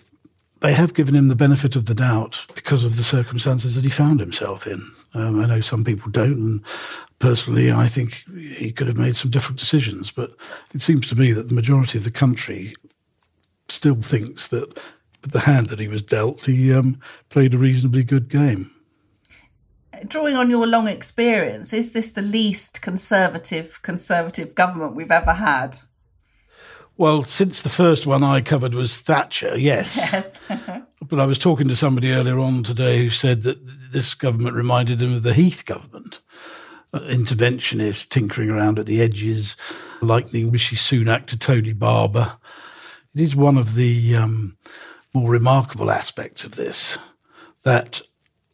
they 0.62 0.74
have 0.74 0.94
given 0.94 1.16
him 1.16 1.28
the 1.28 1.36
benefit 1.36 1.76
of 1.76 1.86
the 1.86 1.94
doubt 1.94 2.46
because 2.56 2.86
of 2.86 2.98
the 2.98 3.04
circumstances 3.04 3.76
that 3.76 3.84
he 3.84 3.90
found 3.90 4.20
himself 4.20 4.66
in. 4.66 4.82
Um, 5.14 5.40
I 5.40 5.46
know 5.48 5.62
some 5.62 5.84
people 5.84 6.12
don't, 6.12 6.34
and 6.34 6.62
personally, 7.20 7.72
I 7.72 7.88
think 7.88 8.24
he 8.36 8.72
could 8.72 8.88
have 8.88 8.98
made 8.98 9.16
some 9.16 9.32
different 9.32 9.60
decisions. 9.60 10.12
But 10.12 10.32
it 10.74 10.82
seems 10.82 11.08
to 11.10 11.16
me 11.16 11.32
that 11.34 11.50
the 11.50 11.56
majority 11.56 11.98
of 11.98 12.04
the 12.04 12.12
country 12.12 12.74
still 13.70 14.02
thinks 14.02 14.48
that 14.50 14.78
with 15.22 15.32
the 15.32 15.42
hand 15.42 15.70
that 15.70 15.80
he 15.80 15.88
was 15.88 16.04
dealt, 16.04 16.46
he 16.46 16.74
um, 16.74 17.00
played 17.30 17.54
a 17.54 17.58
reasonably 17.58 18.04
good 18.04 18.30
game. 18.30 18.72
Drawing 20.08 20.36
on 20.36 20.50
your 20.50 20.68
long 20.68 20.88
experience, 20.88 21.74
is 21.74 21.94
this 21.94 22.12
the 22.12 22.22
least 22.22 22.82
conservative 22.82 23.82
conservative 23.82 24.54
government 24.54 24.96
we've 24.96 25.12
ever 25.12 25.34
had? 25.34 25.78
Well, 26.98 27.24
since 27.24 27.62
the 27.62 27.70
first 27.70 28.08
one 28.08 28.24
I 28.24 28.40
covered 28.40 28.74
was 28.74 29.00
Thatcher, 29.02 29.58
yes. 29.58 29.96
Yes. 29.98 30.42
but 31.02 31.20
I 31.20 31.26
was 31.26 31.38
talking 31.38 31.68
to 31.68 31.76
somebody 31.76 32.12
earlier 32.14 32.40
on 32.40 32.64
today 32.64 33.00
who 33.00 33.10
said 33.10 33.42
that 33.44 33.58
this 33.92 34.14
government 34.14 34.56
reminded 34.56 35.02
him 35.02 35.14
of 35.14 35.24
the 35.24 35.34
Heath 35.34 35.66
government. 35.66 36.22
Uh, 36.94 37.00
interventionist, 37.02 38.08
tinkering 38.08 38.50
around 38.50 38.80
at 38.80 38.86
the 38.86 39.02
edges, 39.02 39.58
likening 40.02 40.50
Rishi 40.52 40.78
Sunak 40.78 41.26
to 41.26 41.38
Tony 41.38 41.74
Barber. 41.74 42.38
It 43.14 43.22
is 43.22 43.36
one 43.36 43.58
of 43.58 43.76
the 43.76 44.16
um, 44.16 44.58
more 45.14 45.30
remarkable 45.30 45.92
aspects 45.92 46.46
of 46.46 46.56
this 46.56 46.98
that 47.64 48.02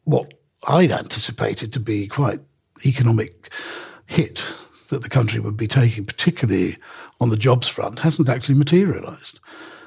what 0.05 0.33
I'd 0.67 0.91
anticipated 0.91 1.71
to 1.73 1.79
be 1.79 2.07
quite 2.07 2.39
economic 2.83 3.51
hit 4.07 4.43
that 4.89 5.03
the 5.03 5.09
country 5.09 5.39
would 5.39 5.57
be 5.57 5.67
taking, 5.67 6.05
particularly 6.05 6.77
on 7.21 7.29
the 7.29 7.37
jobs 7.37 7.69
front, 7.69 7.99
hasn't 7.99 8.27
actually 8.27 8.55
materialised. 8.55 9.39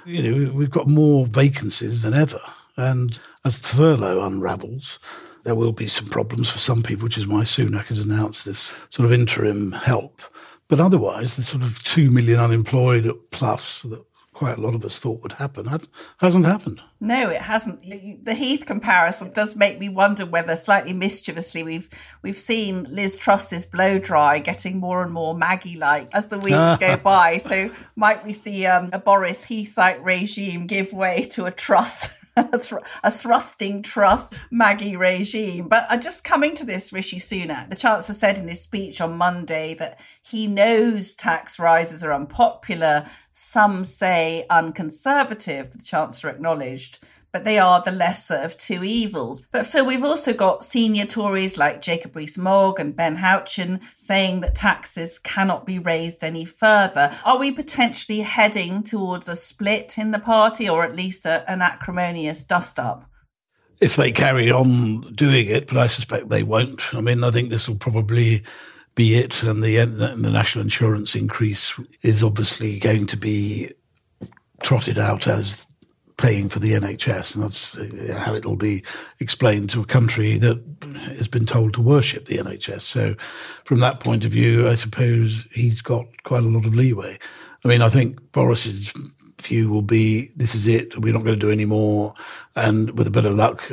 You 0.07 0.23
know, 0.23 0.53
we've 0.53 0.71
got 0.71 0.89
more 0.89 1.27
vacancies 1.27 2.03
than 2.03 2.15
ever, 2.15 2.41
and 2.77 3.19
as 3.45 3.61
the 3.61 3.69
furlough 3.69 4.25
unravels, 4.25 4.99
there 5.43 5.55
will 5.55 5.73
be 5.73 5.89
some 5.89 6.07
problems 6.07 6.51
for 6.51 6.59
some 6.59 6.83
people, 6.83 7.05
which 7.05 7.19
is 7.19 7.27
why 7.27 7.43
Sunak 7.43 7.89
has 7.89 7.99
announced 7.99 8.45
this 8.45 8.73
sort 8.89 9.05
of 9.05 9.13
interim 9.13 9.73
help. 9.73 10.23
But 10.69 10.81
otherwise, 10.81 11.37
the 11.37 11.43
sort 11.43 11.63
of 11.63 11.83
two 11.83 12.09
million 12.11 12.41
unemployed 12.41 13.11
plus 13.31 13.83
that 13.83 14.05
quite 14.45 14.59
a 14.59 14.61
lot 14.61 14.75
of 14.75 14.85
us 14.85 14.99
thought 14.99 15.23
would 15.23 15.33
happen 15.33 15.67
hasn't 16.19 16.45
happened. 16.45 16.79
No, 17.01 17.31
it 17.31 17.41
hasn't. 17.41 17.81
The 18.27 18.35
Heath 18.35 18.67
comparison 18.67 19.33
does 19.33 19.57
make 19.57 19.79
me 19.79 19.89
wonder 19.89 20.27
whether, 20.27 20.55
slightly 20.55 20.93
mischievously, 20.93 21.63
we've 21.63 21.89
we've 22.21 22.37
seen 22.37 22.87
Liz 22.91 23.17
Truss's 23.17 23.65
blow 23.65 23.99
dry 23.99 24.41
getting 24.41 24.79
more 24.79 25.03
and 25.03 25.15
more 25.15 25.35
Maggie-like 25.35 26.15
as 26.15 26.27
the 26.27 26.39
weeks 26.39 26.77
go 26.77 26.97
by. 27.03 27.39
So 27.39 27.71
might 27.97 28.23
we 28.23 28.35
see 28.35 28.67
um, 28.67 28.91
a 28.93 28.99
Boris 28.99 29.45
Heath-like 29.45 30.05
regime 30.05 30.67
give 30.67 30.93
way 30.93 31.25
to 31.31 31.47
a 31.47 31.51
Truss? 31.51 32.15
a 33.05 33.11
thrusting 33.11 33.83
Truss 33.83 34.35
Maggie 34.51 34.97
regime. 34.97 35.69
But 35.69 35.87
uh, 35.89 35.97
just 35.97 36.25
coming 36.25 36.55
to 36.57 36.65
this, 36.65 36.93
Rishi 36.93 37.19
Sunak, 37.19 37.71
the 37.71 37.77
Chancellor 37.77 38.15
said 38.15 38.39
in 38.39 38.49
his 38.49 38.61
speech 38.61 39.01
on 39.01 39.17
Monday 39.17 39.75
that 39.75 40.01
he 40.23 40.47
knows 40.47 41.15
tax 41.15 41.59
rises 41.59 42.03
are 42.03 42.13
unpopular. 42.13 43.07
Some 43.31 43.85
say 43.85 44.47
unconservative, 44.51 45.73
the 45.73 45.79
Chancellor 45.79 46.31
acknowledged 46.31 47.05
but 47.35 47.45
they 47.45 47.59
are 47.59 47.83
the 47.83 47.91
lesser 47.91 48.37
of 48.37 48.57
two 48.57 48.85
evils. 48.85 49.43
But 49.51 49.67
Phil, 49.67 49.85
we've 49.85 50.05
also 50.05 50.33
got 50.33 50.63
senior 50.63 51.05
Tories 51.05 51.59
like 51.59 51.83
Jacob 51.83 52.15
Rees-Mogg 52.15 52.79
and 52.79 52.95
Ben 52.95 53.17
Houchen 53.17 53.83
saying 53.93 54.43
that 54.43 54.55
taxes 54.55 55.19
cannot 55.19 55.67
be 55.67 55.81
raised 55.81 56.23
any 56.23 56.45
further. 56.45 57.11
Are 57.25 57.37
we 57.37 57.51
potentially 57.51 58.21
heading 58.21 58.85
towards 58.85 59.29
a 59.29 59.35
split 59.35 59.99
in 59.99 60.13
the 60.13 60.21
party 60.21 60.69
or 60.69 60.85
at 60.85 60.95
least 60.95 61.27
a, 61.27 61.45
an 61.51 61.61
acrimonious 61.61 62.45
dust-up? 62.45 63.05
If 63.81 63.97
they 63.97 64.13
carry 64.13 64.53
on 64.53 65.01
doing 65.15 65.49
it, 65.49 65.67
but 65.67 65.79
I 65.79 65.89
suspect 65.89 66.29
they 66.29 66.45
won't. 66.45 66.95
I 66.95 67.01
mean, 67.01 67.25
I 67.25 67.33
think 67.33 67.51
this 67.51 67.69
will 67.69 67.75
probably 67.75 68.45
be 68.95 69.17
it, 69.17 69.43
and 69.43 69.61
the, 69.61 69.85
the 69.85 70.31
national 70.31 70.63
insurance 70.63 71.17
increase 71.17 71.75
is 72.05 72.23
obviously 72.23 72.79
going 72.79 73.07
to 73.07 73.17
be 73.17 73.73
trotted 74.63 74.99
out 74.99 75.27
as 75.27 75.67
paying 76.17 76.49
for 76.49 76.59
the 76.59 76.73
NHS, 76.73 77.35
and 77.35 77.45
that's 77.45 77.77
uh, 77.77 78.19
how 78.19 78.35
it'll 78.35 78.57
be 78.57 78.83
explained 79.21 79.71
to 79.71 79.81
a 79.81 79.87
country 79.87 80.39
that 80.39 80.63
has 81.17 81.29
been 81.29 81.47
told 81.47 81.75
to 81.75 81.81
worship 81.81 82.27
the 82.27 82.39
NHS. 82.39 82.83
So, 82.83 83.15
from 83.65 83.81
that 83.81 84.01
point 84.01 84.25
of 84.25 84.31
view, 84.31 84.69
I 84.69 84.75
suppose 84.75 85.47
he's 85.53 85.81
got 85.81 86.07
quite 86.23 86.45
a 86.45 86.49
lot 86.49 86.67
of 86.67 86.75
leeway. 86.75 87.19
I 87.65 87.69
mean, 87.69 87.83
I 87.83 87.89
think 87.89 88.33
Boris's 88.33 88.93
view 89.41 89.69
will 89.69 89.83
be 89.83 90.31
this 90.37 90.55
is 90.55 90.67
it, 90.67 90.99
we're 90.99 91.13
not 91.13 91.25
going 91.25 91.39
to 91.39 91.47
do 91.47 91.51
any 91.51 91.65
more, 91.65 92.15
and 92.55 92.97
with 92.97 93.07
a 93.07 93.13
bit 93.13 93.27
of 93.27 93.35
luck, 93.35 93.71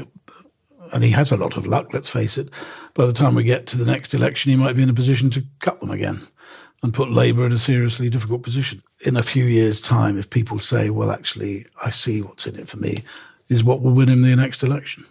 and 0.93 1.03
he 1.03 1.11
has 1.11 1.31
a 1.31 1.37
lot 1.37 1.57
of 1.57 1.67
luck, 1.67 1.93
let's 1.93 2.09
face 2.09 2.37
it, 2.37 2.49
by 2.93 3.05
the 3.05 3.13
time 3.13 3.35
we 3.35 3.43
get 3.43 3.67
to 3.67 3.77
the 3.77 3.85
next 3.85 4.13
election, 4.13 4.51
he 4.51 4.57
might 4.57 4.75
be 4.75 4.83
in 4.83 4.89
a 4.89 4.93
position 4.93 5.29
to 5.29 5.45
cut 5.59 5.79
them 5.79 5.91
again 5.91 6.27
and 6.83 6.93
put 6.93 7.11
Labour 7.11 7.45
in 7.45 7.51
a 7.51 7.59
seriously 7.59 8.09
difficult 8.09 8.43
position. 8.43 8.81
In 9.05 9.15
a 9.15 9.23
few 9.23 9.45
years' 9.45 9.79
time, 9.79 10.17
if 10.17 10.29
people 10.29 10.59
say, 10.59 10.89
well, 10.89 11.11
actually, 11.11 11.65
I 11.83 11.91
see 11.91 12.21
what's 12.21 12.47
in 12.47 12.59
it 12.59 12.67
for 12.67 12.77
me, 12.77 13.03
is 13.49 13.63
what 13.63 13.81
will 13.81 13.93
win 13.93 14.09
him 14.09 14.21
the 14.21 14.35
next 14.35 14.63
election. 14.63 15.05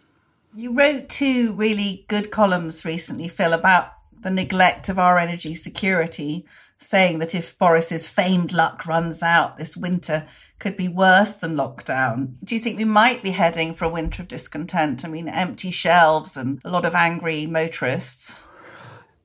You 0.54 0.72
wrote 0.72 1.08
two 1.08 1.52
really 1.52 2.04
good 2.08 2.30
columns 2.30 2.84
recently, 2.84 3.28
Phil, 3.28 3.52
about 3.52 3.92
the 4.20 4.30
neglect 4.30 4.88
of 4.88 4.98
our 4.98 5.18
energy 5.18 5.54
security, 5.54 6.44
saying 6.76 7.20
that 7.20 7.34
if 7.34 7.56
Boris's 7.56 8.08
famed 8.08 8.52
luck 8.52 8.86
runs 8.86 9.22
out, 9.22 9.58
this 9.58 9.76
winter 9.76 10.26
could 10.58 10.76
be 10.76 10.88
worse 10.88 11.36
than 11.36 11.54
lockdown. 11.54 12.34
Do 12.42 12.54
you 12.54 12.60
think 12.60 12.78
we 12.78 12.84
might 12.84 13.22
be 13.22 13.30
heading 13.30 13.74
for 13.74 13.84
a 13.84 13.90
winter 13.90 14.22
of 14.22 14.28
discontent? 14.28 15.04
I 15.04 15.08
mean, 15.08 15.28
empty 15.28 15.70
shelves 15.70 16.36
and 16.36 16.60
a 16.64 16.70
lot 16.70 16.84
of 16.84 16.94
angry 16.94 17.46
motorists. 17.46 18.40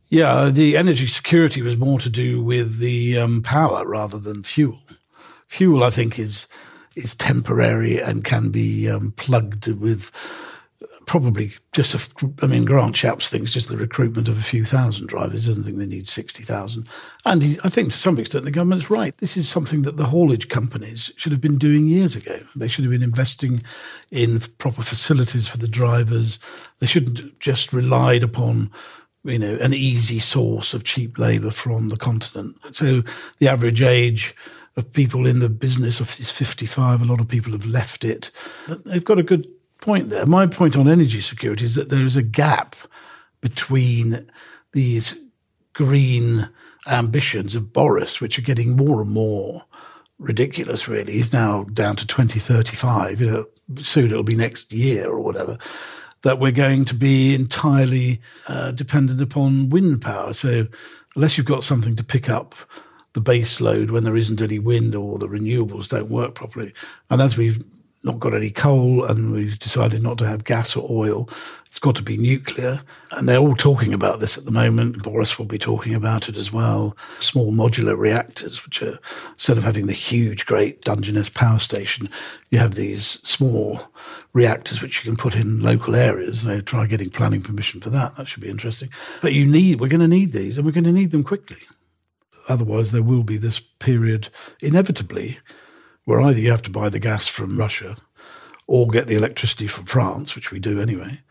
Yeah, 0.10 0.50
the 0.50 0.78
energy 0.78 1.08
security 1.08 1.62
was 1.62 1.78
more 1.78 2.00
to 2.00 2.10
do 2.10 2.42
with 2.42 2.80
the 2.80 3.18
um, 3.18 3.42
power 3.42 3.86
rather 3.86 4.20
than 4.20 4.44
fuel. 4.44 4.80
Fuel, 5.48 5.84
I 5.84 5.90
think, 5.90 6.20
is 6.20 6.48
is 6.96 7.14
temporary 7.16 8.02
and 8.02 8.24
can 8.24 8.50
be 8.50 8.90
um, 8.90 9.12
plugged 9.18 9.68
with 9.68 10.12
probably 11.06 11.54
just 11.72 11.94
a, 11.94 12.28
I 12.42 12.48
mean, 12.48 12.66
Grant 12.66 12.96
Shapps 12.96 13.30
thinks 13.30 13.54
just 13.54 13.70
the 13.70 13.78
recruitment 13.78 14.28
of 14.28 14.40
a 14.40 14.44
few 14.44 14.66
thousand 14.66 15.08
drivers. 15.08 15.46
doesn't 15.46 15.64
think 15.64 15.78
they 15.78 15.86
need 15.86 16.08
60,000. 16.08 16.88
And 17.26 17.44
he, 17.44 17.58
I 17.64 17.70
think 17.70 17.92
to 17.92 17.98
some 17.98 18.18
extent 18.18 18.46
the 18.46 18.52
government's 18.52 18.90
right. 18.90 19.16
This 19.18 19.38
is 19.38 19.48
something 19.48 19.84
that 19.84 19.98
the 19.98 20.06
haulage 20.06 20.50
companies 20.50 21.12
should 21.18 21.32
have 21.32 21.42
been 21.42 21.58
doing 21.58 21.88
years 21.88 22.16
ago. 22.16 22.40
They 22.56 22.68
should 22.68 22.86
have 22.86 22.92
been 22.92 23.04
investing 23.04 23.62
in 24.12 24.40
proper 24.58 24.82
facilities 24.82 25.48
for 25.48 25.58
the 25.58 25.68
drivers. 25.68 26.40
They 26.80 26.88
shouldn't 26.88 27.40
just 27.40 27.72
relied 27.74 28.24
upon 28.24 28.72
you 29.26 29.40
know, 29.40 29.56
an 29.56 29.74
easy 29.74 30.20
source 30.20 30.74
of 30.74 30.84
cheap 30.84 31.18
labour 31.18 31.50
from 31.50 31.90
the 31.90 31.98
continent. 31.98 32.56
So 32.72 33.04
the 33.40 33.48
average 33.48 33.82
age 33.82 34.36
of 34.78 34.92
people 34.94 35.26
in 35.26 35.40
the 35.40 35.50
business 35.50 36.00
is 36.20 36.32
55. 36.32 37.02
A 37.02 37.06
lot 37.06 37.20
of 37.20 37.28
people 37.28 37.52
have 37.54 37.66
left 37.66 38.06
it. 38.06 38.30
They've 38.86 39.04
got 39.04 39.20
a 39.20 39.24
good 39.24 39.48
point 39.82 40.10
there. 40.10 40.26
My 40.26 40.46
point 40.46 40.78
on 40.78 40.88
energy 40.88 41.22
security 41.22 41.66
is 41.66 41.76
that 41.76 41.90
there 41.90 42.06
is 42.06 42.16
a 42.16 42.24
gap 42.24 42.76
between 43.42 44.30
these 44.74 45.16
green 45.74 46.50
ambitions 46.88 47.56
of 47.56 47.74
Boris, 47.74 48.22
which 48.22 48.38
are 48.38 48.44
getting 48.44 48.76
more 48.76 49.02
and 49.02 49.10
more 49.10 49.64
ridiculous, 50.20 50.88
really. 50.88 51.14
He's 51.14 51.34
now 51.34 51.64
down 51.64 51.96
to 51.96 52.06
2035. 52.06 53.22
You 53.22 53.32
know, 53.32 53.46
soon 53.82 54.06
it'll 54.06 54.24
be 54.24 54.36
next 54.36 54.72
year 54.72 55.10
or 55.10 55.20
whatever 55.20 55.58
that 56.26 56.40
we're 56.40 56.52
going 56.52 56.84
to 56.84 56.96
be 56.96 57.36
entirely 57.36 58.20
uh, 58.48 58.72
dependent 58.72 59.22
upon 59.22 59.70
wind 59.70 60.02
power. 60.02 60.34
So 60.34 60.66
unless 61.16 61.38
you've 61.38 61.46
got 61.46 61.64
something 61.64 61.96
to 61.98 62.04
pick 62.04 62.32
up 62.32 62.56
the 63.14 63.22
base 63.22 63.62
load 63.62 63.92
when 63.92 64.04
there 64.04 64.16
isn't 64.16 64.42
any 64.42 64.58
wind 64.58 64.96
or 64.96 65.20
the 65.20 65.28
renewables 65.28 65.88
don't 65.88 66.10
work 66.10 66.34
properly, 66.34 66.74
and 67.12 67.22
as 67.22 67.38
we've 67.38 67.64
not 68.04 68.20
got 68.20 68.34
any 68.34 68.50
coal 68.50 69.04
and 69.04 69.34
we've 69.34 69.60
decided 69.60 70.02
not 70.02 70.18
to 70.20 70.28
have 70.28 70.44
gas 70.44 70.76
or 70.76 70.88
oil. 70.90 71.28
It's 71.66 71.80
got 71.80 71.96
to 71.96 72.04
be 72.04 72.18
nuclear. 72.18 72.82
And 73.12 73.28
they're 73.28 73.40
all 73.40 73.56
talking 73.56 73.94
about 73.94 74.20
this 74.20 74.38
at 74.38 74.46
the 74.46 74.52
moment. 74.52 75.02
Boris 75.02 75.38
will 75.38 75.46
be 75.46 75.58
talking 75.58 75.94
about 75.94 76.30
it 76.30 76.38
as 76.38 76.54
well. 76.54 76.96
Small 77.20 77.52
modular 77.52 77.98
reactors, 77.98 78.64
which 78.64 78.82
are 78.82 79.00
instead 79.34 79.58
of 79.58 79.64
having 79.64 79.88
the 79.88 79.94
huge, 79.94 80.46
great 80.46 80.82
Dungeness 80.84 81.30
power 81.30 81.60
station, 81.60 82.08
you 82.52 82.60
have 82.60 82.76
these 82.76 83.20
small 83.24 83.92
reactors 84.36 84.82
which 84.82 85.04
you 85.04 85.10
can 85.10 85.18
put 85.18 85.34
in 85.34 85.62
local 85.62 85.96
areas. 85.96 86.44
They 86.44 86.60
try 86.60 86.86
getting 86.86 87.10
planning 87.10 87.42
permission 87.42 87.80
for 87.80 87.90
that. 87.92 88.18
That 88.18 88.28
should 88.28 88.44
be 88.44 88.50
interesting. 88.50 88.90
But 89.22 89.34
you 89.34 89.46
need, 89.46 89.80
we're 89.80 89.88
going 89.88 90.02
to 90.02 90.10
need 90.10 90.34
these 90.34 90.58
and 90.58 90.66
we're 90.66 90.74
going 90.74 90.84
to 90.84 90.92
need 90.92 91.12
them 91.12 91.24
quickly. 91.24 91.58
otherwise 92.50 92.92
there 92.92 93.02
will 93.02 93.24
be 93.24 93.38
this 93.38 93.62
period 93.80 94.28
inevitably 94.62 95.40
where 96.04 96.22
either 96.22 96.40
you 96.40 96.52
have 96.52 96.62
to 96.62 96.70
buy 96.70 96.90
the 96.90 97.00
gas 97.00 97.28
from 97.28 97.58
Russia 97.58 97.96
or 98.68 98.88
get 98.88 99.08
the 99.08 99.16
electricity 99.16 99.68
from 99.68 99.86
France, 99.86 100.36
which 100.36 100.52
we 100.52 100.60
do 100.60 100.82
anyway, 100.82 101.22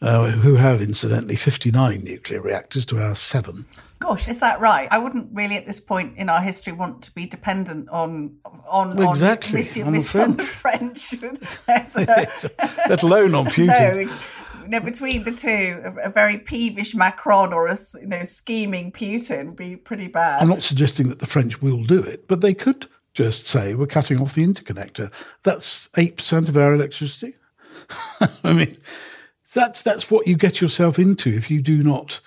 uh, 0.00 0.30
who 0.30 0.54
have 0.54 0.80
incidentally 0.80 1.36
59 1.36 2.02
nuclear 2.02 2.40
reactors 2.40 2.86
to 2.86 2.98
our 2.98 3.14
seven. 3.14 3.66
Gosh, 4.00 4.28
is 4.28 4.40
that 4.40 4.60
right? 4.60 4.88
I 4.90 4.96
wouldn't 4.96 5.28
really, 5.30 5.56
at 5.56 5.66
this 5.66 5.78
point 5.78 6.16
in 6.16 6.30
our 6.30 6.40
history, 6.40 6.72
want 6.72 7.02
to 7.02 7.12
be 7.12 7.26
dependent 7.26 7.90
on 7.90 8.38
on 8.66 8.98
exactly 8.98 9.50
on, 9.50 9.56
Monsieur, 9.58 9.84
on, 9.84 9.92
the 9.92 9.98
Monsieur, 9.98 10.22
on 10.22 10.36
the 10.38 10.44
French, 10.44 11.14
let 12.88 13.02
alone 13.02 13.34
on 13.34 13.44
Putin. 13.46 13.66
No, 13.66 13.98
you 14.62 14.68
know, 14.68 14.80
between 14.80 15.24
the 15.24 15.32
two, 15.32 15.82
a, 15.84 16.08
a, 16.08 16.08
very 16.08 16.38
peevish 16.38 16.94
Macron 16.94 17.52
or 17.52 17.66
a 17.66 17.76
you 18.00 18.06
know 18.06 18.22
scheming 18.22 18.90
Putin 18.90 19.48
would 19.48 19.56
be 19.56 19.76
pretty 19.76 20.08
bad. 20.08 20.40
I'm 20.40 20.48
not 20.48 20.62
suggesting 20.62 21.10
that 21.10 21.18
the 21.18 21.26
French 21.26 21.60
will 21.60 21.84
do 21.84 22.02
it, 22.02 22.26
but 22.26 22.40
they 22.40 22.54
could 22.54 22.86
just 23.12 23.46
say 23.46 23.74
we're 23.74 23.86
cutting 23.86 24.18
off 24.18 24.34
the 24.34 24.46
interconnector. 24.46 25.12
That's 25.42 25.90
eight 25.98 26.16
percent 26.16 26.48
of 26.48 26.56
our 26.56 26.72
electricity. 26.72 27.34
I 28.44 28.54
mean, 28.54 28.78
that's 29.52 29.82
that's 29.82 30.10
what 30.10 30.26
you 30.26 30.36
get 30.36 30.62
yourself 30.62 30.98
into 30.98 31.28
if 31.28 31.50
you 31.50 31.60
do 31.60 31.82
not 31.82 32.20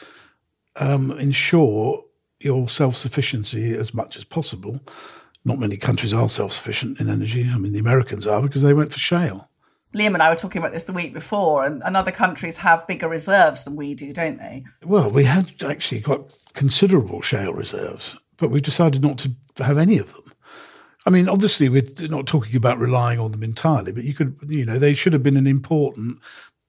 um, 0.76 1.12
ensure 1.20 2.04
your 2.40 2.70
self 2.70 2.96
sufficiency 2.96 3.74
as 3.74 3.94
much 3.94 4.18
as 4.18 4.24
possible. 4.24 4.80
Not 5.46 5.60
many 5.60 5.78
countries 5.78 6.14
are 6.14 6.30
self 6.30 6.54
sufficient 6.54 7.00
in 7.00 7.10
energy. 7.10 7.50
I 7.50 7.58
mean, 7.58 7.74
the 7.74 7.80
Americans 7.80 8.28
are 8.28 8.42
because 8.42 8.62
they 8.62 8.74
went 8.74 8.94
for 8.94 9.00
shale. 9.00 9.50
Liam 9.94 10.14
and 10.14 10.24
I 10.24 10.30
were 10.30 10.36
talking 10.36 10.60
about 10.60 10.74
this 10.74 10.86
the 10.86 10.94
week 10.94 11.14
before, 11.14 11.66
and, 11.66 11.84
and 11.84 11.96
other 11.96 12.12
countries 12.12 12.58
have 12.58 12.88
bigger 12.88 13.08
reserves 13.08 13.64
than 13.64 13.76
we 13.76 13.94
do, 13.94 14.12
don't 14.12 14.38
they? 14.38 14.66
Well, 14.84 15.12
we 15.12 15.26
had 15.26 15.54
actually 15.64 16.02
quite 16.02 16.22
considerable 16.54 17.22
shale 17.22 17.54
reserves, 17.54 18.16
but 18.38 18.50
we've 18.50 18.64
decided 18.64 19.04
not 19.04 19.20
to 19.20 19.36
have 19.64 19.78
any 19.78 20.00
of 20.00 20.14
them. 20.14 20.34
I 21.06 21.10
mean, 21.12 21.30
obviously, 21.30 21.70
we're 21.70 21.84
not 22.00 22.26
talking 22.26 22.56
about 22.56 22.80
relying 22.80 23.20
on 23.20 23.32
them 23.32 23.44
entirely, 23.44 23.92
but 23.92 24.04
you 24.04 24.16
could, 24.16 24.38
you 24.48 24.66
know, 24.66 24.80
they 24.80 24.94
should 24.96 25.14
have 25.14 25.22
been 25.22 25.38
an 25.38 25.48
important, 25.48 26.20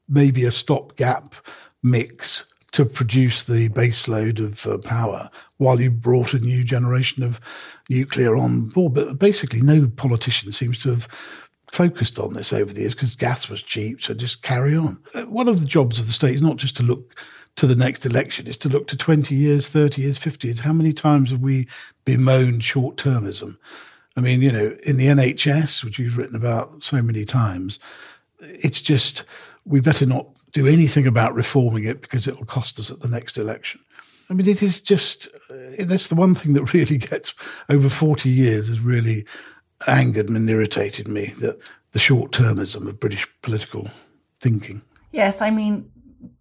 maybe 0.06 0.44
a 0.44 0.50
stopgap 0.50 1.34
mix 1.82 2.46
to 2.74 2.84
produce 2.84 3.44
the 3.44 3.68
base 3.68 4.08
load 4.08 4.40
of 4.40 4.66
uh, 4.66 4.76
power 4.78 5.30
while 5.58 5.80
you 5.80 5.92
brought 5.92 6.34
a 6.34 6.40
new 6.40 6.64
generation 6.64 7.22
of 7.22 7.40
nuclear 7.88 8.36
on 8.36 8.68
board. 8.70 8.94
But 8.94 9.16
basically, 9.16 9.62
no 9.62 9.86
politician 9.86 10.50
seems 10.50 10.78
to 10.80 10.90
have 10.90 11.06
focused 11.70 12.18
on 12.18 12.32
this 12.32 12.52
over 12.52 12.72
the 12.72 12.80
years 12.80 12.94
because 12.94 13.14
gas 13.14 13.48
was 13.48 13.62
cheap. 13.62 14.02
So 14.02 14.12
just 14.12 14.42
carry 14.42 14.76
on. 14.76 15.00
Uh, 15.14 15.22
one 15.22 15.46
of 15.46 15.60
the 15.60 15.66
jobs 15.66 16.00
of 16.00 16.06
the 16.06 16.12
state 16.12 16.34
is 16.34 16.42
not 16.42 16.56
just 16.56 16.76
to 16.78 16.82
look 16.82 17.14
to 17.54 17.68
the 17.68 17.76
next 17.76 18.04
election, 18.04 18.48
it's 18.48 18.56
to 18.56 18.68
look 18.68 18.88
to 18.88 18.96
20 18.96 19.36
years, 19.36 19.68
30 19.68 20.02
years, 20.02 20.18
50 20.18 20.48
years. 20.48 20.60
How 20.60 20.72
many 20.72 20.92
times 20.92 21.30
have 21.30 21.40
we 21.40 21.68
bemoaned 22.04 22.64
short 22.64 22.96
termism? 22.96 23.56
I 24.16 24.20
mean, 24.20 24.42
you 24.42 24.50
know, 24.50 24.76
in 24.82 24.96
the 24.96 25.06
NHS, 25.06 25.84
which 25.84 26.00
you've 26.00 26.18
written 26.18 26.34
about 26.34 26.82
so 26.82 27.00
many 27.00 27.24
times, 27.24 27.78
it's 28.40 28.80
just 28.80 29.22
we 29.64 29.80
better 29.80 30.06
not 30.06 30.33
do 30.54 30.66
anything 30.66 31.06
about 31.06 31.34
reforming 31.34 31.84
it 31.84 32.00
because 32.00 32.26
it'll 32.26 32.46
cost 32.46 32.78
us 32.78 32.90
at 32.90 33.00
the 33.00 33.08
next 33.08 33.36
election. 33.36 33.80
I 34.30 34.34
mean, 34.34 34.48
it 34.48 34.62
is 34.62 34.80
just, 34.80 35.28
uh, 35.50 35.84
that's 35.84 36.06
the 36.06 36.14
one 36.14 36.34
thing 36.34 36.54
that 36.54 36.72
really 36.72 36.96
gets 36.96 37.34
over 37.68 37.90
40 37.90 38.30
years 38.30 38.68
has 38.68 38.80
really 38.80 39.26
angered 39.86 40.30
and 40.30 40.48
irritated 40.48 41.08
me 41.08 41.34
that 41.40 41.58
the 41.92 41.98
short 41.98 42.32
termism 42.32 42.88
of 42.88 43.00
British 43.00 43.28
political 43.42 43.90
thinking. 44.40 44.80
Yes, 45.12 45.42
I 45.42 45.50
mean, 45.50 45.90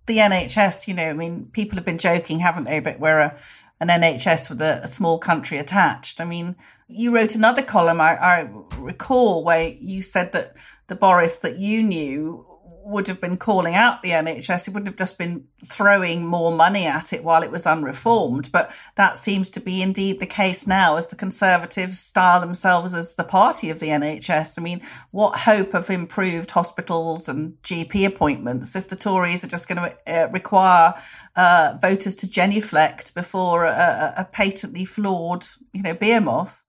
the 0.05 0.17
NHS, 0.17 0.87
you 0.87 0.93
know, 0.93 1.09
I 1.09 1.13
mean, 1.13 1.49
people 1.51 1.75
have 1.75 1.85
been 1.85 1.97
joking, 1.97 2.39
haven't 2.39 2.65
they, 2.65 2.79
that 2.79 2.99
we're 2.99 3.19
a, 3.19 3.37
an 3.79 3.87
NHS 3.87 4.49
with 4.49 4.61
a, 4.61 4.81
a, 4.83 4.87
small 4.87 5.17
country 5.17 5.57
attached. 5.57 6.21
I 6.21 6.25
mean, 6.25 6.55
you 6.87 7.13
wrote 7.13 7.35
another 7.35 7.61
column, 7.61 7.99
I, 7.99 8.15
I 8.17 8.49
recall, 8.77 9.43
where 9.43 9.69
you 9.69 10.01
said 10.01 10.31
that 10.33 10.57
the 10.87 10.95
Boris 10.95 11.37
that 11.37 11.57
you 11.57 11.83
knew 11.83 12.45
would 12.85 13.07
have 13.07 13.21
been 13.21 13.37
calling 13.37 13.75
out 13.75 14.01
the 14.01 14.11
NHS. 14.11 14.67
It 14.67 14.73
wouldn't 14.73 14.87
have 14.87 14.97
just 14.97 15.17
been 15.17 15.45
throwing 15.65 16.25
more 16.25 16.51
money 16.51 16.85
at 16.85 17.13
it 17.13 17.23
while 17.23 17.43
it 17.43 17.51
was 17.51 17.65
unreformed. 17.65 18.51
But 18.51 18.75
that 18.95 19.17
seems 19.17 19.49
to 19.51 19.59
be 19.59 19.81
indeed 19.81 20.19
the 20.19 20.25
case 20.25 20.67
now 20.67 20.95
as 20.95 21.07
the 21.07 21.15
Conservatives 21.15 21.99
style 21.99 22.39
themselves 22.41 22.93
as 22.93 23.15
the 23.15 23.23
party 23.23 23.69
of 23.69 23.79
the 23.79 23.87
NHS. 23.87 24.59
I 24.59 24.61
mean, 24.61 24.81
what 25.11 25.39
hope 25.39 25.73
of 25.73 25.89
improved 25.89 26.51
hospitals 26.51 27.29
and 27.29 27.53
GP 27.63 28.05
appointments 28.05 28.75
if 28.75 28.87
the 28.87 28.95
Tories 28.95 29.43
are 29.43 29.47
just 29.47 29.67
going 29.67 29.81
to 29.81 29.97
uh, 30.07 30.29
require 30.29 30.93
uh, 31.35 31.77
voters 31.81 32.15
to 32.17 32.29
genuflect 32.29 33.15
before 33.15 33.65
a, 33.65 34.13
a 34.17 34.25
patently 34.25 34.85
flawed, 34.85 35.45
you 35.73 35.81
know, 35.81 35.93
behemoth? 35.93 36.63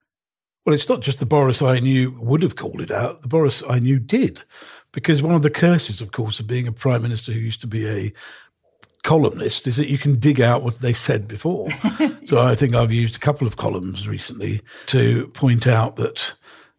Well, 0.65 0.75
it's 0.75 0.89
not 0.89 1.03
just 1.03 1.19
the 1.19 1.27
Boris 1.27 1.61
I 1.61 1.79
knew 1.79 2.17
would 2.19 2.43
have 2.43 2.57
called 2.57 2.81
it 2.81 2.91
out. 2.91 3.21
The 3.21 3.29
Boris 3.29 3.63
I 3.69 3.79
knew 3.81 3.99
did. 3.99 4.43
Because 4.95 5.23
one 5.23 5.35
of 5.35 5.43
the 5.43 5.51
curses, 5.51 6.01
of 6.01 6.13
course, 6.13 6.39
of 6.39 6.47
being 6.47 6.67
a 6.69 6.73
prime 6.73 7.03
minister 7.03 7.33
who 7.33 7.41
used 7.41 7.61
to 7.63 7.67
be 7.67 7.87
a 7.87 8.13
columnist 9.03 9.67
is 9.67 9.77
that 9.77 9.89
you 9.89 9.99
can 9.99 10.19
dig 10.19 10.41
out 10.41 10.63
what 10.63 10.81
they 10.81 10.93
said 10.93 11.29
before. 11.29 11.67
so 12.25 12.41
I 12.41 12.55
think 12.55 12.75
I've 12.75 12.93
used 12.93 13.17
a 13.17 13.21
couple 13.21 13.47
of 13.47 13.57
columns 13.57 14.09
recently 14.09 14.63
to 14.87 15.29
point 15.29 15.67
out 15.67 15.97
that 15.97 16.33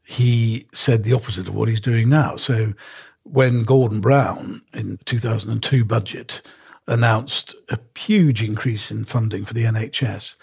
he 0.03 0.65
said 0.73 1.03
the 1.03 1.13
opposite 1.13 1.47
of 1.47 1.55
what 1.55 1.67
he's 1.69 1.81
doing 1.81 2.09
now. 2.09 2.35
So 2.37 2.73
when 3.23 3.63
Gordon 3.63 4.01
Brown 4.01 4.61
in 4.73 4.97
2002 5.05 5.83
budget 5.83 6.41
announced 6.87 7.53
a 7.69 7.79
huge 7.97 8.43
increase 8.43 8.91
in 8.91 9.03
funding 9.03 9.45
for 9.45 9.53
the 9.53 9.63
NHS, 9.63 10.35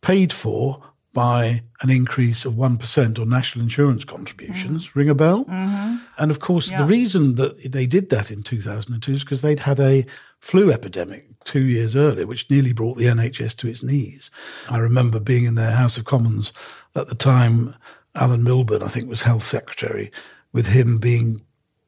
paid 0.00 0.32
for 0.32 0.82
by 1.12 1.62
an 1.82 1.90
increase 1.90 2.44
of 2.44 2.54
1% 2.54 3.18
on 3.18 3.28
national 3.28 3.64
insurance 3.64 4.04
contributions. 4.04 4.88
Mm. 4.88 4.94
Ring 4.94 5.08
a 5.08 5.14
bell? 5.14 5.44
Mm-hmm. 5.44 5.96
And 6.18 6.30
of 6.30 6.38
course, 6.38 6.70
yeah. 6.70 6.78
the 6.78 6.84
reason 6.84 7.34
that 7.34 7.72
they 7.72 7.86
did 7.86 8.10
that 8.10 8.30
in 8.30 8.42
2002 8.42 9.12
is 9.12 9.24
because 9.24 9.42
they'd 9.42 9.60
had 9.60 9.80
a 9.80 10.06
flu 10.38 10.70
epidemic 10.70 11.26
two 11.44 11.64
years 11.64 11.96
earlier, 11.96 12.26
which 12.26 12.48
nearly 12.48 12.72
brought 12.72 12.96
the 12.96 13.06
NHS 13.06 13.56
to 13.56 13.68
its 13.68 13.82
knees. 13.82 14.30
I 14.70 14.78
remember 14.78 15.18
being 15.18 15.44
in 15.44 15.56
their 15.56 15.72
House 15.72 15.96
of 15.96 16.04
Commons 16.04 16.52
at 16.94 17.08
the 17.08 17.14
time, 17.14 17.74
Alan 18.14 18.44
Milburn, 18.44 18.82
I 18.82 18.88
think, 18.88 19.08
was 19.08 19.22
Health 19.22 19.44
Secretary, 19.44 20.10
with 20.52 20.66
him 20.66 20.98
being 20.98 21.42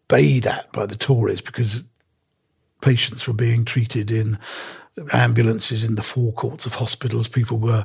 bayed 0.08 0.46
at 0.46 0.72
by 0.72 0.86
the 0.86 0.96
Tories 0.96 1.40
because 1.40 1.84
patients 2.80 3.26
were 3.26 3.34
being 3.34 3.64
treated 3.64 4.10
in 4.10 4.38
ambulances 5.12 5.84
in 5.84 5.94
the 5.94 6.02
forecourts 6.02 6.66
of 6.66 6.74
hospitals. 6.74 7.28
People 7.28 7.58
were 7.58 7.84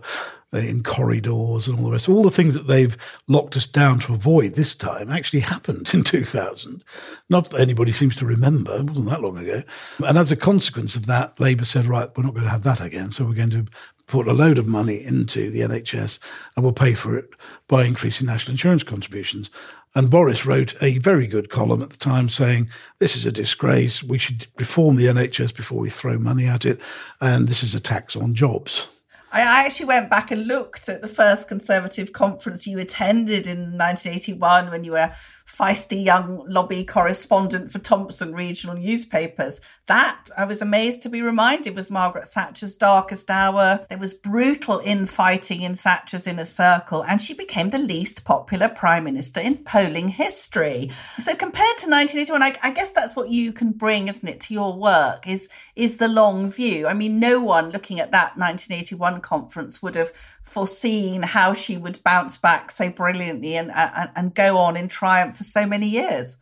Uh, 0.54 0.60
in 0.60 0.82
corridors 0.82 1.68
and 1.68 1.78
all 1.78 1.84
the 1.84 1.92
rest. 1.92 2.08
All 2.08 2.24
the 2.24 2.32
things 2.32 2.54
that 2.54 2.68
they've 2.68 2.96
locked 3.28 3.58
us 3.58 3.68
down 3.68 4.00
to 4.00 4.14
avoid 4.14 4.54
this 4.54 4.76
time 4.76 5.12
actually 5.12 5.42
happened 5.42 5.90
in 5.94 6.06
2000. 6.06 6.86
Not 7.28 7.50
that 7.50 7.60
anybody 7.60 7.92
seems 7.92 8.16
to 8.16 8.26
remember, 8.26 8.78
it 8.78 8.90
wasn't 8.90 9.10
that 9.10 9.22
long 9.22 9.38
ago. 9.38 9.62
And 10.08 10.18
as 10.18 10.32
a 10.32 10.38
consequence 10.38 10.96
of 10.96 11.06
that, 11.08 11.38
Labour 11.42 11.66
said, 11.66 11.84
right, 11.84 12.08
we're 12.16 12.24
not 12.24 12.34
going 12.34 12.46
to 12.46 12.50
have 12.50 12.64
that 12.64 12.80
again. 12.80 13.12
So 13.12 13.26
we're 13.26 13.34
going 13.34 13.50
to 13.50 13.66
put 14.06 14.26
a 14.26 14.32
load 14.32 14.58
of 14.58 14.70
money 14.70 15.04
into 15.04 15.52
the 15.52 15.60
NHS 15.60 16.18
and 16.56 16.64
we'll 16.64 16.72
pay 16.72 16.94
for 16.94 17.18
it 17.18 17.30
by 17.68 17.84
increasing 17.84 18.28
national 18.28 18.54
insurance 18.54 18.84
contributions. 18.84 19.50
And 19.96 20.10
Boris 20.10 20.46
wrote 20.46 20.82
a 20.82 20.98
very 21.00 21.28
good 21.28 21.50
column 21.50 21.82
at 21.82 21.90
the 21.90 21.98
time 21.98 22.30
saying, 22.30 22.70
This 23.00 23.18
is 23.18 23.26
a 23.26 23.34
disgrace. 23.34 24.02
We 24.02 24.18
should 24.18 24.48
reform 24.58 24.96
the 24.96 25.08
NHS 25.08 25.54
before 25.54 25.80
we 25.80 25.90
throw 25.90 26.18
money 26.18 26.46
at 26.46 26.66
it. 26.66 26.80
And 27.20 27.50
this 27.50 27.64
is 27.64 27.76
a 27.76 27.82
tax 27.82 28.16
on 28.16 28.34
jobs. 28.34 28.88
I 29.32 29.66
actually 29.66 29.88
went 29.88 30.10
back 30.10 30.32
and 30.32 30.48
looked 30.48 30.88
at 30.88 31.02
the 31.02 31.08
first 31.08 31.50
Conservative 31.50 32.14
conference 32.14 32.66
you 32.66 32.80
attended 32.80 33.46
in 33.46 33.78
1981 33.78 34.72
when 34.72 34.84
you 34.84 34.94
were 34.94 35.12
feisty 35.48 36.04
young 36.04 36.44
lobby 36.48 36.84
correspondent 36.84 37.72
for 37.72 37.80
Thomson 37.80 38.34
regional 38.34 38.76
newspapers. 38.76 39.62
That 39.86 40.30
I 40.38 40.44
was 40.44 40.62
amazed 40.62 41.02
to 41.04 41.10
be 41.10 41.22
reminded 41.22 41.76
was 41.76 41.90
Margaret 41.90 42.28
Thatcher's 42.28 42.76
darkest 42.76 43.32
hour. 43.32 43.86
There 43.90 43.98
was 43.98 44.14
brutal 44.14 44.82
infighting 44.84 45.62
in 45.62 45.74
Thatcher's 45.74 46.28
inner 46.28 46.46
circle, 46.46 47.04
and 47.04 47.22
she 47.22 47.34
became 47.34 47.70
the 47.70 47.78
least 47.78 48.26
popular 48.26 48.68
prime 48.68 49.06
minister 49.06 49.40
in 49.40 49.58
polling 49.64 50.10
history. 50.10 50.92
So 51.22 51.34
compared 51.34 51.78
to 51.78 51.90
1981, 51.90 52.44
I, 52.44 52.56
I 52.64 52.72
guess 52.72 52.92
that's 52.92 53.16
what 53.16 53.30
you 53.30 53.54
can 53.54 53.72
bring, 53.72 54.10
isn't 54.10 54.28
it, 54.28 54.42
to 54.42 54.54
your 54.54 54.78
work? 54.78 55.28
Is 55.28 55.48
is 55.76 55.98
the 55.98 56.10
long 56.10 56.50
view? 56.50 56.88
I 56.88 56.94
mean, 56.94 57.20
no 57.20 57.40
one 57.40 57.70
looking 57.70 58.00
at 58.00 58.12
that 58.12 58.38
1981 58.38 59.22
conference 59.22 59.82
would 59.82 59.96
have 59.96 60.12
foreseen 60.48 61.24
how 61.24 61.54
she 61.54 61.78
would 61.78 62.02
bounce 62.04 62.38
back 62.38 62.72
so 62.72 62.90
brilliantly 62.90 63.56
and 63.56 63.72
and, 63.72 64.10
and 64.16 64.34
go 64.34 64.58
on 64.58 64.78
in 64.78 64.88
triumph 64.88 65.38
for 65.38 65.44
so 65.44 65.66
many 65.66 65.88
years. 65.88 66.38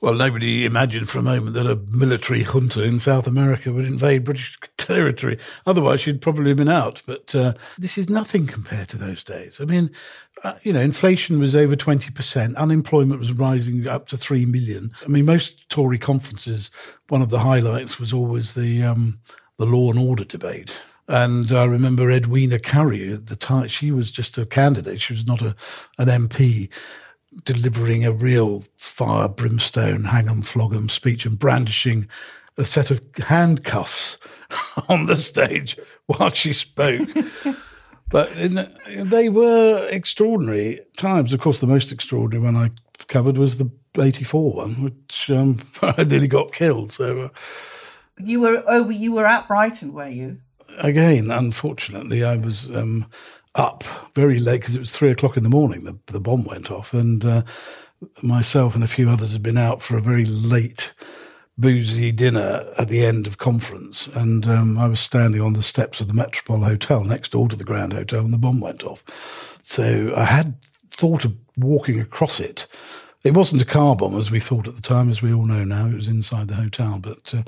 Well, 0.00 0.14
nobody 0.14 0.64
imagined 0.64 1.10
for 1.10 1.18
a 1.18 1.22
moment 1.22 1.52
that 1.54 1.66
a 1.66 1.76
military 1.92 2.42
junta 2.42 2.82
in 2.82 3.00
South 3.00 3.26
America 3.26 3.70
would 3.70 3.84
invade 3.84 4.24
British 4.24 4.58
territory. 4.78 5.36
Otherwise, 5.66 6.00
she'd 6.00 6.22
probably 6.22 6.54
been 6.54 6.70
out. 6.70 7.02
But 7.04 7.34
uh, 7.34 7.52
this 7.76 7.98
is 7.98 8.08
nothing 8.08 8.46
compared 8.46 8.88
to 8.88 8.96
those 8.96 9.22
days. 9.22 9.60
I 9.60 9.66
mean, 9.66 9.90
uh, 10.42 10.54
you 10.62 10.72
know, 10.72 10.80
inflation 10.80 11.38
was 11.38 11.54
over 11.54 11.76
20%, 11.76 12.56
unemployment 12.56 13.20
was 13.20 13.34
rising 13.34 13.86
up 13.86 14.08
to 14.08 14.16
3 14.16 14.46
million. 14.46 14.90
I 15.04 15.08
mean, 15.08 15.26
most 15.26 15.68
Tory 15.68 15.98
conferences, 15.98 16.70
one 17.10 17.20
of 17.20 17.28
the 17.28 17.40
highlights 17.40 18.00
was 18.00 18.10
always 18.10 18.54
the, 18.54 18.82
um, 18.82 19.20
the 19.58 19.66
law 19.66 19.90
and 19.90 20.00
order 20.00 20.24
debate. 20.24 20.80
And 21.10 21.50
I 21.50 21.64
remember 21.64 22.08
Edwina 22.08 22.60
Currie 22.60 23.12
at 23.12 23.26
the 23.26 23.34
time, 23.34 23.66
she 23.66 23.90
was 23.90 24.12
just 24.12 24.38
a 24.38 24.46
candidate. 24.46 25.00
She 25.00 25.12
was 25.12 25.26
not 25.26 25.42
a, 25.42 25.56
an 25.98 26.06
MP 26.06 26.68
delivering 27.44 28.04
a 28.04 28.12
real 28.12 28.62
fire, 28.76 29.26
brimstone, 29.26 30.04
hang 30.04 30.28
'em, 30.28 30.40
flog 30.40 30.72
'em 30.72 30.88
speech 30.88 31.26
and 31.26 31.36
brandishing 31.36 32.06
a 32.56 32.64
set 32.64 32.92
of 32.92 33.02
handcuffs 33.18 34.18
on 34.88 35.06
the 35.06 35.16
stage 35.16 35.76
while 36.06 36.30
she 36.30 36.52
spoke. 36.52 37.08
but 38.08 38.30
in, 38.36 38.68
they 38.88 39.28
were 39.28 39.88
extraordinary 39.90 40.80
times. 40.96 41.32
Of 41.32 41.40
course, 41.40 41.58
the 41.58 41.66
most 41.66 41.90
extraordinary 41.90 42.52
one 42.52 42.56
I 42.56 42.70
covered 43.08 43.36
was 43.36 43.58
the 43.58 43.68
84 43.98 44.52
one, 44.52 44.74
which 44.84 45.28
um, 45.28 45.58
I 45.82 46.04
nearly 46.04 46.28
got 46.28 46.52
killed. 46.52 46.92
So, 46.92 47.18
uh, 47.18 47.28
You 48.16 48.42
were 48.42 48.62
oh, 48.68 48.90
you 48.90 49.10
were 49.10 49.26
at 49.26 49.48
Brighton, 49.48 49.92
were 49.92 50.08
you? 50.08 50.38
Again, 50.80 51.30
unfortunately, 51.30 52.24
I 52.24 52.36
was 52.36 52.74
um, 52.74 53.06
up 53.54 53.84
very 54.14 54.38
late 54.38 54.60
because 54.60 54.74
it 54.74 54.80
was 54.80 54.92
three 54.92 55.10
o'clock 55.10 55.36
in 55.36 55.42
the 55.42 55.48
morning. 55.48 55.84
The, 55.84 55.98
the 56.06 56.20
bomb 56.20 56.44
went 56.44 56.70
off, 56.70 56.92
and 56.92 57.24
uh, 57.24 57.42
myself 58.22 58.74
and 58.74 58.84
a 58.84 58.88
few 58.88 59.08
others 59.08 59.32
had 59.32 59.42
been 59.42 59.58
out 59.58 59.82
for 59.82 59.96
a 59.96 60.02
very 60.02 60.24
late, 60.24 60.92
boozy 61.58 62.12
dinner 62.12 62.72
at 62.78 62.88
the 62.88 63.04
end 63.04 63.26
of 63.26 63.38
conference. 63.38 64.06
And 64.08 64.46
um, 64.46 64.78
I 64.78 64.88
was 64.88 65.00
standing 65.00 65.40
on 65.40 65.54
the 65.54 65.62
steps 65.62 66.00
of 66.00 66.08
the 66.08 66.14
Metropole 66.14 66.60
Hotel 66.60 67.04
next 67.04 67.32
door 67.32 67.48
to 67.48 67.56
the 67.56 67.64
Grand 67.64 67.92
Hotel, 67.92 68.20
and 68.20 68.32
the 68.32 68.38
bomb 68.38 68.60
went 68.60 68.84
off. 68.84 69.04
So 69.62 70.12
I 70.16 70.24
had 70.24 70.54
thought 70.90 71.24
of 71.24 71.34
walking 71.56 72.00
across 72.00 72.40
it. 72.40 72.66
It 73.22 73.34
wasn't 73.34 73.62
a 73.62 73.66
car 73.66 73.94
bomb 73.94 74.16
as 74.16 74.30
we 74.30 74.40
thought 74.40 74.66
at 74.66 74.74
the 74.74 74.80
time, 74.80 75.10
as 75.10 75.20
we 75.20 75.32
all 75.32 75.44
know 75.44 75.64
now. 75.64 75.86
It 75.86 75.94
was 75.94 76.08
inside 76.08 76.48
the 76.48 76.54
hotel, 76.54 76.98
but. 77.02 77.34
Uh, 77.34 77.42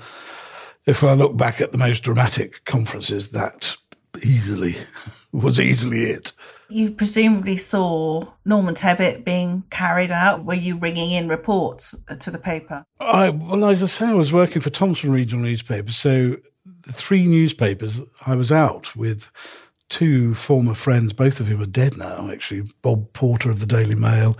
if 0.86 1.04
I 1.04 1.14
look 1.14 1.36
back 1.36 1.60
at 1.60 1.72
the 1.72 1.78
most 1.78 2.02
dramatic 2.02 2.64
conferences, 2.64 3.30
that 3.30 3.76
easily 4.24 4.76
was 5.32 5.58
easily 5.60 6.04
it. 6.04 6.32
You 6.68 6.90
presumably 6.90 7.58
saw 7.58 8.26
Norman 8.46 8.74
Tebbit 8.74 9.24
being 9.24 9.64
carried 9.68 10.10
out. 10.10 10.44
Were 10.44 10.54
you 10.54 10.78
ringing 10.78 11.10
in 11.10 11.28
reports 11.28 11.94
to 12.18 12.30
the 12.30 12.38
paper? 12.38 12.84
I 12.98 13.28
well, 13.28 13.66
as 13.66 13.82
I 13.82 13.86
say, 13.86 14.06
I 14.06 14.14
was 14.14 14.32
working 14.32 14.62
for 14.62 14.70
Thomson 14.70 15.12
Regional 15.12 15.44
Newspaper, 15.44 15.92
so 15.92 16.36
the 16.64 16.92
three 16.92 17.26
newspapers 17.26 18.00
I 18.26 18.36
was 18.36 18.50
out 18.50 18.96
with 18.96 19.30
two 19.90 20.32
former 20.32 20.72
friends, 20.72 21.12
both 21.12 21.40
of 21.40 21.46
whom 21.46 21.62
are 21.62 21.66
dead 21.66 21.98
now. 21.98 22.30
Actually, 22.30 22.62
Bob 22.80 23.12
Porter 23.12 23.50
of 23.50 23.60
the 23.60 23.66
Daily 23.66 23.94
Mail 23.94 24.38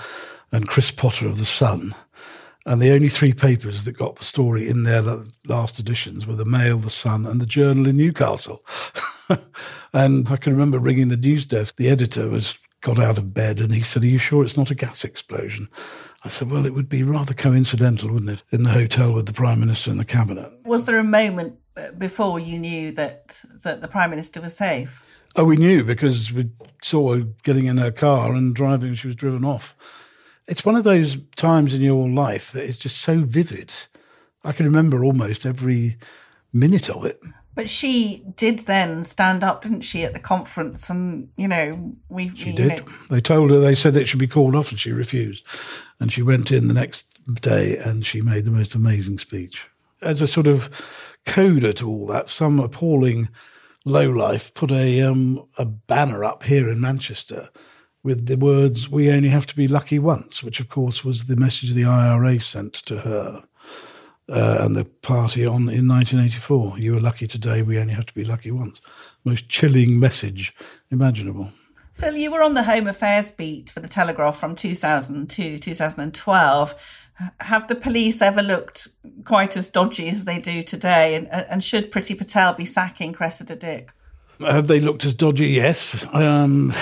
and 0.51 0.69
Chris 0.69 0.91
Potter 0.91 1.27
of 1.27 1.37
the 1.37 1.45
Sun. 1.45 1.95
And 2.65 2.81
the 2.81 2.93
only 2.93 3.09
three 3.09 3.33
papers 3.33 3.85
that 3.85 3.99
got 3.99 4.17
the 4.17 4.25
story 4.25 4.69
in 4.69 4.85
their 4.85 5.03
last 5.47 5.81
editions 5.81 6.27
were 6.27 6.37
the 6.37 6.45
Mail, 6.45 6.79
the 6.79 6.91
Sun, 6.91 7.27
and 7.27 7.41
the 7.41 7.47
Journal 7.47 7.89
in 7.89 7.97
Newcastle. 7.97 8.65
and 9.93 10.29
I 10.29 10.37
can 10.37 10.53
remember 10.53 10.79
ringing 10.79 11.09
the 11.09 11.17
news 11.17 11.45
desk. 11.45 11.77
The 11.77 11.89
editor 11.89 12.29
was 12.29 12.57
got 12.83 12.99
out 12.99 13.19
of 13.19 13.33
bed 13.33 13.61
and 13.61 13.75
he 13.75 13.83
said, 13.83 14.03
"Are 14.03 14.07
you 14.07 14.19
sure 14.19 14.45
it's 14.45 14.57
not 14.57 14.71
a 14.71 14.75
gas 14.75 15.05
explosion?" 15.05 15.69
I 16.25 16.29
said, 16.29 16.51
"Well, 16.51 16.67
it 16.67 16.75
would 16.75 16.89
be 16.89 17.03
rather 17.03 17.35
coincidental, 17.35 18.13
wouldn't 18.13 18.31
it, 18.31 18.43
in 18.51 18.63
the 18.63 18.71
hotel 18.71 19.13
with 19.13 19.27
the 19.27 19.33
Prime 19.33 19.61
Minister 19.61 19.91
and 19.91 19.99
the 19.99 20.05
cabinet." 20.05 20.53
Was 20.65 20.87
there 20.87 20.99
a 20.99 21.05
moment 21.05 21.59
uh, 21.77 21.93
before 21.99 22.39
you 22.39 22.59
knew 22.59 22.93
that 22.93 23.43
that 23.63 23.81
the 23.81 23.89
Prime 23.89 24.11
Minister 24.11 24.41
was 24.41 24.57
safe? 24.57 25.03
Oh, 25.35 25.45
we 25.45 25.57
knew 25.57 25.83
because 25.83 26.33
we 26.33 26.51
saw 26.83 27.17
her 27.17 27.23
getting 27.43 27.65
in 27.65 27.79
her 27.79 27.91
car 27.91 28.33
and 28.33 28.55
driving. 28.55 28.95
She 28.95 29.07
was 29.07 29.17
driven 29.17 29.45
off. 29.45 29.77
It's 30.53 30.67
one 30.67 30.77
of 30.77 30.85
those 30.85 31.17
times 31.37 31.73
in 31.73 31.81
your 31.81 32.07
life 32.11 32.53
that 32.53 32.65
is 32.65 32.77
just 32.77 32.99
so 32.99 33.21
vivid. 33.21 33.73
I 34.45 34.53
can 34.53 34.67
remember 34.67 35.03
almost 35.03 35.47
every 35.47 35.97
minute 36.53 36.91
of 36.91 37.07
it. 37.07 37.23
But 37.55 37.71
she 37.71 38.23
did 38.37 38.59
then 38.59 39.03
stand 39.03 39.45
up, 39.45 39.63
didn't 39.63 39.81
she, 39.81 40.05
at 40.05 40.13
the 40.13 40.19
conference? 40.19 40.91
And 40.91 41.31
you 41.39 41.49
know, 41.49 41.97
we. 42.11 42.29
She 42.37 42.53
did. 42.53 42.85
Know. 42.85 42.93
They 43.09 43.23
told 43.23 43.51
her 43.51 43.59
they 43.59 43.75
said 43.75 43.97
it 43.97 44.05
should 44.05 44.19
be 44.19 44.27
called 44.27 44.55
off, 44.55 44.71
and 44.71 44.79
she 44.79 44.93
refused. 44.93 45.43
And 45.99 46.13
she 46.13 46.21
went 46.21 46.53
in 46.53 46.69
the 46.69 46.75
next 46.75 47.07
day, 47.41 47.79
and 47.79 48.05
she 48.05 48.21
made 48.21 48.45
the 48.45 48.51
most 48.51 48.75
amazing 48.75 49.17
speech. 49.17 49.71
As 50.03 50.21
a 50.21 50.27
sort 50.27 50.49
of 50.49 50.69
coda 51.25 51.73
to 51.73 51.89
all 51.89 52.07
that, 52.09 52.29
some 52.29 52.61
appalling 52.61 53.31
lowlife 53.87 54.53
put 54.53 54.71
a 54.71 55.01
um, 55.01 55.49
a 55.57 55.65
banner 55.65 56.25
up 56.25 56.43
here 56.43 56.69
in 56.69 56.79
Manchester 56.79 57.49
with 58.03 58.27
the 58.27 58.37
words 58.37 58.89
"We 58.89 59.11
only 59.11 59.29
have 59.29 59.47
to 59.47 59.57
be 59.57 59.69
lucky 59.69 59.99
once," 59.99 60.43
which 60.43 60.61
of 60.61 60.69
course 60.69 61.05
was 61.05 61.27
the 61.27 61.37
message 61.37 61.75
the 61.75 61.85
IRA 61.85 62.41
sent 62.41 62.75
to 62.75 62.99
her 62.99 63.45
uh, 64.29 64.59
and 64.61 64.77
the 64.77 64.85
party 64.85 65.45
on 65.47 65.69
in 65.69 65.89
1984. 65.89 66.79
You 66.79 66.95
were 66.95 67.01
lucky 67.01 67.27
today. 67.27 67.63
We 67.63 67.79
only 67.79 67.95
have 67.95 68.07
to 68.07 68.15
be 68.15 68.25
lucky 68.25 68.51
once. 68.51 68.81
Most 69.25 69.49
chilling 69.49 70.01
message 70.01 70.55
imaginable. 70.91 71.51
Phil, 71.93 72.17
you 72.17 72.33
were 72.33 72.43
on 72.43 72.55
the 72.55 72.63
Home 72.63 72.87
Affairs 72.87 73.31
beat 73.31 73.71
for 73.71 73.81
the 73.81 73.89
Telegraph 73.89 74.37
from 74.37 74.57
2000 74.57 75.29
to 75.31 75.59
2012. 75.59 77.09
Have 77.41 77.69
the 77.69 77.75
police 77.75 78.23
ever 78.23 78.43
looked 78.43 78.89
quite 79.25 79.57
as 79.57 79.71
dodgy 79.71 80.09
as 80.09 80.25
they 80.25 80.39
do 80.39 80.63
today? 80.63 81.15
And, 81.15 81.29
and 81.29 81.63
should 81.63 81.93
Priti 81.93 82.17
Patel 82.17 82.55
be 82.55 82.65
sacking 82.65 83.13
Cressida 83.13 83.55
Dick? 83.55 83.93
Have 84.41 84.67
they 84.67 84.81
looked 84.81 85.05
as 85.05 85.15
dodgy? 85.15 85.49
Yes. 85.49 86.05
Um, 86.15 86.73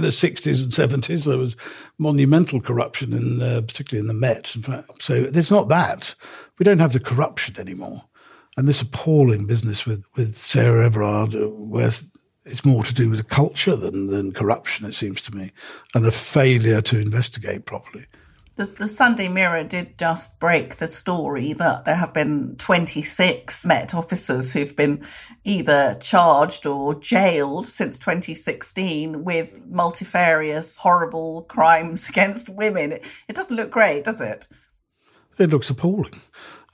in 0.00 0.06
the 0.06 0.08
60s 0.08 0.62
and 0.62 1.02
70s, 1.02 1.26
there 1.26 1.36
was 1.36 1.56
monumental 1.98 2.60
corruption, 2.60 3.12
in, 3.12 3.38
particularly 3.66 4.00
in 4.00 4.06
the 4.06 4.18
Met. 4.18 4.56
In 4.56 4.62
fact. 4.62 5.02
So 5.02 5.24
there's 5.24 5.50
not 5.50 5.68
that. 5.68 6.14
We 6.58 6.64
don't 6.64 6.78
have 6.78 6.94
the 6.94 7.00
corruption 7.00 7.58
anymore. 7.58 8.04
And 8.56 8.66
this 8.66 8.80
appalling 8.80 9.46
business 9.46 9.86
with, 9.86 10.02
with 10.16 10.36
Sarah 10.36 10.86
Everard, 10.86 11.36
uh, 11.36 11.48
where 11.48 11.90
it's 12.44 12.64
more 12.64 12.82
to 12.82 12.94
do 12.94 13.10
with 13.10 13.18
the 13.18 13.24
culture 13.24 13.76
than, 13.76 14.08
than 14.08 14.32
corruption, 14.32 14.86
it 14.86 14.94
seems 14.94 15.20
to 15.22 15.34
me, 15.34 15.52
and 15.94 16.06
a 16.06 16.10
failure 16.10 16.80
to 16.82 16.98
investigate 16.98 17.66
properly. 17.66 18.06
The, 18.56 18.64
the, 18.66 18.88
Sunday 18.88 19.28
Mirror 19.28 19.64
did 19.64 19.96
just 19.96 20.40
break 20.40 20.76
the 20.76 20.88
story 20.88 21.52
that 21.54 21.84
there 21.84 21.94
have 21.94 22.12
been 22.12 22.56
26 22.56 23.66
Met 23.66 23.94
officers 23.94 24.52
who've 24.52 24.74
been 24.74 25.02
either 25.44 25.96
charged 26.00 26.66
or 26.66 26.94
jailed 26.94 27.66
since 27.66 27.98
2016 27.98 29.24
with 29.24 29.64
multifarious, 29.66 30.78
horrible 30.78 31.42
crimes 31.42 32.08
against 32.10 32.48
women. 32.48 32.92
It, 32.92 33.06
it 33.28 33.36
doesn't 33.36 33.56
look 33.56 33.70
great, 33.70 34.04
does 34.04 34.20
it? 34.20 34.48
It 35.38 35.50
looks 35.50 35.70
appalling. 35.70 36.20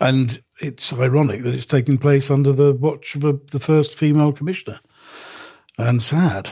And 0.01 0.43
it's 0.61 0.93
ironic 0.93 1.43
that 1.43 1.55
it's 1.55 1.67
taking 1.67 1.99
place 1.99 2.31
under 2.31 2.53
the 2.53 2.73
watch 2.73 3.15
of 3.15 3.25
a, 3.25 3.39
the 3.53 3.61
first 3.61 3.95
female 3.95 4.33
commissioner. 4.33 4.81
And 5.79 6.03
sad. 6.03 6.51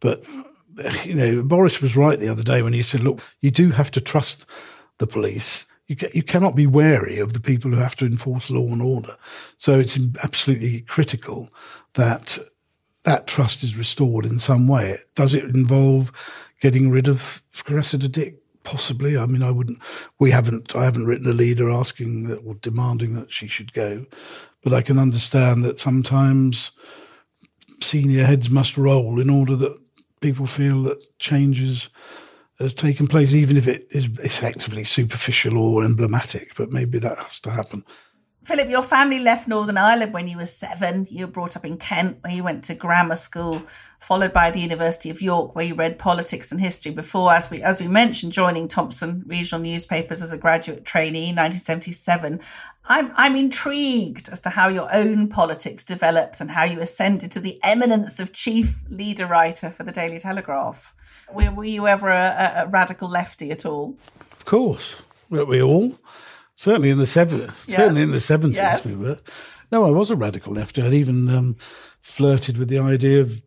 But 0.00 0.24
you 1.04 1.14
know, 1.14 1.42
Boris 1.42 1.80
was 1.80 1.96
right 1.96 2.18
the 2.18 2.28
other 2.28 2.42
day 2.42 2.62
when 2.62 2.72
he 2.72 2.82
said, 2.82 3.00
look, 3.00 3.20
you 3.40 3.50
do 3.50 3.70
have 3.70 3.90
to 3.92 4.00
trust 4.00 4.46
the 4.98 5.06
police. 5.06 5.66
You, 5.86 5.96
ca- 5.96 6.10
you 6.12 6.22
cannot 6.22 6.54
be 6.54 6.66
wary 6.66 7.18
of 7.18 7.32
the 7.32 7.40
people 7.40 7.70
who 7.70 7.78
have 7.78 7.96
to 7.96 8.06
enforce 8.06 8.50
law 8.50 8.66
and 8.66 8.82
order. 8.82 9.16
So 9.56 9.78
it's 9.78 9.98
absolutely 10.22 10.82
critical 10.82 11.50
that 11.94 12.38
that 13.04 13.26
trust 13.26 13.62
is 13.62 13.76
restored 13.76 14.26
in 14.26 14.38
some 14.38 14.68
way. 14.68 14.98
Does 15.14 15.32
it 15.34 15.44
involve 15.44 16.12
getting 16.60 16.90
rid 16.90 17.08
of 17.08 17.42
Cressida 17.64 18.08
Dick? 18.08 18.36
Possibly. 18.64 19.16
I 19.16 19.24
mean, 19.24 19.42
I 19.42 19.50
wouldn't. 19.50 19.78
We 20.18 20.30
haven't. 20.30 20.76
I 20.76 20.84
haven't 20.84 21.06
written 21.06 21.30
a 21.30 21.32
leader 21.32 21.70
asking 21.70 22.24
that 22.24 22.40
or 22.40 22.54
demanding 22.56 23.14
that 23.14 23.32
she 23.32 23.46
should 23.46 23.72
go, 23.72 24.04
but 24.62 24.74
I 24.74 24.82
can 24.82 24.98
understand 24.98 25.64
that 25.64 25.80
sometimes 25.80 26.72
senior 27.80 28.24
heads 28.24 28.50
must 28.50 28.76
roll 28.76 29.20
in 29.20 29.30
order 29.30 29.56
that 29.56 29.78
people 30.20 30.46
feel 30.46 30.82
that 30.84 31.02
changes 31.18 31.90
has 32.58 32.74
taken 32.74 33.06
place, 33.06 33.34
even 33.34 33.56
if 33.56 33.68
it 33.68 33.86
is 33.90 34.06
effectively 34.18 34.82
superficial 34.84 35.58
or 35.58 35.84
emblematic. 35.84 36.54
But 36.56 36.72
maybe 36.72 36.98
that 36.98 37.18
has 37.18 37.38
to 37.40 37.50
happen. 37.50 37.84
Philip, 38.48 38.70
your 38.70 38.82
family 38.82 39.20
left 39.20 39.46
Northern 39.46 39.76
Ireland 39.76 40.14
when 40.14 40.26
you 40.26 40.38
were 40.38 40.46
seven. 40.46 41.06
You 41.10 41.26
were 41.26 41.32
brought 41.32 41.54
up 41.54 41.66
in 41.66 41.76
Kent, 41.76 42.16
where 42.22 42.32
you 42.32 42.42
went 42.42 42.64
to 42.64 42.74
grammar 42.74 43.14
school, 43.14 43.60
followed 43.98 44.32
by 44.32 44.50
the 44.50 44.58
University 44.58 45.10
of 45.10 45.20
York, 45.20 45.54
where 45.54 45.66
you 45.66 45.74
read 45.74 45.98
politics 45.98 46.50
and 46.50 46.58
history 46.58 46.90
before, 46.90 47.30
as 47.30 47.50
we 47.50 47.60
as 47.60 47.78
we 47.78 47.88
mentioned, 47.88 48.32
joining 48.32 48.66
Thomson 48.66 49.22
Regional 49.26 49.60
Newspapers 49.60 50.22
as 50.22 50.32
a 50.32 50.38
graduate 50.38 50.86
trainee 50.86 51.28
in 51.28 51.36
1977. 51.36 52.40
I'm 52.86 53.12
I'm 53.18 53.36
intrigued 53.36 54.30
as 54.30 54.40
to 54.40 54.48
how 54.48 54.68
your 54.68 54.88
own 54.94 55.28
politics 55.28 55.84
developed 55.84 56.40
and 56.40 56.50
how 56.50 56.64
you 56.64 56.80
ascended 56.80 57.30
to 57.32 57.40
the 57.40 57.60
eminence 57.62 58.18
of 58.18 58.32
chief 58.32 58.82
leader 58.88 59.26
writer 59.26 59.68
for 59.68 59.82
the 59.82 59.92
Daily 59.92 60.20
Telegraph. 60.20 60.94
Were, 61.34 61.50
were 61.50 61.64
you 61.66 61.86
ever 61.86 62.08
a, 62.08 62.64
a 62.64 62.66
radical 62.66 63.10
lefty 63.10 63.50
at 63.50 63.66
all? 63.66 63.98
Of 64.22 64.46
course, 64.46 64.96
we 65.28 65.60
all? 65.62 65.98
Certainly 66.58 66.90
in 66.90 66.98
the 66.98 67.06
seventies. 67.06 67.64
Yes. 67.68 67.76
Certainly 67.76 68.02
in 68.02 68.10
the 68.10 68.20
seventies, 68.20 68.56
yes. 68.56 68.84
we 68.84 68.96
were. 68.96 69.18
No, 69.70 69.84
I 69.84 69.90
was 69.90 70.10
a 70.10 70.16
radical 70.16 70.54
lefty. 70.54 70.82
I'd 70.82 70.92
even 70.92 71.28
um, 71.28 71.56
flirted 72.00 72.58
with 72.58 72.68
the 72.68 72.80
idea 72.80 73.20
of. 73.20 73.40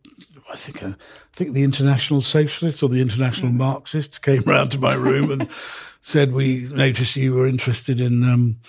I 0.50 0.56
think 0.56 0.82
uh, 0.82 0.94
I 0.96 1.36
think 1.36 1.52
the 1.52 1.62
international 1.62 2.22
socialists 2.22 2.82
or 2.82 2.88
the 2.88 3.02
international 3.02 3.52
mm. 3.52 3.56
Marxists 3.56 4.16
came 4.16 4.40
round 4.46 4.70
to 4.70 4.80
my 4.80 4.94
room 4.94 5.30
and 5.30 5.46
said, 6.00 6.32
"We 6.32 6.68
noticed 6.70 7.14
you 7.14 7.34
were 7.34 7.46
interested 7.46 8.00
in." 8.00 8.24
Um, 8.24 8.60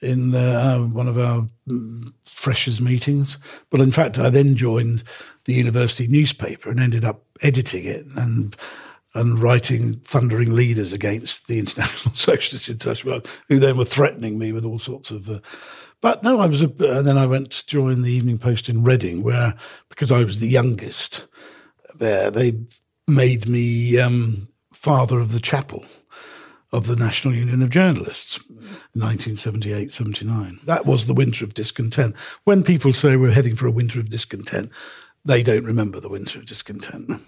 in 0.00 0.34
uh, 0.34 0.78
one 0.80 1.06
of 1.06 1.16
our 1.16 1.46
mm, 1.68 2.12
freshers 2.24 2.80
meetings. 2.80 3.38
But 3.70 3.80
in 3.80 3.92
fact, 3.92 4.18
I 4.18 4.30
then 4.30 4.56
joined 4.56 5.04
the 5.44 5.52
university 5.52 6.08
newspaper 6.08 6.70
and 6.70 6.80
ended 6.80 7.04
up 7.04 7.22
editing 7.40 7.84
it 7.84 8.06
and 8.16 8.56
and 9.14 9.38
writing 9.38 10.00
thundering 10.00 10.54
leaders 10.54 10.92
against 10.92 11.46
the 11.46 11.58
International 11.58 12.14
Socialist 12.14 12.68
International, 12.68 13.20
who 13.48 13.58
then 13.58 13.76
were 13.76 13.84
threatening 13.84 14.38
me 14.38 14.52
with 14.52 14.64
all 14.64 14.78
sorts 14.78 15.10
of. 15.10 15.28
Uh, 15.28 15.40
but 16.00 16.22
no, 16.22 16.40
I 16.40 16.46
was, 16.46 16.62
a, 16.62 16.66
and 16.66 17.06
then 17.06 17.18
I 17.18 17.26
went 17.26 17.50
to 17.52 17.66
join 17.66 18.02
the 18.02 18.12
Evening 18.12 18.38
Post 18.38 18.68
in 18.68 18.82
Reading, 18.82 19.22
where 19.22 19.54
because 19.88 20.10
I 20.10 20.24
was 20.24 20.40
the 20.40 20.48
youngest, 20.48 21.26
there 21.94 22.30
they 22.30 22.58
made 23.06 23.48
me 23.48 23.98
um, 23.98 24.48
father 24.72 25.20
of 25.20 25.32
the 25.32 25.40
chapel 25.40 25.84
of 26.72 26.86
the 26.86 26.96
National 26.96 27.34
Union 27.34 27.62
of 27.62 27.70
Journalists, 27.70 28.40
1978 28.94 29.92
79. 29.92 30.58
That 30.64 30.86
was 30.86 31.06
the 31.06 31.14
winter 31.14 31.44
of 31.44 31.54
discontent. 31.54 32.16
When 32.44 32.64
people 32.64 32.92
say 32.92 33.16
we're 33.16 33.32
heading 33.32 33.56
for 33.56 33.66
a 33.66 33.72
winter 33.72 34.00
of 34.00 34.08
discontent, 34.08 34.70
they 35.24 35.42
don't 35.42 35.66
remember 35.66 36.00
the 36.00 36.08
winter 36.08 36.38
of 36.38 36.46
discontent. 36.46 37.20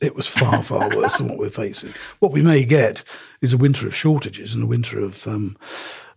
It 0.00 0.14
was 0.14 0.26
far, 0.26 0.62
far 0.62 0.88
worse 0.96 1.16
than 1.18 1.28
what 1.28 1.38
we're 1.38 1.50
facing. 1.50 1.90
What 2.20 2.32
we 2.32 2.42
may 2.42 2.64
get 2.64 3.02
is 3.42 3.52
a 3.52 3.58
winter 3.58 3.86
of 3.86 3.94
shortages 3.94 4.54
and 4.54 4.64
a 4.64 4.66
winter 4.66 5.00
of 5.00 5.26
um, 5.26 5.56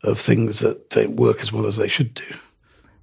of 0.04 0.20
things 0.20 0.60
that 0.60 0.90
don't 0.90 1.16
work 1.16 1.42
as 1.42 1.52
well 1.52 1.66
as 1.66 1.78
they 1.78 1.88
should 1.88 2.14
do. 2.14 2.36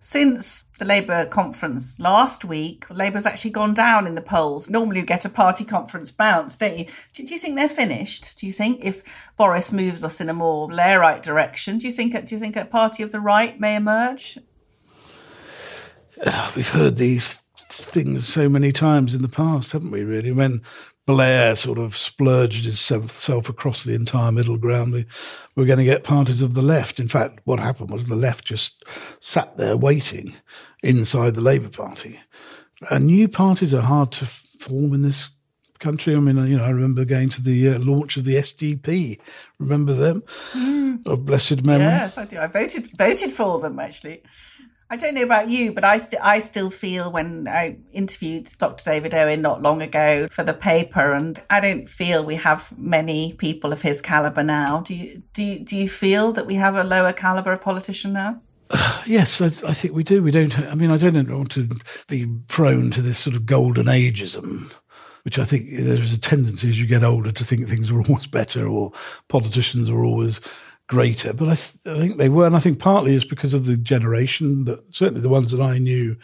Since 0.03 0.65
the 0.79 0.87
Labour 0.87 1.27
conference 1.27 2.01
last 2.01 2.43
week, 2.43 2.89
Labour's 2.89 3.27
actually 3.27 3.51
gone 3.51 3.75
down 3.75 4.07
in 4.07 4.15
the 4.15 4.23
polls. 4.23 4.71
Normally, 4.71 5.01
you 5.01 5.05
get 5.05 5.27
a 5.27 5.29
party 5.29 5.63
conference 5.63 6.11
bounce, 6.11 6.57
don't 6.57 6.79
you? 6.79 6.87
Do, 7.13 7.23
do, 7.23 7.35
you 7.35 7.39
think 7.39 7.57
they're 7.57 7.69
finished? 7.69 8.39
Do 8.39 8.47
you 8.47 8.53
think 8.53 8.83
if 8.83 9.03
Boris 9.37 9.73
moves 9.73 10.03
us 10.03 10.19
in 10.19 10.31
a 10.31 10.35
more 10.35 10.71
Blairite 10.71 11.21
direction, 11.21 11.77
do 11.77 11.87
you 11.87 11.93
think 11.93 12.13
do 12.25 12.35
you 12.35 12.39
think 12.39 12.57
a 12.57 12.65
party 12.65 13.03
of 13.03 13.13
the 13.13 13.21
right 13.21 13.61
may 13.61 13.77
emerge? 13.77 14.39
Uh, 16.25 16.51
we've 16.57 16.71
heard 16.71 16.97
these 16.97 17.43
things 17.73 18.27
so 18.27 18.49
many 18.49 18.73
times 18.73 19.15
in 19.15 19.23
the 19.23 19.29
past, 19.29 19.73
haven't 19.73 19.91
we? 19.91 20.03
Really, 20.03 20.33
when 20.33 20.63
Blair 21.07 21.57
sort 21.57 21.79
of 21.79 21.97
splurged 21.97 22.65
himself 22.65 23.49
across 23.49 23.83
the 23.83 23.95
entire 23.95 24.31
middle 24.31 24.57
ground. 24.57 24.93
We 24.93 25.07
were 25.57 25.65
going 25.65 25.81
to 25.81 25.85
get 25.85 26.05
parties 26.05 26.41
of 26.41 26.55
the 26.55 26.63
left. 26.63 27.01
In 27.01 27.09
fact, 27.09 27.41
what 27.45 27.59
happened 27.59 27.91
was 27.91 28.07
the 28.07 28.15
left 28.15 28.45
just 28.45 28.85
sat 29.19 29.57
there 29.57 29.77
waiting 29.77 30.35
inside 30.85 31.35
the 31.35 31.41
Labour 31.41 31.69
Party. 31.69 32.21
And 32.91 33.07
new 33.07 33.29
parties 33.29 33.75
are 33.75 33.83
hard 33.83 34.13
to 34.13 34.27
form 34.27 34.95
in 34.95 35.03
this 35.03 35.31
country. 35.81 36.15
I 36.15 36.21
mean, 36.21 36.37
you 36.47 36.59
know, 36.59 36.65
I 36.65 36.71
remember 36.71 37.05
going 37.05 37.31
to 37.31 37.43
the 37.43 37.71
uh, 37.71 37.79
launch 37.81 38.17
of 38.17 38.25
the 38.25 38.37
SDP. 38.37 39.19
Remember 39.59 39.95
them? 39.95 40.23
Mm. 40.53 41.07
Of 41.07 41.25
blessed 41.25 41.65
memory. 41.65 41.87
Yes, 41.87 42.19
I 42.19 42.25
do. 42.27 42.39
I 42.39 42.47
voted 42.47 42.89
voted 42.97 43.33
for 43.33 43.59
them 43.59 43.79
actually. 43.81 44.23
I 44.93 44.97
don't 44.97 45.15
know 45.15 45.23
about 45.23 45.49
you, 45.49 45.73
but 45.73 45.85
I, 45.85 45.99
st- 45.99 46.21
I 46.21 46.41
still 46.41 46.69
feel 46.69 47.13
when 47.13 47.47
I 47.47 47.79
interviewed 47.93 48.51
Dr. 48.59 48.85
David 48.85 49.15
Owen 49.15 49.41
not 49.41 49.63
long 49.63 49.83
ago 49.83 50.27
for 50.33 50.43
the 50.43 50.53
paper, 50.53 51.13
and 51.13 51.39
I 51.49 51.61
don't 51.61 51.89
feel 51.89 52.25
we 52.25 52.35
have 52.35 52.77
many 52.77 53.35
people 53.35 53.73
of 53.73 53.83
his 53.83 54.03
caliber 54.03 54.43
now. 54.43 54.81
Do 54.81 54.97
you, 54.97 55.23
do 55.33 55.45
you, 55.45 55.61
do 55.61 55.77
you 55.77 55.89
feel 55.89 56.33
that 56.33 56.45
we 56.45 56.57
have 56.57 56.75
a 56.75 56.83
lower 56.83 57.13
caliber 57.13 57.53
of 57.53 57.61
politician 57.61 58.13
now? 58.13 58.43
Yes, 59.07 59.41
I, 59.41 59.47
I, 59.47 59.73
think 59.73 59.95
we 59.95 60.05
do. 60.05 60.23
We 60.23 60.31
don't. 60.31 60.57
I 60.59 60.75
mean, 60.75 60.91
I 60.91 60.97
don't 60.97 61.29
want 61.29 61.51
to 61.53 61.69
be 62.07 62.27
prone 62.47 62.91
to 62.93 63.03
this 63.03 63.19
sort 63.19 63.35
of 63.35 63.47
golden 63.47 63.87
ageism, 63.87 64.73
which 65.25 65.39
I 65.39 65.45
think 65.45 65.69
there's 65.73 66.13
a 66.13 66.21
tendency 66.21 66.69
as 66.69 66.79
you 66.79 66.87
get 66.87 67.03
older 67.03 67.33
to 67.33 67.45
think 67.45 67.67
things 67.67 67.91
are 67.91 68.01
always 68.01 68.27
better 68.27 68.69
or 68.69 68.93
politicians 69.29 69.91
are 69.91 70.05
always 70.05 70.41
greater, 70.91 71.33
but 71.33 71.49
I, 71.49 71.55
th- 71.55 71.87
I, 71.87 71.99
think 72.01 72.17
they 72.17 72.29
were, 72.29 72.47
and 72.47 72.57
I 72.57 72.59
think 72.59 72.81
partly 72.81 73.15
it's 73.15 73.25
because 73.25 73.55
of 73.55 73.65
the 73.65 73.77
generation 73.77 74.65
that 74.65 74.93
certainly 74.93 75.21
the 75.21 75.29
ones 75.29 75.53
that 75.53 75.61
I 75.61 75.79
knew. 75.79 76.17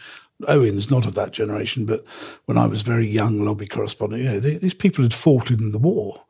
Owen's 0.47 0.91
not 0.91 1.07
of 1.07 1.15
that 1.15 1.31
generation, 1.31 1.85
but 1.87 2.05
when 2.45 2.59
I 2.59 2.67
was 2.67 2.83
very 2.83 3.07
young 3.07 3.43
lobby 3.43 3.65
correspondent, 3.65 4.21
you 4.21 4.29
know, 4.29 4.39
they, 4.39 4.53
these 4.57 4.75
people 4.75 5.01
had 5.01 5.13
fought 5.15 5.49
in 5.49 5.71
the 5.71 5.79
war. 5.79 6.21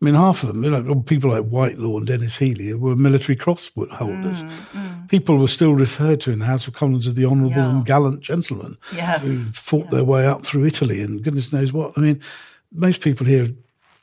I 0.00 0.04
mean, 0.04 0.14
half 0.14 0.44
of 0.44 0.50
them, 0.50 0.62
you 0.62 0.70
know, 0.70 1.00
people 1.00 1.30
like 1.30 1.48
Whitelaw 1.48 1.96
and 1.96 2.06
Denis 2.06 2.36
Healey 2.36 2.72
were 2.74 2.94
military 2.94 3.34
cross 3.34 3.68
holders. 3.74 4.44
Mm, 4.44 4.56
mm. 4.72 5.08
People 5.08 5.36
were 5.36 5.48
still 5.48 5.74
referred 5.74 6.20
to 6.20 6.30
in 6.30 6.38
the 6.38 6.44
House 6.44 6.68
of 6.68 6.74
Commons 6.74 7.08
as 7.08 7.14
the 7.14 7.24
honourable 7.24 7.56
yeah. 7.56 7.70
and 7.70 7.84
gallant 7.84 8.20
gentlemen 8.20 8.76
yes. 8.94 9.26
who 9.26 9.36
fought 9.52 9.86
yeah. 9.86 9.96
their 9.96 10.04
way 10.04 10.26
up 10.28 10.46
through 10.46 10.64
Italy 10.64 11.02
and 11.02 11.24
goodness 11.24 11.52
knows 11.52 11.72
what. 11.72 11.98
I 11.98 12.02
mean, 12.02 12.20
most 12.70 13.00
people 13.00 13.26
here 13.26 13.48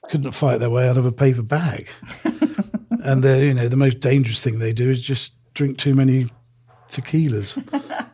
couldn't 0.09 0.33
fight 0.33 0.59
their 0.59 0.69
way 0.69 0.89
out 0.89 0.97
of 0.97 1.05
a 1.05 1.11
paper 1.13 1.41
bag. 1.41 1.87
and 3.07 3.23
the 3.23 3.45
you 3.45 3.53
know 3.53 3.67
the 3.67 3.77
most 3.77 3.99
dangerous 4.01 4.43
thing 4.43 4.59
they 4.59 4.73
do 4.73 4.89
is 4.89 5.01
just 5.01 5.31
drink 5.53 5.77
too 5.77 5.93
many 5.93 6.29
tequilas. 6.89 7.55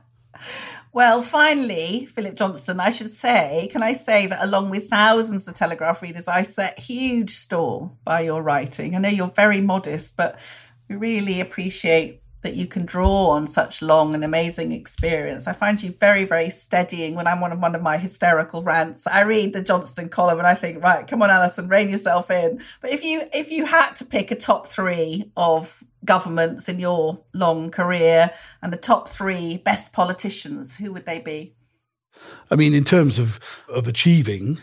well, 0.94 1.22
finally, 1.22 2.06
Philip 2.06 2.36
Johnston, 2.36 2.80
I 2.80 2.90
should 2.90 3.12
say, 3.12 3.68
can 3.72 3.84
I 3.84 3.94
say 3.94 4.28
that 4.28 4.44
along 4.44 4.70
with 4.70 4.88
thousands 4.88 5.48
of 5.48 5.56
Telegraph 5.56 6.02
readers, 6.02 6.28
I 6.28 6.44
set 6.44 6.80
huge 6.80 7.32
store 7.32 7.92
by 8.04 8.22
your 8.22 8.42
writing. 8.42 8.96
I 8.96 9.00
know 9.00 9.10
you're 9.10 9.28
very 9.28 9.62
modest, 9.62 10.16
but 10.16 10.40
we 10.88 10.96
really 10.96 11.42
appreciate 11.42 12.23
that 12.44 12.56
you 12.56 12.68
can 12.68 12.86
draw 12.86 13.30
on 13.30 13.48
such 13.48 13.82
long 13.82 14.14
and 14.14 14.24
amazing 14.24 14.72
experience. 14.74 15.48
I 15.48 15.54
find 15.54 15.82
you 15.82 15.92
very, 15.94 16.26
very 16.26 16.50
steadying 16.50 17.16
when 17.16 17.26
I'm 17.26 17.42
on 17.42 17.60
one 17.60 17.74
of 17.74 17.82
my 17.82 17.98
hysterical 17.98 18.62
rants. 18.62 19.08
I 19.08 19.22
read 19.22 19.54
the 19.54 19.62
Johnston 19.62 20.10
column 20.10 20.38
and 20.38 20.48
I 20.48 20.54
think, 20.54 20.84
right, 20.84 21.08
come 21.08 21.22
on, 21.22 21.30
Allison, 21.30 21.70
rein 21.70 21.90
yourself 21.90 22.30
in. 22.30 22.62
But 22.82 22.92
if 22.92 23.04
you 23.04 23.24
if 23.34 23.50
you 23.50 23.66
had 23.66 23.94
to 23.96 24.06
pick 24.06 24.30
a 24.30 24.36
top 24.36 24.68
three 24.68 25.32
of 25.38 25.84
governments 26.06 26.68
in 26.68 26.80
your 26.80 27.24
long 27.34 27.72
career 27.72 28.30
and 28.62 28.74
the 28.74 28.78
top 28.78 29.08
three 29.08 29.58
best 29.58 29.94
politicians, 29.94 30.78
who 30.78 30.92
would 30.92 31.06
they 31.06 31.20
be? 31.20 31.56
I 32.52 32.56
mean, 32.56 32.74
in 32.74 32.84
terms 32.84 33.20
of 33.20 33.40
of 33.70 33.88
achieving 33.88 34.60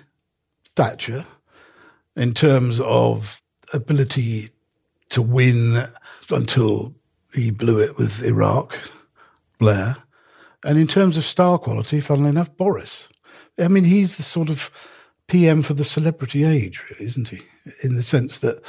Thatcher, 0.76 1.24
in 2.14 2.34
terms 2.34 2.78
of 2.80 3.40
ability 3.72 4.50
to 5.10 5.22
win 5.22 5.84
until 6.30 6.94
he 7.34 7.50
blew 7.50 7.78
it 7.78 7.96
with 7.96 8.22
Iraq, 8.22 8.78
Blair. 9.58 9.96
And 10.64 10.78
in 10.78 10.86
terms 10.86 11.16
of 11.16 11.24
star 11.24 11.58
quality, 11.58 12.00
funnily 12.00 12.30
enough, 12.30 12.54
Boris. 12.56 13.08
I 13.58 13.68
mean, 13.68 13.84
he's 13.84 14.16
the 14.16 14.22
sort 14.22 14.50
of 14.50 14.70
PM 15.26 15.62
for 15.62 15.74
the 15.74 15.84
celebrity 15.84 16.44
age, 16.44 16.82
really, 16.90 17.06
isn't 17.06 17.28
he? 17.28 17.40
In 17.82 17.94
the 17.94 18.02
sense 18.02 18.40
that 18.40 18.62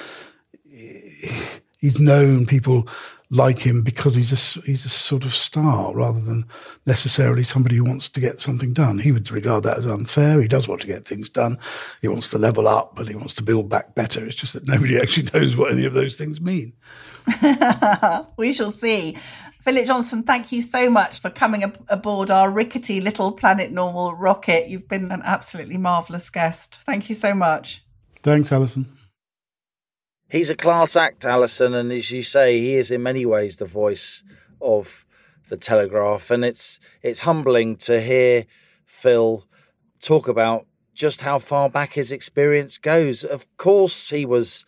he's 1.80 2.00
known, 2.00 2.46
people 2.46 2.88
like 3.32 3.60
him 3.60 3.82
because 3.82 4.14
he's 4.14 4.32
a, 4.34 4.62
he's 4.62 4.84
a 4.84 4.90
sort 4.90 5.24
of 5.24 5.34
star 5.34 5.96
rather 5.96 6.20
than 6.20 6.44
necessarily 6.86 7.44
somebody 7.44 7.78
who 7.78 7.84
wants 7.86 8.10
to 8.10 8.20
get 8.20 8.42
something 8.42 8.74
done. 8.74 9.00
He 9.00 9.14
would 9.14 9.32
regard 9.32 9.64
that 9.64 9.78
as 9.78 9.86
unfair. 9.86 10.42
He 10.42 10.50
does 10.50 10.68
want 10.68 10.82
to 10.82 10.88
get 10.88 11.08
things 11.08 11.30
done. 11.30 11.58
He 12.02 12.10
wants 12.10 12.30
to 12.32 12.38
level 12.38 12.68
up, 12.68 12.94
but 12.96 13.08
he 13.08 13.16
wants 13.16 13.34
to 13.36 13.44
build 13.44 13.70
back 13.70 13.96
better. 13.96 14.24
It's 14.26 14.36
just 14.36 14.54
that 14.54 14.68
nobody 14.68 14.98
actually 15.02 15.30
knows 15.34 15.56
what 15.56 15.72
any 15.72 15.86
of 15.86 15.94
those 15.94 16.18
things 16.18 16.42
mean. 16.42 16.74
we 18.38 18.52
shall 18.52 18.72
see. 18.72 19.18
Philip 19.62 19.86
Johnston, 19.86 20.24
thank 20.24 20.52
you 20.52 20.62
so 20.62 20.90
much 20.90 21.20
for 21.20 21.30
coming 21.30 21.64
ab- 21.64 21.86
aboard 21.88 22.32
our 22.32 22.50
rickety 22.50 23.00
little 23.00 23.32
Planet 23.32 23.72
Normal 23.72 24.14
rocket. 24.16 24.68
You've 24.68 24.90
been 24.90 25.10
an 25.10 25.22
absolutely 25.24 25.78
marvellous 25.78 26.30
guest. 26.30 26.80
Thank 26.86 27.08
you 27.08 27.16
so 27.16 27.34
much. 27.34 27.86
Thanks, 28.24 28.52
Allison. 28.52 28.92
He's 30.32 30.50
a 30.50 30.56
class 30.56 30.96
act, 30.96 31.26
Allison, 31.26 31.74
and 31.74 31.92
as 31.92 32.10
you 32.10 32.24
say, 32.24 32.58
he 32.58 32.76
is 32.76 32.90
in 32.90 33.04
many 33.04 33.26
ways 33.26 33.58
the 33.58 33.66
voice 33.66 34.24
of 34.62 35.06
the 35.50 35.58
Telegraph, 35.58 36.32
and 36.32 36.46
it's 36.46 36.80
it's 37.02 37.20
humbling 37.20 37.76
to 37.78 38.00
hear 38.00 38.46
Phil 38.86 39.46
talk 40.00 40.30
about 40.30 40.68
just 40.94 41.22
how 41.22 41.38
far 41.38 41.70
back 41.70 41.92
his 41.92 42.14
experience 42.14 42.78
goes. 42.78 43.26
Of 43.26 43.46
course, 43.58 44.10
he 44.10 44.26
was 44.26 44.64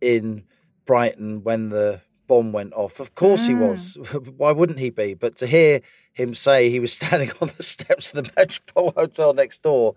in 0.00 0.44
Brighton 0.86 1.42
when 1.42 1.68
the 1.68 2.00
bomb 2.26 2.52
went 2.52 2.72
off. 2.72 2.98
Of 2.98 3.14
course 3.14 3.44
mm. 3.44 3.48
he 3.48 3.54
was. 3.56 3.98
Why 4.38 4.52
wouldn't 4.52 4.78
he 4.78 4.88
be? 4.88 5.12
But 5.12 5.36
to 5.36 5.46
hear 5.46 5.82
him 6.14 6.32
say 6.32 6.70
he 6.70 6.80
was 6.80 6.92
standing 6.98 7.30
on 7.42 7.50
the 7.58 7.62
steps 7.62 8.14
of 8.14 8.24
the 8.24 8.32
Metropole 8.38 8.92
Hotel 8.96 9.34
next 9.34 9.62
door 9.62 9.96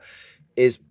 is 0.57 0.81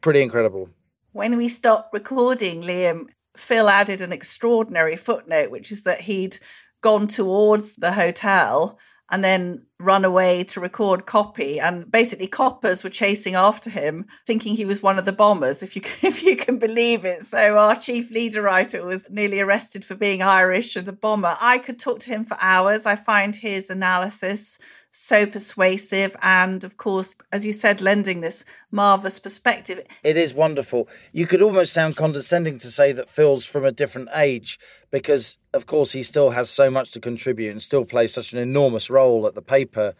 pretty 0.00 0.22
incredible. 0.22 0.70
When 1.12 1.36
we 1.36 1.50
stopped 1.50 1.92
recording, 1.92 2.62
Liam, 2.62 3.08
Phil 3.40 3.68
added 3.68 4.00
an 4.00 4.12
extraordinary 4.12 4.96
footnote, 4.96 5.50
which 5.50 5.72
is 5.72 5.82
that 5.84 6.00
he'd 6.00 6.38
gone 6.82 7.06
towards 7.06 7.76
the 7.76 7.92
hotel 7.92 8.78
and 9.10 9.24
then 9.24 9.66
run 9.80 10.04
away 10.04 10.44
to 10.44 10.60
record 10.60 11.04
copy. 11.04 11.58
And 11.58 11.90
basically 11.90 12.28
coppers 12.28 12.84
were 12.84 12.90
chasing 12.90 13.34
after 13.34 13.68
him 13.68 14.06
thinking 14.26 14.54
he 14.54 14.64
was 14.64 14.82
one 14.82 14.98
of 14.98 15.04
the 15.04 15.12
bombers 15.12 15.62
if 15.62 15.74
you 15.74 15.82
if 16.02 16.22
you 16.22 16.36
can 16.36 16.58
believe 16.58 17.04
it. 17.04 17.26
So 17.26 17.58
our 17.58 17.74
chief 17.74 18.10
leader 18.10 18.42
writer 18.42 18.84
was 18.84 19.10
nearly 19.10 19.40
arrested 19.40 19.84
for 19.84 19.96
being 19.96 20.22
irish 20.22 20.76
and 20.76 20.86
a 20.86 20.92
bomber. 20.92 21.36
I 21.40 21.58
could 21.58 21.78
talk 21.78 22.00
to 22.00 22.10
him 22.10 22.24
for 22.24 22.36
hours. 22.40 22.86
I 22.86 22.94
find 22.94 23.34
his 23.34 23.68
analysis 23.68 24.58
so 24.90 25.24
persuasive 25.24 26.16
and 26.22 26.64
of 26.64 26.76
course 26.76 27.14
as 27.32 27.44
you 27.44 27.52
said 27.52 27.80
lending 27.80 28.20
this 28.20 28.44
marvelous 28.70 29.20
perspective 29.20 29.80
It 30.02 30.16
is 30.16 30.34
wonderful. 30.34 30.88
You 31.12 31.26
could 31.26 31.42
almost 31.42 31.72
sound 31.72 31.96
condescending 31.96 32.58
to 32.58 32.70
say 32.70 32.92
that 32.92 33.08
Phil's 33.08 33.44
from 33.44 33.64
a 33.64 33.72
different 33.72 34.08
age 34.14 34.58
because, 34.90 35.38
of 35.52 35.66
course, 35.66 35.92
he 35.92 36.02
still 36.02 36.30
has 36.30 36.50
so 36.50 36.70
much 36.70 36.92
to 36.92 37.00
contribute 37.00 37.50
and 37.50 37.62
still 37.62 37.84
plays 37.84 38.12
such 38.12 38.32
an 38.32 38.38
enormous 38.38 38.90
role 38.90 39.26
at 39.26 39.34
the 39.34 39.42
paper 39.42 39.94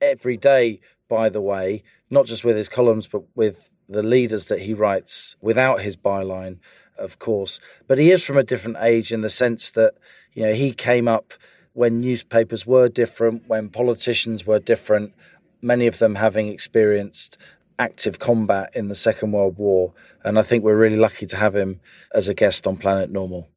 every 0.00 0.36
day, 0.36 0.80
by 1.08 1.28
the 1.28 1.40
way, 1.40 1.82
not 2.10 2.26
just 2.26 2.44
with 2.44 2.56
his 2.56 2.68
columns, 2.68 3.06
but 3.06 3.22
with 3.34 3.70
the 3.88 4.02
leaders 4.02 4.46
that 4.46 4.60
he 4.60 4.74
writes 4.74 5.36
without 5.40 5.80
his 5.80 5.96
byline, 5.96 6.58
of 6.98 7.18
course. 7.18 7.60
But 7.86 7.98
he 7.98 8.10
is 8.10 8.24
from 8.24 8.38
a 8.38 8.42
different 8.42 8.78
age 8.80 9.12
in 9.12 9.20
the 9.20 9.30
sense 9.30 9.70
that, 9.72 9.94
you 10.32 10.44
know, 10.44 10.54
he 10.54 10.72
came 10.72 11.06
up 11.06 11.34
when 11.74 12.00
newspapers 12.00 12.64
were 12.64 12.88
different, 12.88 13.46
when 13.48 13.68
politicians 13.68 14.46
were 14.46 14.60
different, 14.60 15.12
many 15.60 15.86
of 15.86 15.98
them 15.98 16.14
having 16.14 16.48
experienced 16.48 17.36
active 17.78 18.20
combat 18.20 18.70
in 18.74 18.88
the 18.88 18.94
Second 18.94 19.32
World 19.32 19.58
War. 19.58 19.92
And 20.22 20.38
I 20.38 20.42
think 20.42 20.64
we're 20.64 20.78
really 20.78 20.96
lucky 20.96 21.26
to 21.26 21.36
have 21.36 21.54
him 21.54 21.80
as 22.14 22.28
a 22.28 22.34
guest 22.34 22.66
on 22.66 22.76
Planet 22.76 23.10
Normal. 23.10 23.48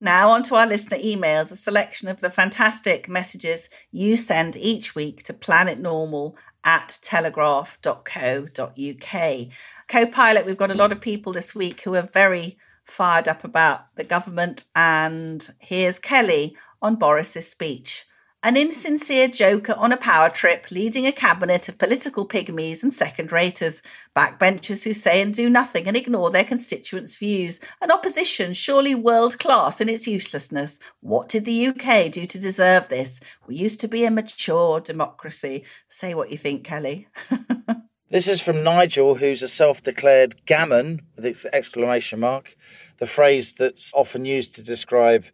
Now, 0.00 0.30
on 0.30 0.42
to 0.44 0.56
our 0.56 0.66
listener 0.66 0.98
emails, 0.98 1.50
a 1.50 1.56
selection 1.56 2.08
of 2.08 2.20
the 2.20 2.28
fantastic 2.28 3.08
messages 3.08 3.70
you 3.90 4.16
send 4.16 4.56
each 4.56 4.94
week 4.94 5.22
to 5.22 5.32
planetnormal 5.32 6.36
at 6.64 6.98
telegraph.co.uk. 7.02 9.48
Co 9.88 10.06
pilot, 10.06 10.44
we've 10.44 10.56
got 10.56 10.70
a 10.70 10.74
lot 10.74 10.92
of 10.92 11.00
people 11.00 11.32
this 11.32 11.54
week 11.54 11.82
who 11.82 11.94
are 11.94 12.02
very 12.02 12.58
fired 12.84 13.28
up 13.28 13.44
about 13.44 13.86
the 13.96 14.04
government. 14.04 14.64
And 14.74 15.48
here's 15.58 15.98
Kelly 15.98 16.56
on 16.82 16.96
Boris's 16.96 17.50
speech. 17.50 18.04
An 18.44 18.58
insincere 18.58 19.26
joker 19.26 19.72
on 19.72 19.90
a 19.90 19.96
power 19.96 20.28
trip, 20.28 20.70
leading 20.70 21.06
a 21.06 21.12
cabinet 21.12 21.66
of 21.70 21.78
political 21.78 22.28
pygmies 22.28 22.82
and 22.82 22.92
second 22.92 23.32
raters, 23.32 23.80
backbenchers 24.14 24.84
who 24.84 24.92
say 24.92 25.22
and 25.22 25.32
do 25.32 25.48
nothing 25.48 25.88
and 25.88 25.96
ignore 25.96 26.30
their 26.30 26.44
constituents' 26.44 27.16
views, 27.16 27.58
an 27.80 27.90
opposition 27.90 28.52
surely 28.52 28.94
world 28.94 29.38
class 29.38 29.80
in 29.80 29.88
its 29.88 30.06
uselessness. 30.06 30.78
What 31.00 31.30
did 31.30 31.46
the 31.46 31.68
UK 31.68 32.12
do 32.12 32.26
to 32.26 32.38
deserve 32.38 32.88
this? 32.88 33.18
We 33.46 33.56
used 33.56 33.80
to 33.80 33.88
be 33.88 34.04
a 34.04 34.10
mature 34.10 34.78
democracy. 34.78 35.64
Say 35.88 36.12
what 36.12 36.30
you 36.30 36.36
think, 36.36 36.64
Kelly. 36.64 37.08
This 38.14 38.28
is 38.28 38.40
from 38.40 38.62
Nigel, 38.62 39.16
who's 39.16 39.42
a 39.42 39.48
self 39.48 39.82
declared 39.82 40.46
gammon 40.46 41.02
with 41.16 41.46
exclamation 41.52 42.20
mark, 42.20 42.56
the 42.98 43.08
phrase 43.08 43.54
that's 43.54 43.92
often 43.92 44.24
used 44.24 44.54
to 44.54 44.62
describe 44.62 45.24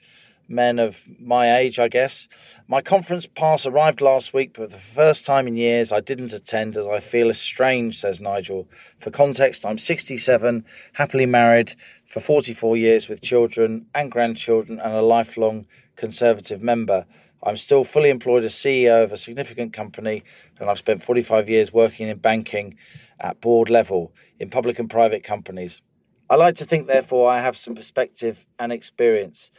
men 0.48 0.78
of 0.78 1.06
my 1.20 1.58
age, 1.58 1.78
I 1.78 1.88
guess. 1.88 2.26
My 2.66 2.80
conference 2.80 3.26
pass 3.26 3.66
arrived 3.66 4.00
last 4.00 4.32
week, 4.32 4.54
but 4.54 4.70
for 4.70 4.76
the 4.78 4.82
first 4.82 5.26
time 5.26 5.46
in 5.46 5.58
years 5.58 5.92
I 5.92 6.00
didn't 6.00 6.32
attend 6.32 6.74
as 6.74 6.86
I 6.86 7.00
feel 7.00 7.28
estranged, 7.28 7.98
says 7.98 8.18
Nigel. 8.18 8.66
For 8.98 9.10
context, 9.10 9.66
I'm 9.66 9.76
67, 9.76 10.64
happily 10.94 11.26
married 11.26 11.74
for 12.06 12.20
44 12.20 12.78
years 12.78 13.10
with 13.10 13.20
children 13.20 13.88
and 13.94 14.10
grandchildren 14.10 14.80
and 14.80 14.94
a 14.94 15.02
lifelong 15.02 15.66
Conservative 15.96 16.62
member. 16.62 17.04
I'm 17.42 17.56
still 17.56 17.84
fully 17.84 18.10
employed 18.10 18.44
as 18.44 18.54
CEO 18.54 19.02
of 19.02 19.12
a 19.12 19.16
significant 19.16 19.72
company, 19.72 20.24
and 20.58 20.68
I've 20.68 20.78
spent 20.78 21.02
45 21.02 21.48
years 21.48 21.72
working 21.72 22.08
in 22.08 22.18
banking 22.18 22.76
at 23.18 23.40
board 23.40 23.70
level 23.70 24.12
in 24.38 24.50
public 24.50 24.78
and 24.78 24.90
private 24.90 25.24
companies. 25.24 25.80
I 26.28 26.36
like 26.36 26.54
to 26.56 26.64
think, 26.64 26.86
therefore, 26.86 27.30
I 27.30 27.40
have 27.40 27.56
some 27.56 27.74
perspective 27.74 28.46
and 28.58 28.72
experience, 28.72 29.50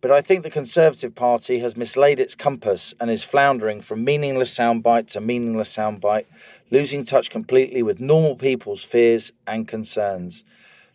but 0.00 0.10
I 0.10 0.20
think 0.20 0.42
the 0.42 0.50
Conservative 0.50 1.14
Party 1.14 1.58
has 1.58 1.76
mislaid 1.76 2.20
its 2.20 2.34
compass 2.34 2.94
and 3.00 3.10
is 3.10 3.24
floundering 3.24 3.80
from 3.80 4.04
meaningless 4.04 4.54
soundbite 4.56 5.08
to 5.08 5.20
meaningless 5.20 5.74
soundbite, 5.74 6.26
losing 6.70 7.04
touch 7.04 7.30
completely 7.30 7.82
with 7.82 8.00
normal 8.00 8.36
people's 8.36 8.84
fears 8.84 9.32
and 9.46 9.66
concerns. 9.66 10.44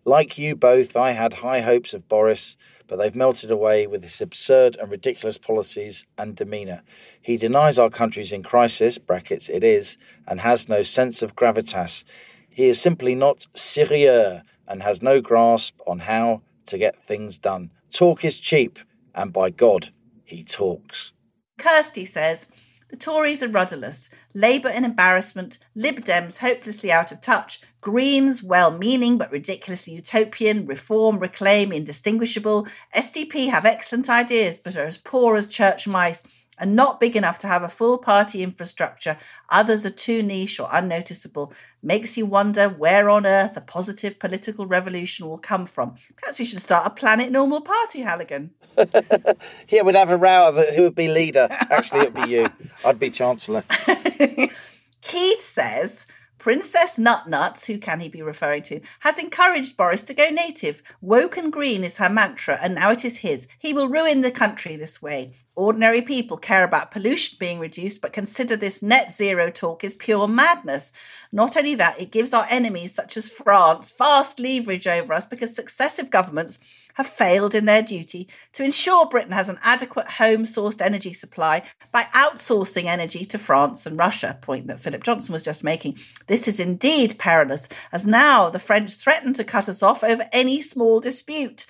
Like 0.05 0.37
you 0.37 0.55
both, 0.55 0.95
I 0.95 1.11
had 1.11 1.35
high 1.35 1.61
hopes 1.61 1.93
of 1.93 2.07
Boris 2.07 2.55
but 2.87 2.97
they've 2.97 3.15
melted 3.15 3.51
away 3.51 3.87
with 3.87 4.03
his 4.03 4.21
absurd 4.21 4.77
and 4.79 4.91
ridiculous 4.91 5.37
policies 5.37 6.05
and 6.17 6.35
demeanour. 6.35 6.81
He 7.21 7.37
denies 7.37 7.79
our 7.79 7.89
country's 7.89 8.31
in 8.31 8.43
crisis, 8.43 8.97
brackets 8.97 9.49
it 9.49 9.63
is, 9.63 9.97
and 10.27 10.41
has 10.41 10.69
no 10.69 10.83
sense 10.83 11.21
of 11.21 11.35
gravitas. 11.35 12.03
He 12.49 12.65
is 12.65 12.79
simply 12.79 13.15
not 13.15 13.47
sérieux 13.55 14.43
and 14.67 14.83
has 14.83 15.01
no 15.01 15.21
grasp 15.21 15.79
on 15.87 15.99
how 15.99 16.41
to 16.67 16.77
get 16.77 17.03
things 17.03 17.37
done. 17.37 17.71
Talk 17.91 18.23
is 18.23 18.39
cheap, 18.39 18.79
and 19.13 19.33
by 19.33 19.49
God, 19.49 19.91
he 20.23 20.43
talks. 20.43 21.13
Kirsty 21.57 22.05
says, 22.05 22.47
the 22.89 22.95
Tories 22.95 23.41
are 23.41 23.47
rudderless, 23.47 24.09
Labour 24.33 24.69
in 24.69 24.85
embarrassment, 24.85 25.57
Lib 25.73 26.05
Dems 26.05 26.37
hopelessly 26.37 26.91
out 26.91 27.11
of 27.11 27.19
touch, 27.19 27.59
Greens 27.81 28.43
well 28.43 28.71
meaning 28.71 29.17
but 29.17 29.31
ridiculously 29.31 29.93
utopian, 29.93 30.65
Reform, 30.65 31.19
Reclaim 31.19 31.71
indistinguishable, 31.71 32.67
SDP 32.95 33.49
have 33.49 33.65
excellent 33.65 34.09
ideas 34.09 34.59
but 34.59 34.75
are 34.75 34.85
as 34.85 34.97
poor 34.97 35.35
as 35.35 35.47
church 35.47 35.87
mice 35.87 36.44
and 36.57 36.75
not 36.75 36.99
big 36.99 37.15
enough 37.15 37.37
to 37.39 37.47
have 37.47 37.63
a 37.63 37.69
full 37.69 37.97
party 37.97 38.43
infrastructure. 38.43 39.17
Others 39.49 39.85
are 39.85 39.91
too 39.91 40.23
niche 40.23 40.59
or 40.59 40.69
unnoticeable. 40.71 41.53
Makes 41.83 42.17
you 42.17 42.25
wonder 42.25 42.69
where 42.69 43.09
on 43.09 43.25
earth 43.25 43.57
a 43.57 43.61
positive 43.61 44.19
political 44.19 44.65
revolution 44.65 45.27
will 45.27 45.37
come 45.37 45.65
from. 45.65 45.95
Perhaps 46.17 46.39
we 46.39 46.45
should 46.45 46.61
start 46.61 46.87
a 46.87 46.89
planet 46.89 47.31
normal 47.31 47.61
party, 47.61 48.01
Halligan. 48.01 48.51
yeah, 49.69 49.81
we'd 49.83 49.95
have 49.95 50.09
a 50.09 50.17
row 50.17 50.49
of 50.49 50.57
uh, 50.57 50.65
who 50.75 50.83
would 50.83 50.95
be 50.95 51.07
leader. 51.07 51.47
Actually, 51.49 52.01
it'd 52.01 52.13
be 52.13 52.29
you. 52.29 52.47
I'd 52.85 52.99
be 52.99 53.09
chancellor. 53.09 53.63
Keith 55.01 55.43
says 55.43 56.07
Princess 56.45 56.99
Nutnuts, 56.99 57.65
who 57.65 57.79
can 57.79 57.99
he 57.99 58.09
be 58.09 58.21
referring 58.21 58.61
to, 58.63 58.79
has 58.99 59.17
encouraged 59.17 59.77
Boris 59.77 60.03
to 60.03 60.13
go 60.13 60.29
native. 60.29 60.83
Woke 61.01 61.37
and 61.37 61.51
green 61.51 61.83
is 61.83 61.97
her 61.97 62.09
mantra, 62.09 62.59
and 62.61 62.75
now 62.75 62.91
it 62.91 63.03
is 63.03 63.17
his. 63.17 63.47
He 63.57 63.73
will 63.73 63.89
ruin 63.89 64.21
the 64.21 64.31
country 64.31 64.75
this 64.75 65.01
way. 65.01 65.33
Ordinary 65.57 66.01
people 66.01 66.35
care 66.35 66.65
about 66.65 66.91
pollution 66.91 67.37
being 67.39 67.59
reduced, 67.59 68.01
but 68.01 68.11
consider 68.11 68.57
this 68.57 68.81
net 68.81 69.13
zero 69.13 69.49
talk 69.49 69.85
is 69.85 69.93
pure 69.93 70.27
madness. 70.27 70.91
Not 71.31 71.55
only 71.55 71.75
that, 71.75 71.99
it 71.99 72.11
gives 72.11 72.33
our 72.33 72.45
enemies, 72.49 72.93
such 72.93 73.15
as 73.15 73.29
France, 73.29 73.89
vast 73.97 74.37
leverage 74.37 74.85
over 74.85 75.13
us 75.13 75.23
because 75.23 75.55
successive 75.55 76.09
governments 76.09 76.59
have 76.95 77.07
failed 77.07 77.55
in 77.55 77.63
their 77.63 77.81
duty 77.81 78.27
to 78.51 78.65
ensure 78.65 79.05
Britain 79.05 79.31
has 79.31 79.47
an 79.47 79.59
adequate 79.63 80.09
home 80.09 80.43
sourced 80.43 80.81
energy 80.81 81.13
supply 81.13 81.61
by 81.93 82.03
outsourcing 82.13 82.85
energy 82.85 83.23
to 83.23 83.37
France 83.37 83.85
and 83.85 83.97
Russia, 83.97 84.37
point 84.41 84.67
that 84.67 84.81
Philip 84.81 85.03
Johnston 85.03 85.31
was 85.31 85.43
just 85.43 85.63
making. 85.63 85.97
This 86.27 86.49
is 86.49 86.59
indeed 86.59 87.17
perilous, 87.17 87.69
as 87.93 88.05
now 88.05 88.49
the 88.49 88.59
French 88.59 88.93
threaten 88.95 89.31
to 89.33 89.45
cut 89.45 89.69
us 89.69 89.81
off 89.81 90.03
over 90.03 90.27
any 90.33 90.61
small 90.61 90.99
dispute. 90.99 91.65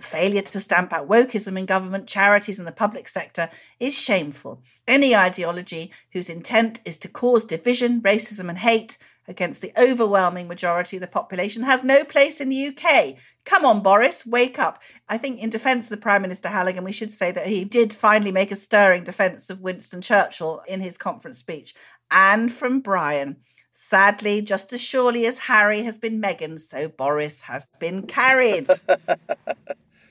The 0.00 0.06
failure 0.06 0.40
to 0.40 0.60
stamp 0.60 0.94
out 0.94 1.10
wokeism 1.10 1.58
in 1.58 1.66
government, 1.66 2.06
charities, 2.06 2.58
and 2.58 2.66
the 2.66 2.72
public 2.72 3.06
sector 3.06 3.50
is 3.80 3.94
shameful. 3.94 4.62
Any 4.88 5.14
ideology 5.14 5.92
whose 6.14 6.30
intent 6.30 6.80
is 6.86 6.96
to 6.98 7.08
cause 7.08 7.44
division, 7.44 8.00
racism, 8.00 8.48
and 8.48 8.56
hate 8.56 8.96
against 9.28 9.60
the 9.60 9.74
overwhelming 9.76 10.48
majority 10.48 10.96
of 10.96 11.02
the 11.02 11.06
population 11.06 11.62
has 11.64 11.84
no 11.84 12.02
place 12.02 12.40
in 12.40 12.48
the 12.48 12.68
UK. 12.68 13.16
Come 13.44 13.66
on, 13.66 13.82
Boris, 13.82 14.24
wake 14.24 14.58
up. 14.58 14.82
I 15.10 15.18
think, 15.18 15.38
in 15.38 15.50
defence 15.50 15.84
of 15.84 15.90
the 15.90 15.98
Prime 15.98 16.22
Minister 16.22 16.48
Halligan, 16.48 16.82
we 16.82 16.92
should 16.92 17.10
say 17.10 17.30
that 17.32 17.46
he 17.46 17.66
did 17.66 17.92
finally 17.92 18.32
make 18.32 18.50
a 18.50 18.56
stirring 18.56 19.04
defence 19.04 19.50
of 19.50 19.60
Winston 19.60 20.00
Churchill 20.00 20.62
in 20.66 20.80
his 20.80 20.96
conference 20.96 21.36
speech. 21.36 21.74
And 22.10 22.50
from 22.50 22.80
Brian. 22.80 23.36
Sadly, 23.72 24.42
just 24.42 24.72
as 24.72 24.80
surely 24.80 25.26
as 25.26 25.38
Harry 25.38 25.82
has 25.82 25.96
been 25.96 26.20
Meghan, 26.20 26.58
so 26.58 26.88
Boris 26.88 27.40
has 27.42 27.66
been 27.78 28.06
carried. 28.06 28.66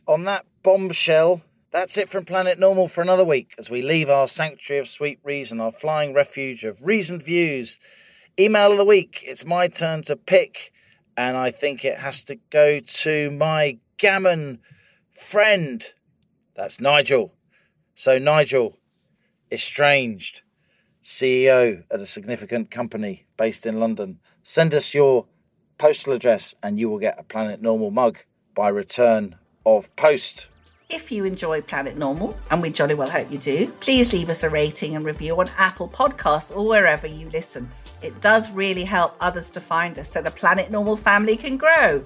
On 0.09 0.23
that 0.23 0.47
bombshell, 0.63 1.43
that's 1.69 1.95
it 1.95 2.09
from 2.09 2.25
Planet 2.25 2.57
Normal 2.57 2.87
for 2.87 3.03
another 3.03 3.23
week 3.23 3.53
as 3.59 3.69
we 3.69 3.83
leave 3.83 4.09
our 4.09 4.27
sanctuary 4.27 4.79
of 4.79 4.87
sweet 4.87 5.19
reason, 5.23 5.59
our 5.59 5.71
flying 5.71 6.15
refuge 6.15 6.63
of 6.63 6.81
reasoned 6.81 7.21
views. 7.21 7.77
Email 8.39 8.71
of 8.71 8.79
the 8.79 8.85
week. 8.85 9.23
It's 9.27 9.45
my 9.45 9.67
turn 9.67 10.01
to 10.03 10.15
pick, 10.15 10.73
and 11.15 11.37
I 11.37 11.51
think 11.51 11.85
it 11.85 11.99
has 11.99 12.23
to 12.23 12.37
go 12.49 12.79
to 12.79 13.29
my 13.29 13.77
gammon 13.97 14.61
friend. 15.11 15.85
That's 16.55 16.79
Nigel. 16.79 17.35
So, 17.93 18.17
Nigel, 18.17 18.77
estranged 19.51 20.41
CEO 21.03 21.83
at 21.91 21.99
a 21.99 22.07
significant 22.07 22.71
company 22.71 23.27
based 23.37 23.63
in 23.67 23.79
London. 23.79 24.21
Send 24.41 24.73
us 24.73 24.95
your 24.95 25.27
postal 25.77 26.13
address, 26.13 26.55
and 26.63 26.79
you 26.79 26.89
will 26.89 26.97
get 26.97 27.19
a 27.19 27.23
Planet 27.23 27.61
Normal 27.61 27.91
mug 27.91 28.17
by 28.55 28.69
return 28.69 29.35
of 29.77 29.95
post. 29.95 30.49
If 30.89 31.11
you 31.11 31.23
enjoy 31.23 31.61
Planet 31.61 31.97
Normal, 31.97 32.35
and 32.49 32.61
we 32.61 32.71
jolly 32.71 32.95
well 32.95 33.09
hope 33.09 33.31
you 33.31 33.37
do, 33.37 33.67
please 33.79 34.11
leave 34.11 34.29
us 34.29 34.41
a 34.41 34.49
rating 34.49 34.95
and 34.95 35.05
review 35.05 35.39
on 35.39 35.47
Apple 35.57 35.87
Podcasts 35.87 36.55
or 36.55 36.67
wherever 36.67 37.05
you 37.05 37.29
listen. 37.29 37.69
It 38.01 38.19
does 38.21 38.51
really 38.51 38.83
help 38.83 39.15
others 39.19 39.51
to 39.51 39.61
find 39.61 39.99
us 39.99 40.09
so 40.09 40.21
the 40.21 40.31
Planet 40.31 40.71
Normal 40.71 40.95
family 40.95 41.37
can 41.37 41.57
grow. 41.57 42.03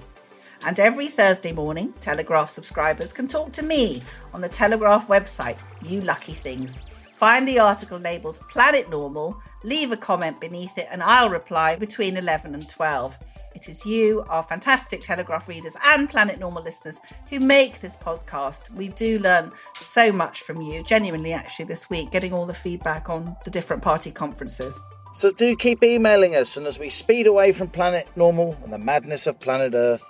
And 0.66 0.78
every 0.78 1.08
Thursday 1.08 1.52
morning, 1.52 1.94
Telegraph 2.00 2.50
subscribers 2.50 3.12
can 3.12 3.26
talk 3.26 3.52
to 3.52 3.62
me 3.62 4.02
on 4.34 4.40
the 4.40 4.48
Telegraph 4.48 5.08
website, 5.08 5.62
You 5.82 6.00
Lucky 6.02 6.32
Things. 6.32 6.82
Find 7.14 7.46
the 7.48 7.58
article 7.58 7.98
labelled 7.98 8.40
Planet 8.48 8.90
Normal, 8.90 9.40
leave 9.64 9.90
a 9.90 9.96
comment 9.96 10.40
beneath 10.40 10.78
it, 10.78 10.86
and 10.90 11.02
I'll 11.02 11.30
reply 11.30 11.74
between 11.74 12.16
11 12.16 12.54
and 12.54 12.68
12. 12.68 13.18
It 13.54 13.68
is 13.68 13.84
you, 13.84 14.22
our 14.28 14.42
fantastic 14.42 15.00
Telegraph 15.00 15.48
readers 15.48 15.74
and 15.86 16.08
Planet 16.08 16.38
Normal 16.38 16.62
listeners, 16.62 17.00
who 17.28 17.40
make 17.40 17.80
this 17.80 17.96
podcast. 17.96 18.70
We 18.70 18.88
do 18.88 19.18
learn 19.18 19.50
so 19.74 20.12
much 20.12 20.42
from 20.42 20.60
you, 20.60 20.82
genuinely, 20.82 21.32
actually, 21.32 21.64
this 21.64 21.88
week, 21.88 22.10
getting 22.10 22.32
all 22.32 22.46
the 22.46 22.54
feedback 22.54 23.08
on 23.08 23.34
the 23.44 23.50
different 23.50 23.82
party 23.82 24.12
conferences. 24.12 24.78
So 25.14 25.30
do 25.30 25.56
keep 25.56 25.82
emailing 25.82 26.36
us, 26.36 26.56
and 26.56 26.66
as 26.66 26.78
we 26.78 26.90
speed 26.90 27.26
away 27.26 27.52
from 27.52 27.68
Planet 27.68 28.06
Normal 28.16 28.56
and 28.64 28.72
the 28.72 28.78
madness 28.78 29.26
of 29.26 29.40
Planet 29.40 29.72
Earth 29.74 30.04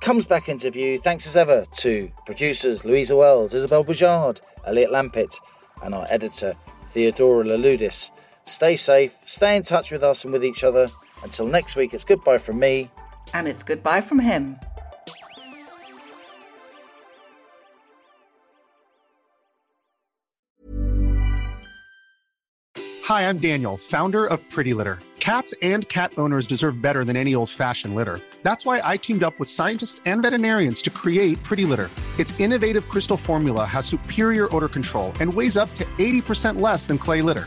comes 0.00 0.24
back 0.24 0.48
into 0.48 0.70
view, 0.70 0.98
thanks 0.98 1.26
as 1.26 1.36
ever 1.36 1.66
to 1.78 2.10
producers 2.26 2.84
Louisa 2.84 3.16
Wells, 3.16 3.54
Isabel 3.54 3.84
Boujard, 3.84 4.40
Elliot 4.66 4.90
Lampitt, 4.90 5.36
and 5.82 5.94
our 5.94 6.06
editor 6.10 6.54
Theodora 6.92 7.44
Louloudis. 7.44 8.10
Stay 8.50 8.74
safe, 8.74 9.16
stay 9.26 9.54
in 9.54 9.62
touch 9.62 9.92
with 9.92 10.02
us 10.02 10.24
and 10.24 10.32
with 10.32 10.44
each 10.44 10.64
other. 10.64 10.88
Until 11.22 11.46
next 11.46 11.76
week, 11.76 11.94
it's 11.94 12.02
goodbye 12.04 12.38
from 12.38 12.58
me. 12.58 12.90
And 13.32 13.46
it's 13.46 13.62
goodbye 13.62 14.00
from 14.00 14.18
him. 14.18 14.58
Hi, 23.04 23.28
I'm 23.28 23.38
Daniel, 23.38 23.76
founder 23.76 24.26
of 24.26 24.40
Pretty 24.50 24.74
Litter. 24.74 24.98
Cats 25.20 25.54
and 25.62 25.88
cat 25.88 26.12
owners 26.18 26.48
deserve 26.48 26.82
better 26.82 27.04
than 27.04 27.16
any 27.16 27.36
old 27.36 27.50
fashioned 27.50 27.94
litter. 27.94 28.18
That's 28.42 28.66
why 28.66 28.80
I 28.82 28.96
teamed 28.96 29.22
up 29.22 29.38
with 29.38 29.48
scientists 29.48 30.00
and 30.06 30.22
veterinarians 30.22 30.82
to 30.82 30.90
create 30.90 31.40
Pretty 31.44 31.66
Litter. 31.66 31.88
Its 32.18 32.38
innovative 32.40 32.88
crystal 32.88 33.16
formula 33.16 33.64
has 33.64 33.86
superior 33.86 34.54
odor 34.54 34.68
control 34.68 35.12
and 35.20 35.32
weighs 35.32 35.56
up 35.56 35.72
to 35.76 35.84
80% 35.98 36.60
less 36.60 36.88
than 36.88 36.98
clay 36.98 37.22
litter. 37.22 37.46